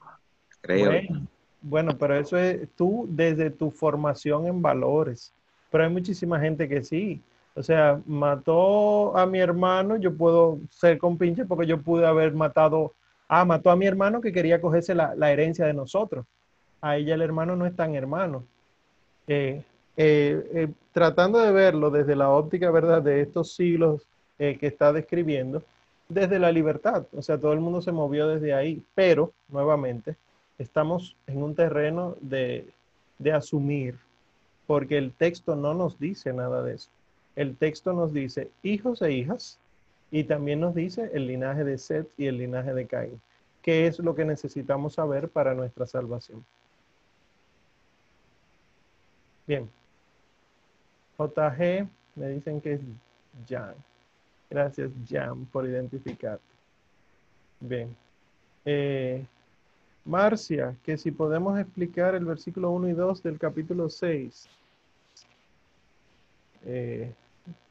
Creo. 0.62 0.92
Bueno, 0.92 1.28
bueno, 1.62 1.98
pero 1.98 2.16
eso 2.16 2.38
es 2.38 2.68
tú 2.76 3.06
desde 3.10 3.50
tu 3.50 3.72
formación 3.72 4.48
en 4.48 4.62
valores. 4.62 5.34
Pero 5.72 5.84
hay 5.86 5.90
muchísima 5.90 6.40
gente 6.40 6.70
que 6.70 6.84
sí. 6.84 7.22
O 7.56 7.64
sea, 7.64 8.00
mató 8.06 9.18
a 9.18 9.26
mi 9.26 9.40
hermano, 9.40 9.98
yo 9.98 10.16
puedo 10.16 10.60
ser 10.70 10.98
compinche 10.98 11.46
porque 11.46 11.66
yo 11.66 11.82
pude 11.82 12.06
haber 12.06 12.34
matado, 12.34 12.94
ah, 13.28 13.44
mató 13.46 13.72
a 13.72 13.76
mi 13.76 13.88
hermano 13.88 14.22
que 14.22 14.32
quería 14.32 14.62
cogerse 14.62 14.94
la, 14.96 15.16
la 15.16 15.32
herencia 15.32 15.66
de 15.66 15.74
nosotros. 15.74 16.26
a 16.82 16.98
ella 16.98 17.16
el 17.16 17.22
hermano 17.22 17.56
no 17.56 17.66
es 17.66 17.76
tan 17.76 17.96
hermano. 17.96 18.46
Eh, 19.28 19.64
eh, 19.98 20.50
eh, 20.54 20.68
tratando 20.92 21.40
de 21.40 21.52
verlo 21.52 21.90
desde 21.90 22.16
la 22.16 22.30
óptica, 22.30 22.72
¿verdad?, 22.72 23.02
de 23.02 23.22
estos 23.22 23.54
siglos 23.54 24.08
que 24.38 24.58
está 24.66 24.92
describiendo, 24.92 25.62
desde 26.10 26.40
la 26.40 26.52
libertad. 26.52 27.06
O 27.16 27.22
sea, 27.22 27.38
todo 27.38 27.54
el 27.54 27.60
mundo 27.60 27.80
se 27.80 27.92
movió 27.92 28.28
desde 28.28 28.56
ahí, 28.56 28.82
pero, 28.96 29.34
nuevamente, 29.50 30.16
estamos 30.58 31.16
en 31.28 31.44
un 31.44 31.54
terreno 31.54 32.16
de, 32.22 32.68
de 33.20 33.32
asumir, 33.32 34.00
porque 34.72 34.98
el 34.98 35.12
texto 35.12 35.58
no 35.58 35.74
nos 35.74 36.00
dice 36.00 36.32
nada 36.32 36.64
de 36.64 36.76
eso. 36.76 36.90
El 37.36 37.58
texto 37.58 37.92
nos 37.92 38.14
dice 38.14 38.52
hijos 38.64 39.02
e 39.02 39.12
hijas, 39.12 39.60
y 40.12 40.24
también 40.24 40.62
nos 40.62 40.74
dice 40.74 41.12
el 41.14 41.28
linaje 41.28 41.66
de 41.66 41.78
Seth 41.78 42.08
y 42.18 42.28
el 42.28 42.38
linaje 42.38 42.74
de 42.74 42.88
Caín, 42.88 43.22
que 43.62 43.86
es 43.86 44.00
lo 44.00 44.16
que 44.16 44.24
necesitamos 44.24 44.94
saber 44.94 45.28
para 45.28 45.54
nuestra 45.54 45.86
salvación. 45.86 46.46
Bien. 49.46 49.70
JG 51.20 51.90
me 52.16 52.30
dicen 52.30 52.62
que 52.62 52.76
es 52.76 52.82
Jan. 53.50 53.76
Gracias, 54.50 54.90
Jan, 55.06 55.48
por 55.48 55.68
identificar. 55.68 56.40
Bien. 57.60 57.94
Eh, 58.64 59.26
Marcia, 60.06 60.78
que 60.86 60.98
si 60.98 61.12
podemos 61.12 61.60
explicar 61.60 62.16
el 62.16 62.24
versículo 62.24 62.72
1 62.72 62.88
y 62.88 62.94
2 62.94 63.22
del 63.22 63.38
capítulo 63.38 63.90
6. 63.90 64.61
Eh, 66.66 67.12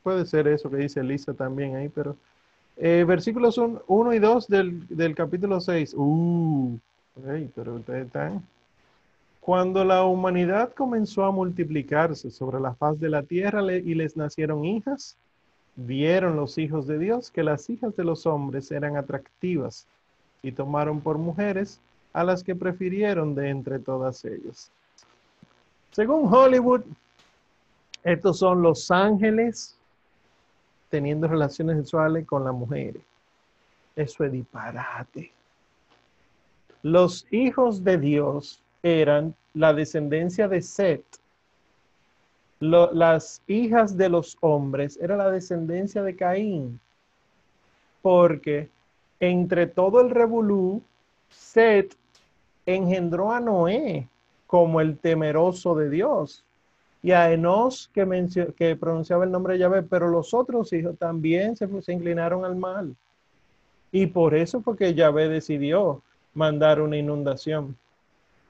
puede 0.02 0.26
ser 0.26 0.48
eso 0.48 0.70
que 0.70 0.76
dice 0.76 1.02
Lisa 1.02 1.34
también 1.34 1.76
ahí, 1.76 1.88
pero 1.88 2.16
eh, 2.76 3.04
versículos 3.06 3.58
1 3.58 4.14
y 4.14 4.18
2 4.18 4.48
del, 4.48 4.86
del 4.88 5.14
capítulo 5.14 5.60
6. 5.60 5.94
Uh, 5.96 6.78
pero 7.54 7.74
ustedes 7.74 8.06
están 8.06 8.42
cuando 9.40 9.84
la 9.84 10.04
humanidad 10.04 10.72
comenzó 10.74 11.24
a 11.24 11.32
multiplicarse 11.32 12.30
sobre 12.30 12.60
la 12.60 12.74
faz 12.74 13.00
de 13.00 13.08
la 13.08 13.22
tierra 13.22 13.62
y 13.72 13.94
les 13.94 14.16
nacieron 14.16 14.64
hijas, 14.64 15.16
vieron 15.76 16.36
los 16.36 16.58
hijos 16.58 16.86
de 16.86 16.98
Dios 16.98 17.30
que 17.30 17.42
las 17.42 17.68
hijas 17.70 17.96
de 17.96 18.04
los 18.04 18.26
hombres 18.26 18.70
eran 18.70 18.96
atractivas 18.96 19.86
y 20.42 20.52
tomaron 20.52 21.00
por 21.00 21.16
mujeres 21.16 21.80
a 22.12 22.22
las 22.22 22.44
que 22.44 22.54
prefirieron 22.54 23.34
de 23.34 23.48
entre 23.48 23.78
todas 23.78 24.24
ellas. 24.24 24.70
Según 25.90 26.32
Hollywood, 26.32 26.82
estos 28.02 28.39
son 28.39 28.62
los 28.62 28.90
ángeles 28.90 29.77
teniendo 30.89 31.28
relaciones 31.28 31.77
sexuales 31.78 32.27
con 32.27 32.44
las 32.44 32.55
mujeres. 32.55 33.02
Eso 33.94 34.24
es 34.24 34.32
disparate. 34.32 35.32
Los 36.82 37.27
hijos 37.31 37.85
de 37.85 37.98
Dios 37.98 38.62
eran 38.82 39.35
la 39.55 39.72
descendencia 39.72 40.48
de 40.48 40.62
Set. 40.62 41.05
las 42.60 43.43
hijas 43.47 43.97
de 43.97 44.09
los 44.10 44.36
hombres 44.40 44.98
era 45.01 45.16
la 45.16 45.31
descendencia 45.31 46.02
de 46.02 46.16
Caín. 46.16 46.81
Porque 48.02 48.68
entre 49.18 49.66
todo 49.66 50.01
el 50.01 50.10
revolú, 50.10 50.82
Set 51.28 51.94
engendró 52.66 53.32
a 53.32 53.40
Noé 53.40 54.09
como 54.47 54.81
el 54.81 54.98
temeroso 54.98 55.74
de 55.74 55.90
Dios 55.90 56.44
y 57.02 57.12
a 57.12 57.32
Enos 57.32 57.90
que, 57.94 58.52
que 58.56 58.77
pronunciaba 58.77 59.24
el 59.24 59.31
nombre 59.31 59.55
de 59.55 59.60
Yahvé, 59.60 59.82
pero 59.82 60.09
los 60.09 60.35
otros 60.35 60.72
hijos 60.72 60.98
también 60.98 61.56
se, 61.56 61.66
inclinaron 61.93 62.44
al 62.44 62.56
mal. 62.56 62.94
Y 63.90 64.06
por 64.06 64.35
eso 64.35 64.60
fue 64.60 64.77
que 64.77 64.94
Yahvé 64.94 65.28
decidió 65.28 66.02
mandar 66.35 66.81
una 66.81 66.97
inundación. 66.97 67.77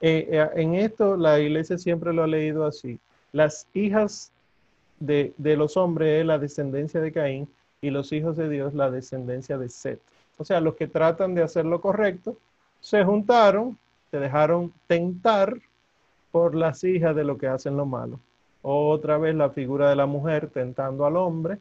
Eh, 0.01 0.29
eh, 0.31 0.49
en 0.57 0.75
esto 0.75 1.17
la 1.17 1.39
iglesia 1.39 1.79
siempre 1.79 2.13
lo 2.13 2.25
ha 2.25 2.27
leído 2.27 2.65
así. 2.65 2.99
Las 3.33 3.67
hijas 3.73 4.33
de, 4.99 5.33
los 5.39 5.77
hombres 5.77 6.21
es 6.21 6.27
la 6.27 6.39
descendencia 6.39 7.01
de 7.01 7.13
Caín 7.13 7.49
y 7.81 7.91
los 7.91 8.13
hijos 8.13 8.37
de 8.37 8.49
Dios 8.49 8.75
la 8.75 8.91
descendencia 8.91 9.57
de 9.57 9.69
Set. 9.69 10.01
O 10.37 10.45
sea, 10.45 10.61
los 10.61 10.75
que 10.75 10.89
tratan 10.89 11.35
de 11.35 11.43
hacer 11.43 11.65
lo 11.65 11.81
correcto 11.81 12.37
se 12.81 13.05
juntaron, 13.05 13.79
se 14.11 14.19
dejaron 14.19 14.73
tentar 14.87 15.57
por 16.33 16.55
las 16.55 16.83
hijas 16.85 17.15
de 17.15 17.25
lo 17.25 17.39
que 17.39 17.47
hacen 17.47 17.77
lo 17.77 17.87
malo. 17.87 18.19
Otra 18.63 19.19
vez 19.19 19.35
la 19.35 19.51
figura 19.51 19.89
de 19.89 19.97
la 19.97 20.07
mujer 20.07 20.49
tentando 20.49 21.07
al 21.07 21.17
hombre 21.17 21.59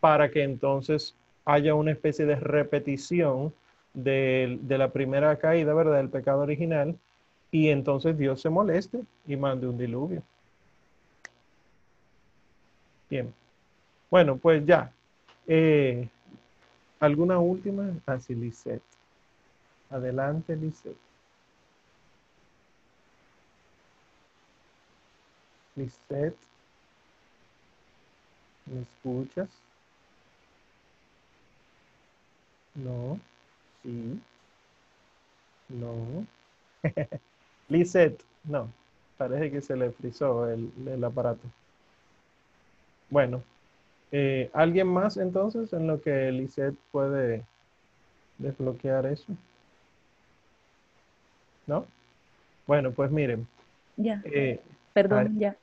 para 0.00 0.30
que 0.30 0.42
entonces 0.42 1.14
haya 1.44 1.74
una 1.74 1.92
especie 1.92 2.24
de 2.24 2.36
repetición 2.36 3.52
de, 3.92 4.58
la 4.68 4.88
primera 4.88 5.36
caída, 5.36 5.74
¿verdad? 5.74 5.96
Del 5.96 6.08
pecado 6.08 6.40
original 6.40 6.96
y 7.50 7.68
entonces 7.68 8.16
Dios 8.16 8.40
se 8.40 8.48
moleste 8.48 9.00
y 9.26 9.36
mande 9.36 9.66
un 9.66 9.76
diluvio. 9.76 10.22
Bien. 13.08 13.34
Bueno, 14.10 14.36
pues 14.36 14.64
ya. 14.64 14.92
Eh, 15.46 16.08
¿Alguna 17.00 17.38
última? 17.38 17.90
Así, 18.06 18.34
Lisette. 18.34 18.82
Adelante, 19.90 20.54
Lisette. 20.54 21.09
Lisette. 25.80 26.36
¿Me 28.66 28.82
escuchas? 28.82 29.48
No. 32.74 33.18
Sí. 33.82 34.20
No. 35.68 36.26
Lisette, 37.68 38.22
no, 38.44 38.68
parece 39.16 39.50
que 39.50 39.60
se 39.62 39.76
le 39.76 39.90
frizó 39.92 40.48
el, 40.50 41.04
aparato. 41.04 41.46
Bueno, 43.08 43.42
eh, 44.12 44.50
¿alguien 44.52 44.88
más 44.88 45.16
entonces 45.16 45.72
en 45.72 45.86
lo 45.86 46.00
que 46.00 46.30
Lisette 46.32 46.76
puede 46.90 47.44
desbloquear 48.38 49.06
eso? 49.06 49.32
¿No? 51.66 51.86
Bueno, 52.66 52.90
pues 52.90 53.10
miren. 53.10 53.46
Ya. 53.96 54.20
Eh, 54.24 54.60
Perdón, 54.92 55.38
ya. 55.38 55.56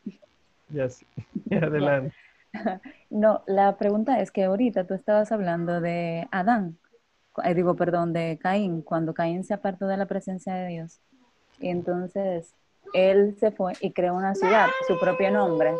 Ya 0.70 0.90
sí. 0.90 1.06
Adelante. 1.52 2.16
No, 3.10 3.44
la 3.45 3.78
pregunta 3.78 4.20
es 4.20 4.32
que 4.32 4.45
ahorita 4.45 4.86
tú 4.86 4.94
estabas 4.94 5.32
hablando 5.32 5.80
de 5.80 6.28
Adán, 6.32 6.78
eh, 7.44 7.54
digo, 7.54 7.76
perdón, 7.76 8.14
de 8.14 8.40
Caín, 8.41 8.82
cuando 8.82 9.14
Caín 9.14 9.44
se 9.44 9.54
apartó 9.54 9.86
de 9.86 9.98
la 9.98 10.08
presencia 10.08 10.56
de 10.56 10.68
Dios. 10.68 10.99
Y 11.60 11.70
entonces 11.70 12.54
él 12.94 13.36
se 13.40 13.52
fue 13.52 13.74
y 13.80 13.91
creó 13.91 14.16
una 14.16 14.34
ciudad, 14.34 14.68
su 14.88 14.99
propio 14.99 15.30
nombre. 15.30 15.74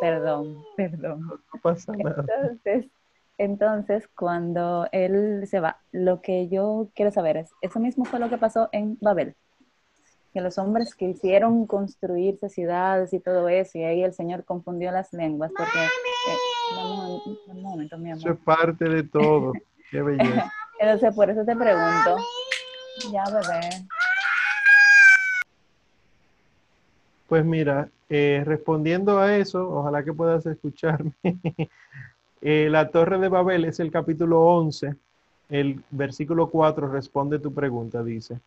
Perdón, 0.00 0.64
perdón. 0.76 1.20
No 1.26 1.60
pasa 1.62 1.92
nada. 1.92 2.24
Entonces, 2.26 2.90
entonces, 3.38 4.08
cuando 4.16 4.88
él 4.92 5.46
se 5.46 5.60
va, 5.60 5.78
lo 5.90 6.20
que 6.20 6.48
yo 6.48 6.88
quiero 6.94 7.10
saber 7.10 7.36
es, 7.36 7.50
eso 7.62 7.80
mismo 7.80 8.04
fue 8.04 8.20
lo 8.20 8.28
que 8.28 8.38
pasó 8.38 8.68
en 8.72 8.96
Babel. 9.00 9.34
Que 10.34 10.40
los 10.40 10.58
hombres 10.58 10.94
quisieron 10.94 11.66
construirse 11.66 12.50
ciudades 12.50 13.14
y 13.14 13.20
todo 13.20 13.48
eso, 13.48 13.78
y 13.78 13.84
ahí 13.84 14.02
el 14.02 14.12
Señor 14.12 14.44
confundió 14.44 14.90
las 14.90 15.12
lenguas, 15.12 15.50
porque... 15.56 15.78
Eh, 15.78 16.54
un, 17.46 17.62
momento, 17.62 17.96
mi 17.96 18.10
amor. 18.10 18.20
Eso 18.20 18.32
es 18.32 18.38
parte 18.40 18.84
de 18.88 19.04
todo. 19.04 19.52
Qué 19.90 20.02
belleza. 20.02 20.52
Entonces, 20.80 21.14
por 21.14 21.30
eso 21.30 21.44
te 21.44 21.54
pregunto. 21.54 22.16
Ya, 23.12 23.24
bebé. 23.26 23.86
Pues 27.28 27.44
mira, 27.44 27.88
eh, 28.08 28.42
respondiendo 28.44 29.18
a 29.18 29.36
eso, 29.36 29.68
ojalá 29.70 30.04
que 30.04 30.12
puedas 30.12 30.44
escucharme. 30.46 31.12
Eh, 32.46 32.68
la 32.70 32.90
Torre 32.90 33.18
de 33.18 33.30
Babel 33.30 33.64
es 33.64 33.80
el 33.80 33.90
capítulo 33.90 34.42
11. 34.42 34.94
El 35.48 35.82
versículo 35.90 36.50
4 36.50 36.88
responde 36.88 37.38
tu 37.38 37.54
pregunta, 37.54 38.04
dice. 38.04 38.38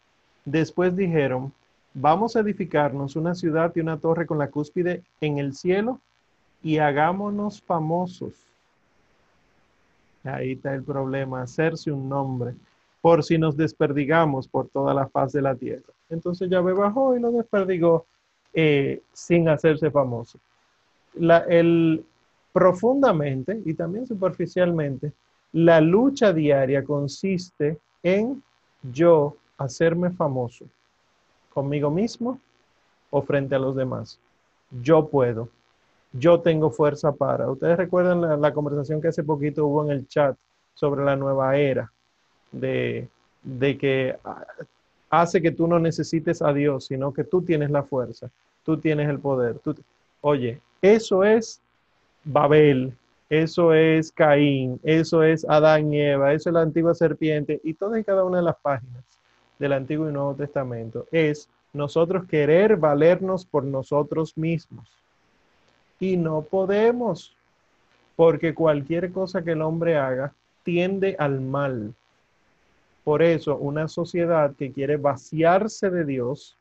Después 0.46 0.96
dijeron, 0.96 1.52
vamos 2.00 2.36
a 2.36 2.42
edificarnos 2.42 3.16
una 3.16 3.34
ciudad 3.34 3.72
y 3.76 3.80
una 3.80 3.98
torre 3.98 4.28
con 4.28 4.38
la 4.38 4.50
cúspide 4.50 5.04
en 5.20 5.40
el 5.40 5.56
cielo 5.56 6.00
y 6.62 6.78
hagámonos 6.78 7.62
famosos. 7.62 8.34
Ahí 10.24 10.54
está 10.54 10.76
el 10.76 10.84
problema, 10.84 11.42
hacerse 11.42 11.92
un 11.92 12.08
nombre, 12.08 12.54
por 13.02 13.24
si 13.24 13.38
nos 13.38 13.58
desperdigamos 13.58 14.48
por 14.48 14.68
toda 14.68 14.94
la 14.94 15.08
faz 15.08 15.32
de 15.32 15.42
la 15.42 15.56
tierra. 15.56 15.92
Entonces 16.10 16.50
Yahvé 16.50 16.74
bajó 16.74 17.16
y 17.16 17.20
lo 17.20 17.32
desperdigó 17.32 18.06
eh, 18.54 19.02
sin 19.14 19.50
hacerse 19.50 19.90
famoso. 19.90 20.38
el, 21.16 22.06
profundamente 22.52 23.60
y 23.66 23.74
también 23.74 24.06
superficialmente, 24.06 25.14
la 25.54 25.82
lucha 25.82 26.32
diaria 26.32 26.84
consiste 26.84 27.80
en 28.04 28.44
yo 28.84 29.36
hacerme 29.58 30.12
famoso 30.12 30.66
conmigo 31.58 31.90
mismo 31.90 32.40
o 33.10 33.24
frente 33.24 33.56
a 33.56 33.60
los 33.60 33.76
demás. 33.76 34.20
Yo 34.84 35.08
puedo. 35.08 35.50
Yo 36.14 36.40
tengo 36.42 36.70
fuerza 36.70 37.12
para. 37.12 37.50
Ustedes 37.50 37.78
recuerdan 37.78 38.40
la, 38.40 38.54
conversación 38.54 39.02
que 39.02 39.08
hace 39.08 39.24
poquito 39.24 39.66
hubo 39.66 39.84
en 39.84 39.90
el 39.90 40.08
chat 40.08 40.38
sobre 40.76 41.04
la 41.04 41.16
nueva 41.16 41.58
era, 41.58 41.92
de, 42.52 43.08
de 43.42 43.76
que 43.76 44.16
ah, 44.24 44.46
hace 45.10 45.42
que 45.42 45.50
tú 45.50 45.68
no 45.68 45.80
necesites 45.80 46.44
a 46.44 46.54
Dios, 46.54 46.86
sino 46.86 47.12
que 47.12 47.24
tú 47.24 47.42
tienes 47.42 47.72
la 47.72 47.82
fuerza, 47.82 48.30
tú 48.64 48.78
tienes 48.78 49.10
el 49.10 49.18
poder. 49.18 49.58
Tú... 49.58 49.76
Oye, 50.22 50.62
eso 50.80 51.24
es 51.24 51.60
Babel, 52.24 52.94
eso 53.32 53.74
es 53.74 54.12
Caín, 54.12 54.80
eso 54.84 55.24
es 55.24 55.44
Adán 55.50 55.92
y 55.92 56.02
Eva, 56.02 56.34
eso 56.34 56.52
es 56.52 56.54
la 56.54 56.62
antigua 56.62 56.94
serpiente 56.94 57.60
y 57.64 57.74
todas 57.74 58.00
y 58.00 58.04
cada 58.04 58.24
una 58.24 58.38
de 58.38 58.44
las 58.44 58.58
páginas 58.58 59.17
del 59.60 59.74
Antiguo 59.74 60.10
y 60.10 60.14
Nuevo 60.14 60.36
Testamento 60.36 61.06
es 61.12 61.50
nosotros 61.74 62.26
querer 62.26 62.78
valernos 62.78 63.46
por 63.46 63.64
nosotros 63.64 64.38
mismos. 64.38 64.88
Y 66.00 66.18
no 66.18 66.42
podemos, 66.42 67.36
porque 68.16 68.54
cualquier 68.54 69.12
cosa 69.12 69.44
que 69.44 69.52
el 69.52 69.62
hombre 69.62 69.98
haga 69.98 70.34
tiende 70.64 71.16
al 71.18 71.42
mal. 71.42 71.94
Por 73.04 73.22
eso, 73.22 73.58
una 73.58 73.88
sociedad 73.88 74.54
que 74.56 74.72
quiere 74.72 74.98
vaciarse 74.98 75.90
de 75.90 76.04
Dios, 76.04 76.58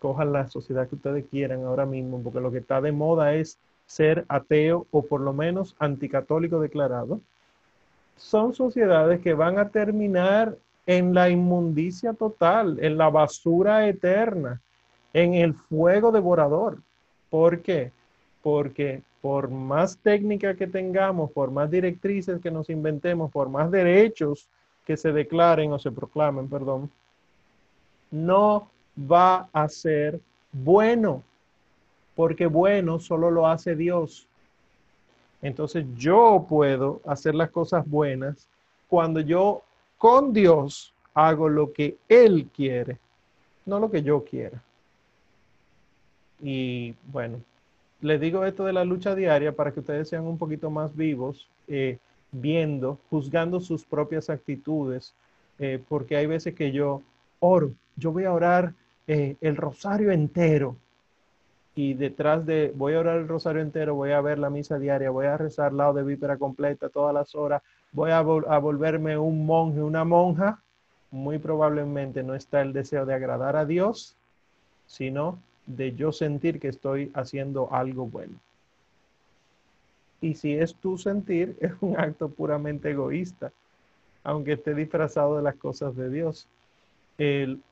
cojan 0.00 0.32
la 0.32 0.48
sociedad 0.48 0.88
que 0.88 0.94
ustedes 0.94 1.26
quieran 1.30 1.64
ahora 1.64 1.86
mismo, 1.86 2.22
porque 2.22 2.40
lo 2.40 2.50
que 2.50 2.58
está 2.58 2.80
de 2.80 2.92
moda 2.92 3.34
es 3.34 3.58
ser 3.86 4.24
ateo 4.28 4.86
o 4.90 5.02
por 5.02 5.20
lo 5.20 5.32
menos 5.32 5.76
anticatólico 5.78 6.60
declarado, 6.60 7.20
son 8.16 8.54
sociedades 8.54 9.20
que 9.20 9.34
van 9.34 9.58
a 9.58 9.68
terminar 9.68 10.56
en 10.86 11.12
la 11.12 11.28
inmundicia 11.28 12.12
total, 12.14 12.78
en 12.80 12.96
la 12.96 13.10
basura 13.10 13.86
eterna, 13.88 14.60
en 15.12 15.34
el 15.34 15.54
fuego 15.54 16.12
devorador. 16.12 16.78
¿Por 17.28 17.60
qué? 17.60 17.90
Porque 18.42 19.02
por 19.20 19.50
más 19.50 19.98
técnica 19.98 20.54
que 20.54 20.68
tengamos, 20.68 21.32
por 21.32 21.50
más 21.50 21.68
directrices 21.68 22.40
que 22.40 22.50
nos 22.50 22.70
inventemos, 22.70 23.32
por 23.32 23.48
más 23.48 23.70
derechos 23.70 24.48
que 24.84 24.96
se 24.96 25.10
declaren 25.10 25.72
o 25.72 25.78
se 25.80 25.90
proclamen, 25.90 26.48
perdón, 26.48 26.88
no 28.12 28.70
va 28.98 29.48
a 29.52 29.68
ser 29.68 30.20
bueno, 30.52 31.24
porque 32.14 32.46
bueno 32.46 33.00
solo 33.00 33.30
lo 33.32 33.48
hace 33.48 33.74
Dios. 33.74 34.28
Entonces 35.42 35.84
yo 35.96 36.46
puedo 36.48 37.00
hacer 37.04 37.34
las 37.34 37.50
cosas 37.50 37.88
buenas 37.88 38.48
cuando 38.88 39.20
yo 39.20 39.62
con 39.98 40.32
Dios 40.32 40.94
hago 41.14 41.48
lo 41.48 41.72
que 41.72 41.96
Él 42.08 42.48
quiere, 42.54 42.98
no 43.64 43.80
lo 43.80 43.90
que 43.90 44.02
yo 44.02 44.24
quiera. 44.24 44.62
Y 46.40 46.94
bueno, 47.10 47.40
les 48.00 48.20
digo 48.20 48.44
esto 48.44 48.64
de 48.64 48.72
la 48.72 48.84
lucha 48.84 49.14
diaria 49.14 49.52
para 49.52 49.72
que 49.72 49.80
ustedes 49.80 50.08
sean 50.08 50.26
un 50.26 50.38
poquito 50.38 50.70
más 50.70 50.94
vivos, 50.94 51.48
eh, 51.68 51.98
viendo, 52.30 52.98
juzgando 53.08 53.60
sus 53.60 53.84
propias 53.84 54.28
actitudes, 54.28 55.14
eh, 55.58 55.82
porque 55.88 56.16
hay 56.16 56.26
veces 56.26 56.54
que 56.54 56.72
yo 56.72 57.02
oro, 57.40 57.72
yo 57.96 58.12
voy 58.12 58.24
a 58.24 58.32
orar 58.32 58.74
eh, 59.06 59.36
el 59.40 59.56
rosario 59.56 60.10
entero 60.10 60.76
y 61.74 61.94
detrás 61.94 62.44
de, 62.44 62.72
voy 62.74 62.94
a 62.94 63.00
orar 63.00 63.18
el 63.18 63.28
rosario 63.28 63.62
entero, 63.62 63.94
voy 63.94 64.12
a 64.12 64.20
ver 64.20 64.38
la 64.38 64.50
misa 64.50 64.78
diaria, 64.78 65.10
voy 65.10 65.26
a 65.26 65.36
rezar 65.36 65.72
lado 65.72 65.94
de 65.94 66.02
vípera 66.02 66.36
completa 66.36 66.88
todas 66.88 67.14
las 67.14 67.34
horas, 67.34 67.62
voy 67.92 68.10
a, 68.10 68.20
volverme 68.20 69.18
un 69.18 69.46
monje, 69.46 69.80
una 69.80 70.04
monja, 70.04 70.62
muy 71.10 71.38
probablemente 71.38 72.22
no 72.22 72.34
está 72.34 72.60
el 72.60 72.72
deseo 72.72 73.06
de 73.06 73.14
agradar 73.14 73.56
a 73.56 73.64
Dios, 73.64 74.16
sino 74.86 75.38
de 75.66 75.94
yo 75.94 76.12
sentir 76.12 76.60
que 76.60 76.68
estoy 76.68 77.10
haciendo 77.14 77.72
algo 77.72 78.06
bueno. 78.06 78.34
Y 80.20 80.34
si 80.34 80.54
es 80.54 80.74
tu 80.74 80.98
sentir, 80.98 81.56
es 81.60 81.72
un 81.80 81.98
acto 81.98 82.28
puramente 82.28 82.90
egoísta, 82.90 83.52
aunque 84.24 84.52
esté 84.52 84.74
disfrazado 84.74 85.36
de 85.36 85.42
las 85.42 85.56
cosas 85.56 85.96
de 85.96 86.10
Dios. 86.10 86.48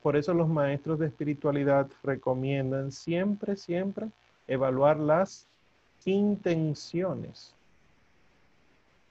por 0.01 0.15
eso 0.15 0.33
los 0.33 0.47
maestros 0.47 0.99
de 0.99 1.07
espiritualidad 1.07 1.87
recomiendan 2.03 2.91
siempre, 2.91 3.55
siempre 3.57 4.07
evaluar 4.47 4.99
las 4.99 5.47
intenciones 6.05 7.54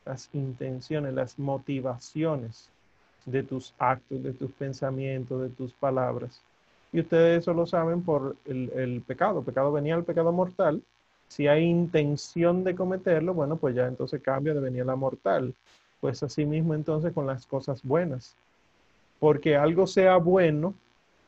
las 0.04 0.28
intenciones, 0.32 1.14
las 1.14 1.38
motivaciones 1.38 2.70
de 3.26 3.42
tus 3.42 3.74
actos, 3.78 4.22
de 4.22 4.32
tus 4.32 4.50
pensamientos, 4.52 5.40
de 5.42 5.48
tus 5.48 5.72
palabras. 5.72 6.42
Y 6.92 7.00
ustedes 7.00 7.42
eso 7.42 7.54
lo 7.54 7.66
saben 7.66 8.02
por 8.02 8.36
el, 8.44 9.02
pecado. 9.06 9.40
El 9.40 9.44
pecado 9.44 9.72
venía 9.72 9.94
el 9.94 10.04
pecado 10.04 10.32
mortal. 10.32 10.82
Si 11.28 11.48
hay 11.48 11.64
intención 11.64 12.62
de 12.62 12.74
cometerlo, 12.74 13.34
bueno, 13.34 13.56
pues 13.56 13.74
ya 13.74 13.86
entonces 13.86 14.20
cambia 14.22 14.54
de 14.54 14.60
venir 14.60 14.86
la 14.86 14.94
mortal. 14.94 15.54
Pues 16.00 16.22
así 16.22 16.44
mismo 16.44 16.74
entonces 16.74 17.12
con 17.12 17.26
las 17.26 17.46
cosas 17.46 17.82
buenas. 17.82 18.36
Porque 19.18 19.56
algo 19.56 19.86
sea 19.86 20.18
bueno 20.18 20.74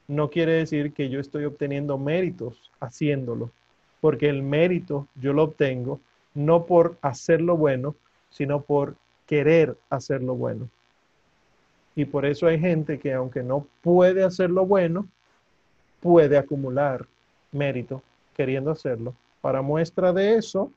no 0.07 0.31
quiere 0.31 0.53
decir 0.53 0.93
que 0.93 1.09
yo 1.09 1.19
estoy 1.19 1.45
obteniendo 1.47 1.99
méritos 1.99 2.71
haciéndolo. 2.79 3.51
Porque 4.01 4.29
el 4.29 4.43
mérito 4.43 5.09
yo 5.17 5.33
lo 5.33 5.45
obtengo 5.45 5.99
no 6.37 6.67
por 6.67 6.99
hacerlo 7.01 7.57
bueno, 7.57 7.97
sino 8.31 8.61
por 8.61 8.97
querer 9.27 9.77
hacer 9.91 10.23
lo 10.23 10.35
bueno. 10.35 10.69
Y 11.95 12.05
por 12.05 12.27
eso 12.27 12.47
hay 12.47 12.61
gente 12.61 12.99
que 12.99 13.13
aunque 13.13 13.43
no 13.43 13.67
puede 13.81 14.23
hacer 14.23 14.51
lo 14.51 14.67
bueno, 14.67 15.09
puede 16.01 16.37
acumular 16.37 17.07
mérito 17.53 18.03
queriendo 18.35 18.71
hacerlo. 18.71 19.15
Para 19.41 19.63
muestra 19.63 20.13
de 20.13 20.35
eso, 20.35 20.71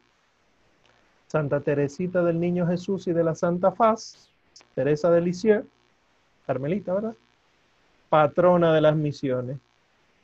Santa 1.27 1.59
Teresita 1.59 2.23
del 2.23 2.39
Niño 2.39 2.65
Jesús 2.65 3.07
y 3.07 3.13
de 3.13 3.23
la 3.23 3.35
Santa 3.35 3.71
Faz, 3.71 4.29
Teresa 4.73 5.11
de 5.11 5.21
Lisieux, 5.21 5.65
Carmelita, 6.47 6.93
¿verdad? 6.93 7.15
Patrona 8.09 8.73
de 8.73 8.81
las 8.81 8.95
misiones. 8.95 9.57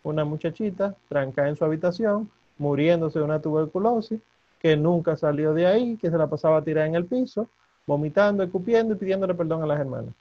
Una 0.03 0.23
muchachita 0.23 0.95
tranca 1.09 1.47
en 1.47 1.55
su 1.57 1.65
habitación, 1.65 2.31
muriéndose 2.57 3.19
de 3.19 3.25
una 3.25 3.41
tuberculosis, 3.41 4.21
que 4.59 4.75
nunca 4.75 5.15
salió 5.15 5.53
de 5.53 5.67
ahí, 5.67 5.97
que 5.97 6.09
se 6.09 6.17
la 6.17 6.27
pasaba 6.27 6.61
tirada 6.61 6.87
en 6.87 6.95
el 6.95 7.05
piso, 7.05 7.49
vomitando, 7.85 8.43
escupiendo 8.43 8.93
y 8.93 8.97
pidiéndole 8.97 9.33
perdón 9.33 9.63
a 9.63 9.67
las 9.67 9.79
hermanas. 9.79 10.13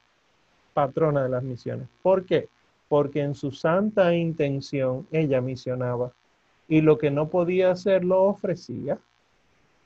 Patrona 0.73 1.23
de 1.23 1.29
las 1.29 1.43
misiones. 1.43 1.89
¿Por 2.03 2.25
qué? 2.25 2.49
Porque 2.89 3.23
en 3.23 3.35
su 3.35 3.51
santa 3.51 4.15
intención 4.15 5.07
ella 5.11 5.41
misionaba 5.41 6.13
y 6.69 6.81
lo 6.81 6.99
que 6.99 7.11
no 7.11 7.29
podía 7.29 7.71
hacer 7.71 8.05
lo 8.05 8.25
ofrecía, 8.25 8.99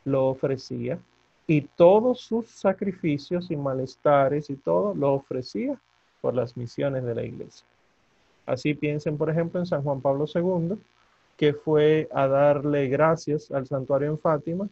lo 0.04 0.26
ofrecía 0.26 0.98
y 1.46 1.62
todos 1.62 2.20
sus 2.20 2.50
sacrificios 2.50 3.50
y 3.50 3.56
malestares 3.56 4.50
y 4.50 4.56
todo 4.56 4.94
lo 4.94 5.14
ofrecía 5.14 5.80
por 6.20 6.34
las 6.34 6.56
misiones 6.56 7.04
de 7.04 7.14
la 7.14 7.22
iglesia. 7.22 7.66
Así 8.44 8.74
piensen, 8.74 9.16
por 9.16 9.30
ejemplo, 9.30 9.60
en 9.60 9.66
San 9.66 9.82
Juan 9.82 10.00
Pablo 10.00 10.26
II, 10.32 10.78
que 11.38 11.54
fue 11.54 12.08
a 12.12 12.26
darle 12.26 12.88
gracias 12.88 13.52
al 13.52 13.66
santuario 13.66 14.08
en 14.08 14.18
Fátima 14.18 14.68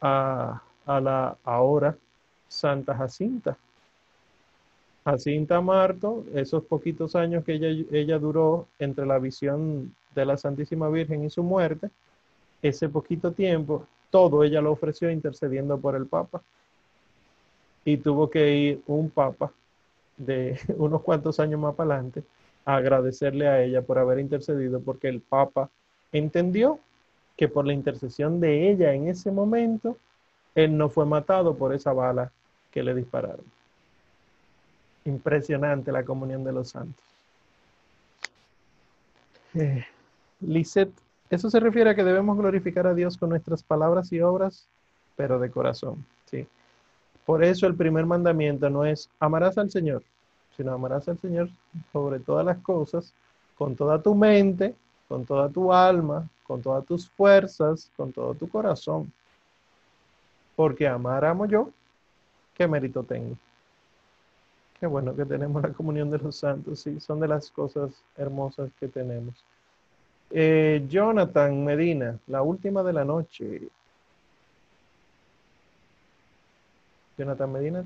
a, 0.00 0.60
la 0.86 1.38
ahora 1.44 1.96
Santa 2.48 2.94
Jacinta. 2.96 3.56
Jacinta 5.04 5.60
Marto, 5.60 6.24
esos 6.34 6.64
poquitos 6.64 7.14
años 7.14 7.44
que 7.44 7.54
ella, 7.54 7.86
ella 7.92 8.18
duró 8.18 8.66
entre 8.80 9.06
la 9.06 9.18
visión 9.18 9.94
de 10.14 10.26
la 10.26 10.36
Santísima 10.36 10.88
Virgen 10.88 11.24
y 11.24 11.30
su 11.30 11.44
muerte, 11.44 11.90
ese 12.60 12.88
poquito 12.88 13.30
tiempo, 13.30 13.86
todo 14.10 14.42
ella 14.42 14.60
lo 14.60 14.72
ofreció 14.72 15.10
intercediendo 15.10 15.78
por 15.78 15.94
el 15.94 16.06
Papa. 16.06 16.42
Y 17.84 17.98
tuvo 17.98 18.28
que 18.28 18.56
ir 18.56 18.82
un 18.88 19.10
Papa 19.10 19.52
de 20.16 20.58
unos 20.76 21.02
cuantos 21.02 21.38
años 21.38 21.60
más 21.60 21.76
para 21.76 21.94
adelante 21.94 22.24
a 22.64 22.76
agradecerle 22.76 23.46
a 23.46 23.62
ella 23.62 23.82
por 23.82 23.98
haber 23.98 24.18
intercedido 24.18 24.80
porque 24.80 25.08
el 25.08 25.20
Papa 25.20 25.70
entendió 26.14 26.78
que 27.36 27.48
por 27.48 27.66
la 27.66 27.72
intercesión 27.72 28.40
de 28.40 28.70
ella 28.70 28.94
en 28.94 29.08
ese 29.08 29.30
momento, 29.30 29.98
él 30.54 30.76
no 30.76 30.88
fue 30.88 31.04
matado 31.04 31.56
por 31.56 31.74
esa 31.74 31.92
bala 31.92 32.30
que 32.70 32.82
le 32.82 32.94
dispararon. 32.94 33.44
Impresionante 35.04 35.92
la 35.92 36.04
comunión 36.04 36.44
de 36.44 36.52
los 36.52 36.70
santos. 36.70 37.04
Eh, 39.54 39.84
eso 41.30 41.50
se 41.50 41.60
refiere 41.60 41.90
a 41.90 41.94
que 41.94 42.04
debemos 42.04 42.38
glorificar 42.38 42.86
a 42.86 42.94
Dios 42.94 43.16
con 43.16 43.30
nuestras 43.30 43.62
palabras 43.62 44.12
y 44.12 44.20
obras, 44.20 44.68
pero 45.16 45.38
de 45.40 45.50
corazón. 45.50 46.04
¿sí? 46.30 46.46
Por 47.26 47.42
eso 47.42 47.66
el 47.66 47.74
primer 47.74 48.06
mandamiento 48.06 48.70
no 48.70 48.84
es 48.84 49.10
amarás 49.18 49.58
al 49.58 49.70
Señor, 49.70 50.04
sino 50.56 50.72
amarás 50.72 51.08
al 51.08 51.18
Señor 51.18 51.48
sobre 51.92 52.20
todas 52.20 52.46
las 52.46 52.58
cosas, 52.58 53.12
con 53.56 53.74
toda 53.74 54.00
tu 54.00 54.14
mente, 54.14 54.74
con 55.14 55.24
toda 55.24 55.48
tu 55.48 55.72
alma, 55.72 56.28
con 56.42 56.60
todas 56.60 56.84
tus 56.84 57.08
fuerzas, 57.08 57.88
con 57.96 58.10
todo 58.10 58.34
tu 58.34 58.48
corazón. 58.48 59.12
Porque 60.56 60.88
amar 60.88 61.24
amo 61.24 61.46
yo, 61.46 61.70
¿qué 62.52 62.66
mérito 62.66 63.04
tengo? 63.04 63.36
Qué 64.80 64.88
bueno 64.88 65.14
que 65.14 65.24
tenemos 65.24 65.62
la 65.62 65.68
comunión 65.72 66.10
de 66.10 66.18
los 66.18 66.34
santos, 66.34 66.80
sí, 66.80 66.98
son 66.98 67.20
de 67.20 67.28
las 67.28 67.48
cosas 67.52 67.92
hermosas 68.16 68.72
que 68.80 68.88
tenemos. 68.88 69.36
Eh, 70.32 70.84
Jonathan 70.88 71.64
Medina, 71.64 72.18
la 72.26 72.42
última 72.42 72.82
de 72.82 72.92
la 72.92 73.04
noche. 73.04 73.68
Jonathan 77.16 77.52
Medina. 77.52 77.84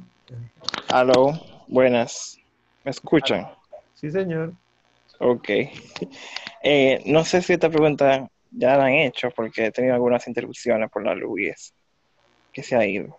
Aló, 0.89 1.35
buenas. 1.67 2.39
¿Me 2.85 2.91
escuchan? 2.91 3.47
Sí, 3.93 4.11
señor. 4.11 4.55
Ok. 5.21 5.49
Eh, 6.63 7.03
no 7.07 7.25
sé 7.25 7.43
si 7.43 7.53
esta 7.55 7.71
pregunta 7.71 8.29
ya 8.51 8.77
la 8.77 8.87
han 8.87 8.95
hecho 8.95 9.31
porque 9.35 9.67
he 9.67 9.73
tenido 9.73 9.95
algunas 9.95 10.27
interrupciones 10.27 10.91
por 10.91 11.05
la 11.05 11.15
luz 11.15 11.75
que 12.53 12.63
se 12.63 12.77
ha 12.77 12.87
ido. 12.87 13.19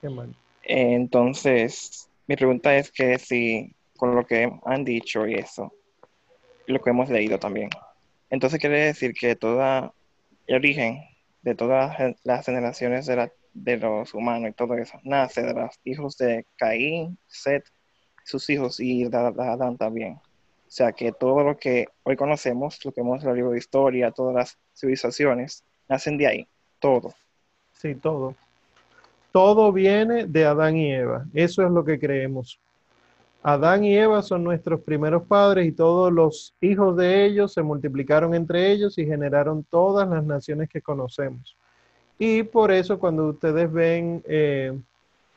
Qué 0.00 0.08
mal. 0.08 0.30
Eh, 0.62 0.94
entonces, 0.94 2.08
mi 2.26 2.36
pregunta 2.36 2.76
es 2.76 2.90
que 2.90 3.18
si 3.18 3.74
con 3.96 4.14
lo 4.14 4.26
que 4.26 4.50
han 4.64 4.84
dicho 4.84 5.26
y 5.26 5.34
eso, 5.34 5.72
lo 6.66 6.80
que 6.80 6.90
hemos 6.90 7.08
leído 7.08 7.38
también, 7.38 7.70
entonces 8.30 8.60
quiere 8.60 8.80
decir 8.86 9.12
que 9.12 9.36
toda 9.36 9.92
el 10.46 10.56
origen 10.56 11.02
de 11.42 11.54
todas 11.54 11.96
las 12.24 12.46
generaciones 12.46 13.06
de, 13.06 13.16
la- 13.16 13.32
de 13.52 13.76
los 13.76 14.14
humanos 14.14 14.50
y 14.50 14.54
todo 14.54 14.74
eso 14.74 14.98
nace 15.04 15.42
de 15.42 15.54
los 15.54 15.74
hijos 15.84 16.16
de 16.16 16.46
Caín, 16.56 17.18
Set, 17.26 17.64
sus 18.24 18.48
hijos 18.50 18.80
y 18.80 19.04
de 19.08 19.16
Adán 19.16 19.76
también. 19.76 20.18
O 20.72 20.74
sea 20.74 20.92
que 20.92 21.12
todo 21.12 21.44
lo 21.44 21.58
que 21.58 21.88
hoy 22.02 22.16
conocemos, 22.16 22.82
lo 22.82 22.92
que 22.92 23.02
hemos 23.02 23.22
en 23.22 23.28
el 23.28 23.36
libro 23.36 23.50
de 23.50 23.58
historia, 23.58 24.10
todas 24.10 24.34
las 24.34 24.58
civilizaciones, 24.74 25.62
nacen 25.86 26.16
de 26.16 26.26
ahí, 26.26 26.48
todo. 26.78 27.12
Sí, 27.74 27.94
todo. 27.94 28.34
Todo 29.32 29.70
viene 29.70 30.24
de 30.24 30.46
Adán 30.46 30.78
y 30.78 30.90
Eva. 30.90 31.26
Eso 31.34 31.62
es 31.62 31.70
lo 31.70 31.84
que 31.84 31.98
creemos. 31.98 32.58
Adán 33.42 33.84
y 33.84 33.98
Eva 33.98 34.22
son 34.22 34.44
nuestros 34.44 34.80
primeros 34.80 35.24
padres 35.24 35.66
y 35.66 35.72
todos 35.72 36.10
los 36.10 36.54
hijos 36.62 36.96
de 36.96 37.26
ellos 37.26 37.52
se 37.52 37.62
multiplicaron 37.62 38.34
entre 38.34 38.72
ellos 38.72 38.96
y 38.96 39.04
generaron 39.04 39.64
todas 39.64 40.08
las 40.08 40.24
naciones 40.24 40.70
que 40.70 40.80
conocemos. 40.80 41.54
Y 42.18 42.44
por 42.44 42.72
eso 42.72 42.98
cuando 42.98 43.26
ustedes 43.26 43.70
ven 43.70 44.22
eh, 44.26 44.72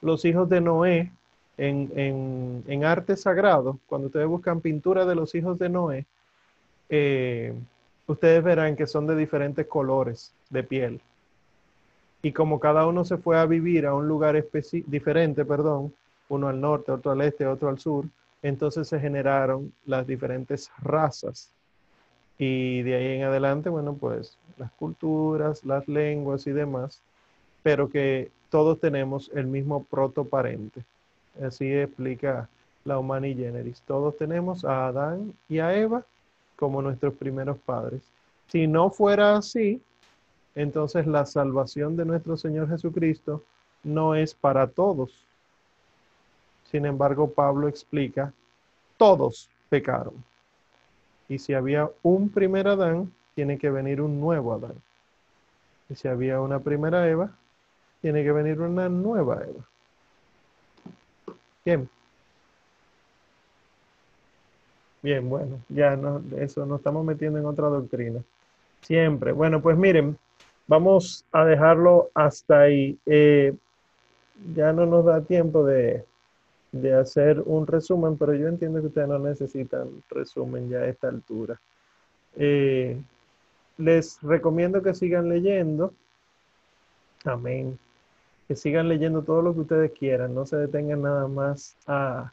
los 0.02 0.24
hijos 0.24 0.48
de 0.48 0.62
Noé 0.62 1.12
en, 1.58 1.92
en- 1.96 2.64
en 2.68 2.84
arte 2.86 3.16
sagrado, 3.16 3.80
cuando 3.88 4.08
ustedes 4.08 4.28
buscan 4.28 4.62
pintura 4.62 5.06
de 5.06 5.16
los 5.16 5.34
hijos 5.36 5.58
de 5.60 5.70
Noé, 5.70 6.06
eh, 6.90 7.54
ustedes 8.08 8.44
verán 8.44 8.76
que 8.76 8.88
son 8.88 9.08
de 9.08 9.16
diferentes 9.16 9.66
colores 9.68 10.34
de 10.50 10.64
piel. 10.64 11.02
Y 12.22 12.32
como 12.32 12.60
cada 12.60 12.88
uno 12.88 13.06
se 13.06 13.18
fue 13.18 13.38
a 13.38 13.46
vivir 13.46 13.86
a 13.86 13.94
un 13.94 14.08
lugar 14.08 14.44
diferente, 14.88 15.46
perdón, 15.46 15.94
uno 16.30 16.48
al 16.48 16.60
norte, 16.60 16.92
otro 16.92 17.12
al 17.12 17.22
este, 17.22 17.46
otro 17.46 17.70
al 17.70 17.80
sur, 17.80 18.06
entonces 18.42 18.88
se 18.88 19.00
generaron 19.00 19.72
las 19.86 20.08
diferentes 20.08 20.72
razas. 20.82 21.52
Y 22.38 22.82
de 22.82 22.96
ahí 22.96 23.18
en 23.18 23.24
adelante, 23.24 23.70
bueno, 23.70 23.94
pues 23.94 24.38
las 24.58 24.72
culturas, 24.74 25.64
las 25.66 25.88
lenguas 25.88 26.48
y 26.48 26.52
demás, 26.52 27.02
pero 27.64 27.90
que 27.90 28.32
todos 28.50 28.80
tenemos 28.80 29.32
el 29.34 29.48
mismo 29.48 29.84
protoparente. 29.84 30.84
Así 31.42 31.72
explica 31.72 32.50
la 32.84 33.00
Humani 33.00 33.36
Generis. 33.36 33.82
Todos 33.82 34.18
tenemos 34.18 34.64
a 34.64 34.88
Adán 34.88 35.34
y 35.50 35.60
a 35.60 35.76
Eva 35.76 36.04
como 36.56 36.82
nuestros 36.82 37.14
primeros 37.16 37.58
padres. 37.58 38.02
Si 38.48 38.68
no 38.68 38.90
fuera 38.90 39.38
así, 39.38 39.82
entonces 40.54 41.06
la 41.08 41.26
salvación 41.26 41.98
de 41.98 42.06
nuestro 42.06 42.38
Señor 42.38 42.70
Jesucristo 42.70 43.44
no 43.84 44.16
es 44.16 44.34
para 44.34 44.68
todos. 44.68 45.12
Sin 46.72 46.86
embargo, 46.86 47.30
Pablo 47.30 47.68
explica, 47.68 48.32
todos 48.98 49.50
pecaron. 49.70 50.14
Y 51.28 51.40
si 51.40 51.54
había 51.54 51.90
un 52.04 52.30
primer 52.30 52.68
Adán, 52.68 53.12
tiene 53.34 53.58
que 53.58 53.70
venir 53.70 54.02
un 54.02 54.20
nuevo 54.20 54.54
Adán. 54.54 54.76
Y 55.90 55.96
si 55.96 56.08
había 56.08 56.40
una 56.40 56.60
primera 56.60 57.10
Eva, 57.10 57.32
tiene 58.02 58.24
que 58.24 58.32
venir 58.32 58.62
una 58.62 58.88
nueva 58.90 59.44
Eva. 59.44 59.66
Bien. 61.66 61.90
Bien, 65.02 65.28
bueno, 65.28 65.60
ya 65.70 65.96
no, 65.96 66.22
eso 66.38 66.66
nos 66.66 66.80
estamos 66.80 67.04
metiendo 67.04 67.40
en 67.40 67.46
otra 67.46 67.68
doctrina. 67.68 68.22
Siempre. 68.82 69.32
Bueno, 69.32 69.62
pues 69.62 69.76
miren, 69.78 70.18
vamos 70.68 71.26
a 71.32 71.44
dejarlo 71.44 72.12
hasta 72.14 72.62
ahí. 72.62 72.98
Eh, 73.06 73.56
ya 74.56 74.74
no 74.74 74.86
nos 74.86 75.06
da 75.06 75.22
tiempo 75.22 75.66
de, 75.66 76.06
de 76.72 76.94
hacer 76.94 77.42
un 77.46 77.66
resumen, 77.66 78.18
pero 78.18 78.36
yo 78.36 78.48
entiendo 78.48 78.82
que 78.82 78.88
ustedes 78.88 79.08
no 79.08 79.20
necesitan 79.20 80.04
resumen 80.10 80.70
ya 80.70 80.80
a 80.80 80.88
esta 80.88 81.08
altura. 81.08 81.60
Eh, 82.36 83.02
les 83.78 84.22
recomiendo 84.22 84.84
que 84.84 84.94
sigan 84.94 85.30
leyendo. 85.30 85.94
Amén. 87.24 87.80
Que 88.48 88.56
sigan 88.56 88.88
leyendo 88.88 89.24
todo 89.24 89.42
lo 89.42 89.54
que 89.54 89.62
ustedes 89.62 89.92
quieran. 89.92 90.36
No 90.36 90.46
se 90.46 90.58
detengan 90.58 91.02
nada 91.02 91.28
más 91.28 91.76
a, 91.88 92.32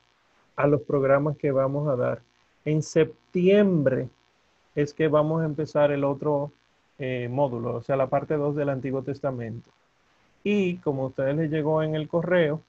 a 0.56 0.66
los 0.66 0.82
programas 0.82 1.36
que 1.36 1.50
vamos 1.50 1.88
a 1.88 1.96
dar. 1.96 2.22
En 2.64 2.82
septiembre 2.82 4.08
es 4.74 4.94
que 4.94 5.08
vamos 5.08 5.42
a 5.42 5.46
empezar 5.46 5.90
el 5.90 6.04
otro 6.04 6.52
eh, 6.98 7.28
módulo, 7.28 7.76
o 7.76 7.82
sea, 7.82 7.96
la 7.96 8.06
parte 8.06 8.36
2 8.36 8.54
del 8.54 8.68
Antiguo 8.68 9.02
Testamento. 9.02 9.68
Y 10.44 10.76
como 10.78 11.04
a 11.04 11.06
ustedes 11.06 11.36
les 11.36 11.50
llegó 11.50 11.82
en 11.82 11.94
el 11.94 12.08
correo, 12.08 12.62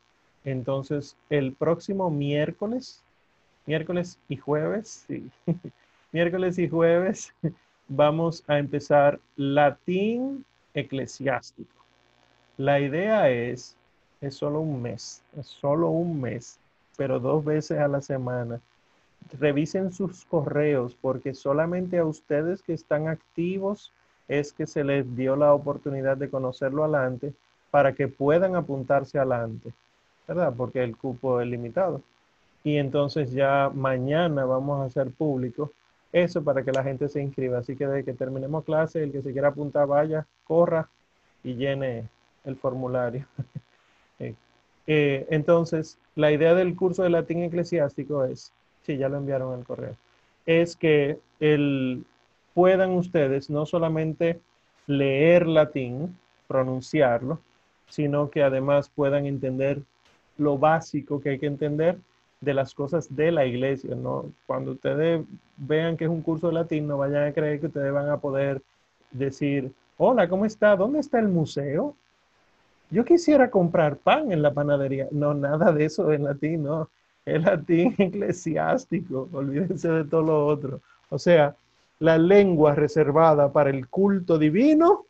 entonces 0.43 1.15
el 1.29 1.53
próximo 1.53 2.09
miércoles, 2.09 3.03
miércoles 3.65 4.19
y 4.29 4.37
jueves, 4.37 5.05
sí, 5.07 5.29
miércoles 6.11 6.57
y 6.59 6.67
jueves, 6.67 7.33
vamos 7.87 8.43
a 8.47 8.57
empezar 8.59 9.19
latín 9.35 10.45
eclesiástico. 10.73 11.82
La 12.57 12.79
idea 12.79 13.29
es, 13.29 13.75
es 14.21 14.35
solo 14.35 14.59
un 14.61 14.79
mes, 14.79 15.23
es 15.35 15.47
solo 15.47 15.89
un 15.89 16.21
mes, 16.21 16.59
pero 16.95 17.19
dos 17.19 17.43
veces 17.43 17.79
a 17.79 17.87
la 17.87 17.99
semana. 17.99 18.61
Revisen 19.39 19.91
sus 19.91 20.23
correos 20.25 20.95
porque 21.01 21.33
solamente 21.33 21.97
a 21.97 22.05
ustedes 22.05 22.61
que 22.61 22.73
están 22.73 23.07
activos 23.07 23.91
es 24.27 24.53
que 24.53 24.67
se 24.67 24.83
les 24.83 25.15
dio 25.15 25.35
la 25.35 25.53
oportunidad 25.53 26.15
de 26.15 26.29
conocerlo 26.29 26.83
adelante 26.83 27.33
para 27.71 27.93
que 27.93 28.07
puedan 28.07 28.55
apuntarse 28.55 29.17
adelante, 29.17 29.73
¿verdad? 30.27 30.53
Porque 30.55 30.83
el 30.83 30.95
cupo 30.95 31.41
es 31.41 31.47
limitado. 31.47 32.03
Y 32.63 32.77
entonces 32.77 33.31
ya 33.31 33.71
mañana 33.73 34.45
vamos 34.45 34.79
a 34.79 34.85
hacer 34.85 35.09
público 35.09 35.71
eso 36.11 36.43
para 36.43 36.63
que 36.63 36.71
la 36.71 36.83
gente 36.83 37.09
se 37.09 37.19
inscriba. 37.19 37.57
Así 37.57 37.75
que 37.75 37.87
desde 37.87 38.05
que 38.05 38.13
terminemos 38.13 38.63
clase, 38.63 39.01
el 39.01 39.11
que 39.11 39.23
se 39.23 39.31
quiera 39.31 39.47
apuntar 39.47 39.87
vaya, 39.87 40.27
corra 40.45 40.87
y 41.43 41.55
llene 41.55 42.07
el 42.43 42.55
formulario. 42.55 43.25
Eh, 44.19 44.35
eh, 44.85 45.25
entonces, 45.31 45.97
la 46.13 46.31
idea 46.31 46.53
del 46.53 46.75
curso 46.75 47.01
de 47.01 47.09
latín 47.09 47.41
eclesiástico 47.41 48.25
es, 48.25 48.53
sí, 48.83 48.95
ya 48.95 49.09
lo 49.09 49.17
enviaron 49.17 49.55
al 49.55 49.65
correo, 49.65 49.95
es 50.45 50.75
que 50.75 51.17
el, 51.39 52.05
puedan 52.53 52.91
ustedes 52.91 53.49
no 53.49 53.65
solamente 53.65 54.39
leer 54.85 55.47
latín, 55.47 56.15
pronunciarlo, 56.47 57.39
sino 57.89 58.29
que 58.29 58.43
además 58.43 58.91
puedan 58.93 59.25
entender 59.25 59.81
lo 60.37 60.57
básico 60.57 61.21
que 61.21 61.31
hay 61.31 61.39
que 61.39 61.47
entender 61.47 61.97
de 62.41 62.53
las 62.53 62.73
cosas 62.73 63.15
de 63.15 63.31
la 63.31 63.45
iglesia, 63.45 63.95
¿no? 63.95 64.31
Cuando 64.45 64.73
ustedes 64.73 65.25
vean 65.57 65.95
que 65.95 66.05
es 66.05 66.09
un 66.09 66.21
curso 66.21 66.47
de 66.47 66.53
latín, 66.53 66.87
no 66.87 66.97
vayan 66.97 67.23
a 67.27 67.33
creer 67.33 67.59
que 67.59 67.67
ustedes 67.67 67.93
van 67.93 68.09
a 68.09 68.17
poder 68.17 68.61
decir, 69.11 69.71
hola, 69.97 70.27
¿cómo 70.27 70.45
está? 70.45 70.75
¿Dónde 70.75 70.99
está 70.99 71.19
el 71.19 71.29
museo? 71.29 71.95
Yo 72.93 73.03
quisiera 73.03 73.49
comprar 73.49 73.97
pan 73.97 74.31
en 74.31 74.43
la 74.43 74.53
panadería. 74.53 75.07
No, 75.09 75.33
nada 75.33 75.71
de 75.71 75.85
eso 75.85 76.11
en 76.11 76.25
latín, 76.25 76.61
no. 76.61 76.91
Es 77.25 77.41
latín 77.41 77.95
eclesiástico, 77.97 79.29
olvídense 79.33 79.89
de 79.89 80.03
todo 80.03 80.21
lo 80.21 80.45
otro. 80.45 80.79
O 81.09 81.17
sea, 81.17 81.55
la 81.97 82.19
lengua 82.19 82.75
reservada 82.75 83.51
para 83.51 83.71
el 83.71 83.87
culto 83.87 84.37
divino, 84.37 85.07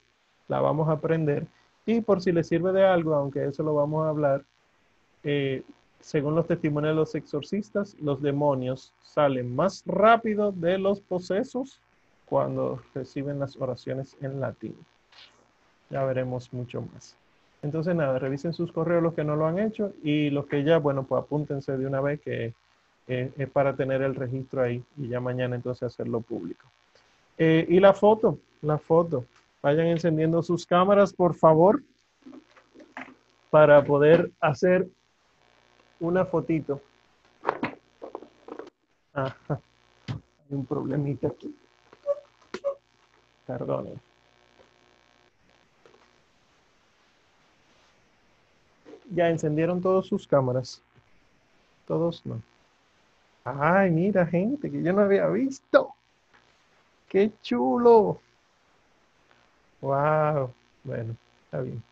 la 0.47 0.61
vamos 0.61 0.87
a 0.87 0.93
aprender. 0.93 1.45
Y 1.85 1.99
por 1.99 2.21
si 2.21 2.31
les 2.31 2.47
sirve 2.47 2.71
de 2.71 2.85
algo, 2.85 3.15
aunque 3.15 3.43
eso 3.43 3.63
lo 3.63 3.75
vamos 3.75 4.05
a 4.05 4.09
hablar, 4.09 4.45
eh, 5.25 5.63
según 5.99 6.35
los 6.35 6.47
testimonios 6.47 6.93
de 6.93 6.95
los 6.95 7.15
exorcistas, 7.15 7.97
los 7.99 8.21
demonios 8.21 8.93
salen 9.01 9.53
más 9.53 9.83
rápido 9.85 10.53
de 10.53 10.77
los 10.77 11.01
posesos 11.01 11.81
cuando 12.27 12.81
reciben 12.95 13.39
las 13.39 13.57
oraciones 13.57 14.15
en 14.21 14.39
latín. 14.39 14.77
Ya 15.89 16.05
veremos 16.05 16.53
mucho 16.53 16.81
más. 16.93 17.17
Entonces, 17.63 17.95
nada, 17.95 18.19
revisen 18.19 18.53
sus 18.53 18.73
correos 18.73 19.01
los 19.01 19.13
que 19.13 19.23
no 19.23 19.37
lo 19.37 19.47
han 19.47 19.57
hecho 19.57 19.93
y 20.03 20.29
los 20.29 20.45
que 20.47 20.63
ya, 20.63 20.77
bueno, 20.79 21.03
pues 21.03 21.23
apúntense 21.23 21.77
de 21.77 21.87
una 21.87 22.01
vez 22.01 22.19
que 22.19 22.53
eh, 23.07 23.31
es 23.37 23.49
para 23.49 23.73
tener 23.73 24.01
el 24.01 24.15
registro 24.15 24.61
ahí 24.61 24.83
y 24.97 25.07
ya 25.07 25.21
mañana 25.21 25.55
entonces 25.55 25.83
hacerlo 25.83 26.19
público. 26.19 26.67
Eh, 27.37 27.65
y 27.69 27.79
la 27.79 27.93
foto, 27.93 28.37
la 28.61 28.77
foto. 28.77 29.25
Vayan 29.61 29.87
encendiendo 29.87 30.43
sus 30.43 30.65
cámaras, 30.65 31.13
por 31.13 31.35
favor, 31.35 31.81
para 33.49 33.81
poder 33.81 34.29
hacer 34.41 34.85
una 36.01 36.25
fotito. 36.25 36.81
Ajá. 39.13 39.61
Hay 40.09 40.49
un 40.49 40.65
problemita 40.65 41.27
aquí. 41.27 41.55
Perdonen. 43.47 44.12
Ya 49.13 49.29
encendieron 49.29 49.81
todas 49.81 50.07
sus 50.07 50.27
cámaras. 50.27 50.81
Todos 51.87 52.25
no. 52.25 52.41
Ay, 53.43 53.91
mira, 53.91 54.25
gente 54.25 54.71
que 54.71 54.81
yo 54.81 54.93
no 54.93 55.01
había 55.01 55.27
visto. 55.27 55.93
¡Qué 57.09 57.31
chulo! 57.41 58.19
¡Wow! 59.81 60.51
Bueno, 60.83 61.15
está 61.45 61.61
bien. 61.61 61.83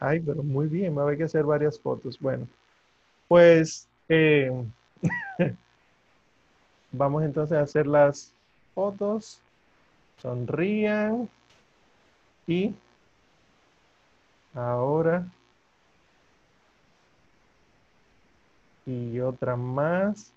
Ay, 0.00 0.20
pero 0.20 0.42
muy 0.42 0.68
bien, 0.68 0.96
va 0.96 1.02
a 1.02 1.04
haber 1.04 1.18
que 1.18 1.24
hacer 1.24 1.44
varias 1.44 1.78
fotos. 1.78 2.18
Bueno, 2.18 2.46
pues 3.26 3.88
eh, 4.08 4.50
vamos 6.92 7.24
entonces 7.24 7.58
a 7.58 7.62
hacer 7.62 7.86
las 7.86 8.32
fotos. 8.74 9.40
Sonrían. 10.22 11.28
Y 12.46 12.74
ahora 14.54 15.26
y 18.88 19.20
otra 19.20 19.54
más. 19.54 20.32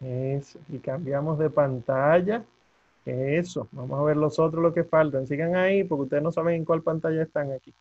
Eso, 0.00 0.58
y 0.68 0.78
cambiamos 0.78 1.38
de 1.38 1.48
pantalla. 1.48 2.44
Eso, 3.06 3.68
vamos 3.72 3.98
a 4.00 4.02
ver 4.02 4.16
los 4.16 4.38
otros 4.38 4.62
lo 4.62 4.74
que 4.74 4.84
faltan. 4.84 5.26
Sigan 5.26 5.56
ahí 5.56 5.84
porque 5.84 6.02
ustedes 6.02 6.22
no 6.22 6.32
saben 6.32 6.56
en 6.56 6.64
cuál 6.64 6.82
pantalla 6.82 7.22
están 7.22 7.52
aquí. 7.52 7.72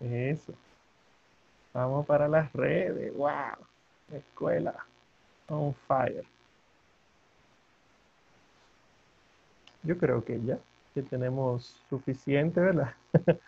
Eso. 0.00 0.54
Vamos 1.74 2.06
para 2.06 2.26
las 2.26 2.52
redes. 2.54 3.14
¡Wow! 3.14 3.66
Escuela 4.12 4.74
on 5.48 5.74
fire. 5.86 6.24
Yo 9.82 9.96
creo 9.96 10.24
que 10.24 10.40
ya, 10.42 10.58
que 10.94 11.02
tenemos 11.02 11.80
suficiente, 11.88 12.60
¿verdad? 12.60 12.94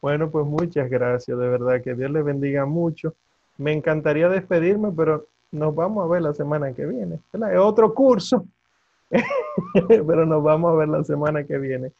bueno, 0.00 0.30
pues 0.30 0.46
muchas 0.46 0.88
gracias, 0.88 1.38
de 1.38 1.48
verdad, 1.48 1.82
que 1.82 1.94
Dios 1.94 2.10
les 2.10 2.24
bendiga 2.24 2.66
mucho. 2.66 3.14
Me 3.58 3.72
encantaría 3.72 4.28
despedirme, 4.28 4.92
pero 4.92 5.26
nos 5.52 5.74
vamos 5.74 6.04
a 6.04 6.08
ver 6.08 6.22
la 6.22 6.34
semana 6.34 6.72
que 6.72 6.86
viene. 6.86 7.18
Es 7.32 7.58
otro 7.58 7.94
curso, 7.94 8.44
pero 9.88 10.26
nos 10.26 10.42
vamos 10.42 10.72
a 10.72 10.76
ver 10.76 10.88
la 10.88 11.04
semana 11.04 11.44
que 11.44 11.58
viene. 11.58 11.92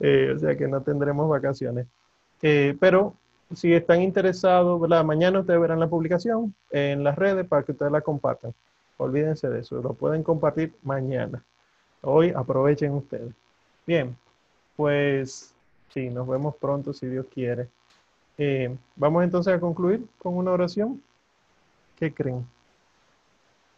Eh, 0.00 0.32
o 0.34 0.38
sea 0.38 0.56
que 0.56 0.66
no 0.66 0.82
tendremos 0.82 1.28
vacaciones. 1.28 1.86
Eh, 2.42 2.76
pero 2.78 3.14
si 3.54 3.72
están 3.72 4.02
interesados, 4.02 4.80
¿verdad? 4.80 5.04
mañana 5.04 5.40
ustedes 5.40 5.60
verán 5.60 5.80
la 5.80 5.88
publicación 5.88 6.54
en 6.70 7.04
las 7.04 7.16
redes 7.16 7.46
para 7.46 7.62
que 7.62 7.72
ustedes 7.72 7.92
la 7.92 8.00
compartan. 8.00 8.52
Olvídense 8.96 9.48
de 9.48 9.60
eso, 9.60 9.80
lo 9.80 9.94
pueden 9.94 10.22
compartir 10.22 10.72
mañana. 10.82 11.42
Hoy 12.02 12.32
aprovechen 12.34 12.92
ustedes. 12.92 13.34
Bien, 13.86 14.16
pues 14.76 15.54
sí, 15.92 16.10
nos 16.10 16.26
vemos 16.26 16.56
pronto 16.56 16.92
si 16.92 17.06
Dios 17.06 17.26
quiere. 17.32 17.68
Eh, 18.38 18.76
vamos 18.96 19.24
entonces 19.24 19.54
a 19.54 19.60
concluir 19.60 20.06
con 20.18 20.36
una 20.36 20.50
oración. 20.50 21.02
¿Qué 21.96 22.12
creen? 22.12 22.46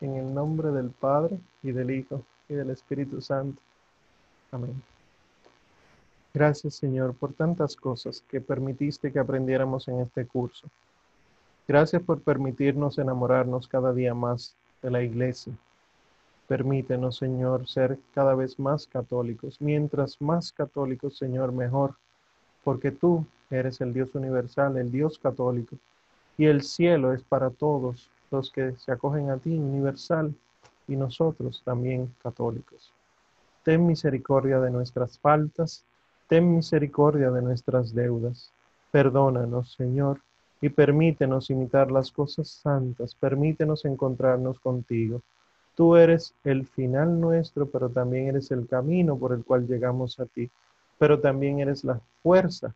En 0.01 0.17
el 0.17 0.35
nombre 0.35 0.71
del 0.71 0.91
Padre 0.91 1.39
y 1.63 1.73
del 1.73 1.91
Hijo 1.91 2.23
y 2.49 2.55
del 2.55 2.71
Espíritu 2.71 3.21
Santo. 3.21 3.61
Amén. 4.51 4.83
Gracias 6.33 6.75
Señor 6.75 7.15
por 7.15 7.33
tantas 7.33 7.77
cosas 7.77 8.23
que 8.29 8.41
permitiste 8.41 9.13
que 9.13 9.19
aprendiéramos 9.19 9.89
en 9.89 10.01
este 10.01 10.27
curso. 10.27 10.69
Gracias 11.67 12.03
por 12.03 12.21
permitirnos 12.21 12.99
enamorarnos 12.99 13.69
cada 13.69 13.93
día 13.93 14.15
más 14.15 14.55
de 14.83 14.91
la 14.91 15.03
iglesia 15.03 15.53
Permítenos, 16.47 17.17
Señor, 17.17 17.67
ser 17.67 17.99
cada 18.15 18.35
vez 18.35 18.59
más 18.59 18.87
católicos. 18.87 19.57
Mientras 19.61 20.21
más 20.21 20.53
católicos, 20.53 21.17
Señor, 21.17 21.53
mejor, 21.53 21.97
porque 22.63 22.93
tú 22.93 23.27
eres 23.51 23.81
el 23.81 23.93
Dios 23.93 24.15
universal, 24.15 24.77
el 24.77 24.93
Dios 24.93 25.19
católico, 25.19 25.77
y 26.39 26.47
el 26.47 26.63
cielo 26.63 27.13
es 27.13 27.23
para 27.23 27.51
todos 27.51 28.11
los 28.31 28.51
que 28.51 28.75
se 28.77 28.93
acogen 28.93 29.31
a 29.31 29.39
ti, 29.39 29.57
universal, 29.57 30.35
y 30.89 30.97
nosotros 30.97 31.63
también 31.65 32.15
católicos. 32.23 32.93
Ten 33.65 33.87
misericordia 33.87 34.61
de 34.61 34.71
nuestras 34.71 35.19
faltas, 35.19 35.85
ten 36.29 36.55
misericordia 36.55 37.31
de 37.31 37.43
nuestras 37.43 37.95
deudas. 37.95 38.53
Perdónanos, 38.93 39.73
Señor, 39.73 40.21
y 40.61 40.69
permítenos 40.69 41.51
imitar 41.51 41.91
las 41.91 42.13
cosas 42.13 42.49
santas, 42.49 43.15
permítenos 43.15 43.85
encontrarnos 43.85 44.61
contigo. 44.61 45.23
Tú 45.77 45.95
eres 45.95 46.35
el 46.43 46.67
final 46.67 47.21
nuestro, 47.21 47.67
pero 47.67 47.91
también 47.91 48.29
eres 48.29 48.51
el 48.51 48.67
camino 48.67 49.19
por 49.19 49.35
el 49.35 49.45
cual 49.45 49.67
llegamos 49.67 50.19
a 50.19 50.25
ti, 50.25 50.51
pero 50.99 51.21
también 51.21 51.61
eres 51.61 51.85
la 51.85 52.01
fuerza 52.23 52.75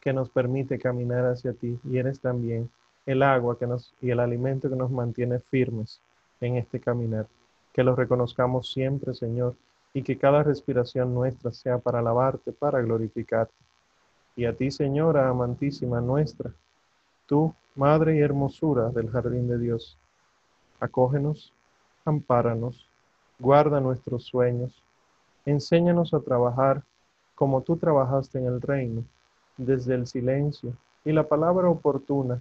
que 0.00 0.12
nos 0.12 0.28
permite 0.28 0.78
caminar 0.78 1.24
hacia 1.24 1.54
ti 1.54 1.80
y 1.82 1.96
eres 1.96 2.20
también 2.20 2.68
el 3.06 3.22
agua 3.22 3.58
que 3.58 3.66
nos, 3.66 3.94
y 4.02 4.10
el 4.10 4.20
alimento 4.20 4.68
que 4.68 4.76
nos 4.76 4.90
mantiene 4.90 5.38
firmes 5.38 5.98
en 6.42 6.56
este 6.56 6.78
caminar. 6.78 7.26
Que 7.72 7.82
lo 7.82 7.96
reconozcamos 7.96 8.70
siempre, 8.70 9.14
Señor, 9.14 9.54
y 9.94 10.02
que 10.02 10.18
cada 10.18 10.42
respiración 10.42 11.14
nuestra 11.14 11.52
sea 11.52 11.78
para 11.78 12.00
alabarte, 12.00 12.52
para 12.52 12.82
glorificarte. 12.82 13.54
Y 14.36 14.44
a 14.44 14.52
ti, 14.52 14.70
Señora 14.70 15.30
amantísima 15.30 16.02
nuestra, 16.02 16.52
tú, 17.24 17.54
Madre 17.74 18.16
y 18.16 18.20
hermosura 18.20 18.90
del 18.90 19.10
jardín 19.10 19.48
de 19.48 19.58
Dios, 19.58 19.98
acógenos 20.80 21.52
ampáranos, 22.06 22.88
guarda 23.38 23.80
nuestros 23.80 24.24
sueños, 24.24 24.82
enséñanos 25.44 26.14
a 26.14 26.20
trabajar 26.20 26.82
como 27.34 27.60
tú 27.60 27.76
trabajaste 27.76 28.38
en 28.38 28.46
el 28.46 28.60
reino, 28.60 29.04
desde 29.56 29.94
el 29.94 30.06
silencio 30.06 30.72
y 31.04 31.12
la 31.12 31.28
palabra 31.28 31.68
oportuna, 31.68 32.40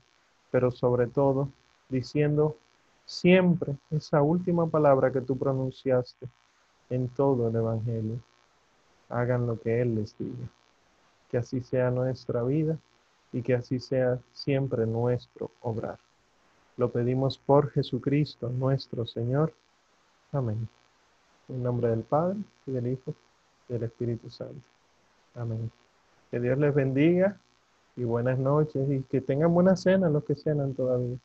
pero 0.52 0.72
sobre 0.72 1.08
todo 1.08 1.50
diciendo 1.90 2.56
siempre 3.06 3.76
esa 3.92 4.22
última 4.22 4.68
palabra 4.68 5.12
que 5.12 5.22
tú 5.22 5.38
pronunciaste 5.38 6.28
en 6.90 7.08
todo 7.10 7.50
el 7.50 7.56
Evangelio. 7.56 8.20
Hagan 9.10 9.46
lo 9.46 9.60
que 9.60 9.82
Él 9.82 9.96
les 9.96 10.18
diga. 10.18 10.48
Que 11.30 11.38
así 11.38 11.62
sea 11.62 11.92
nuestra 11.92 12.44
vida 12.44 12.78
y 13.32 13.42
que 13.42 13.56
así 13.56 13.80
sea 13.80 14.20
siempre 14.34 14.86
nuestro 14.86 15.52
obrar. 15.62 16.00
Lo 16.78 16.92
pedimos 16.92 17.38
por 17.38 17.72
Jesucristo 17.72 18.50
nuestro 18.50 19.06
Señor. 19.06 19.54
Amén. 20.32 20.68
En 21.48 21.64
nombre 21.64 21.90
del 21.90 22.02
Padre, 22.02 22.38
y 22.66 22.72
del 22.72 22.88
Hijo, 22.88 23.14
y 23.70 23.74
del 23.74 23.84
Espíritu 23.84 24.30
Santo. 24.30 24.62
Amén. 25.36 25.72
Que 26.32 26.40
Dios 26.40 26.58
les 26.58 26.74
bendiga 26.74 27.38
y 27.96 28.04
buenas 28.04 28.38
noches 28.38 28.90
y 28.90 29.04
que 29.04 29.22
tengan 29.22 29.54
buena 29.54 29.76
cena 29.76 30.10
los 30.10 30.24
que 30.26 30.36
cenan 30.36 30.74
todavía. 30.74 31.18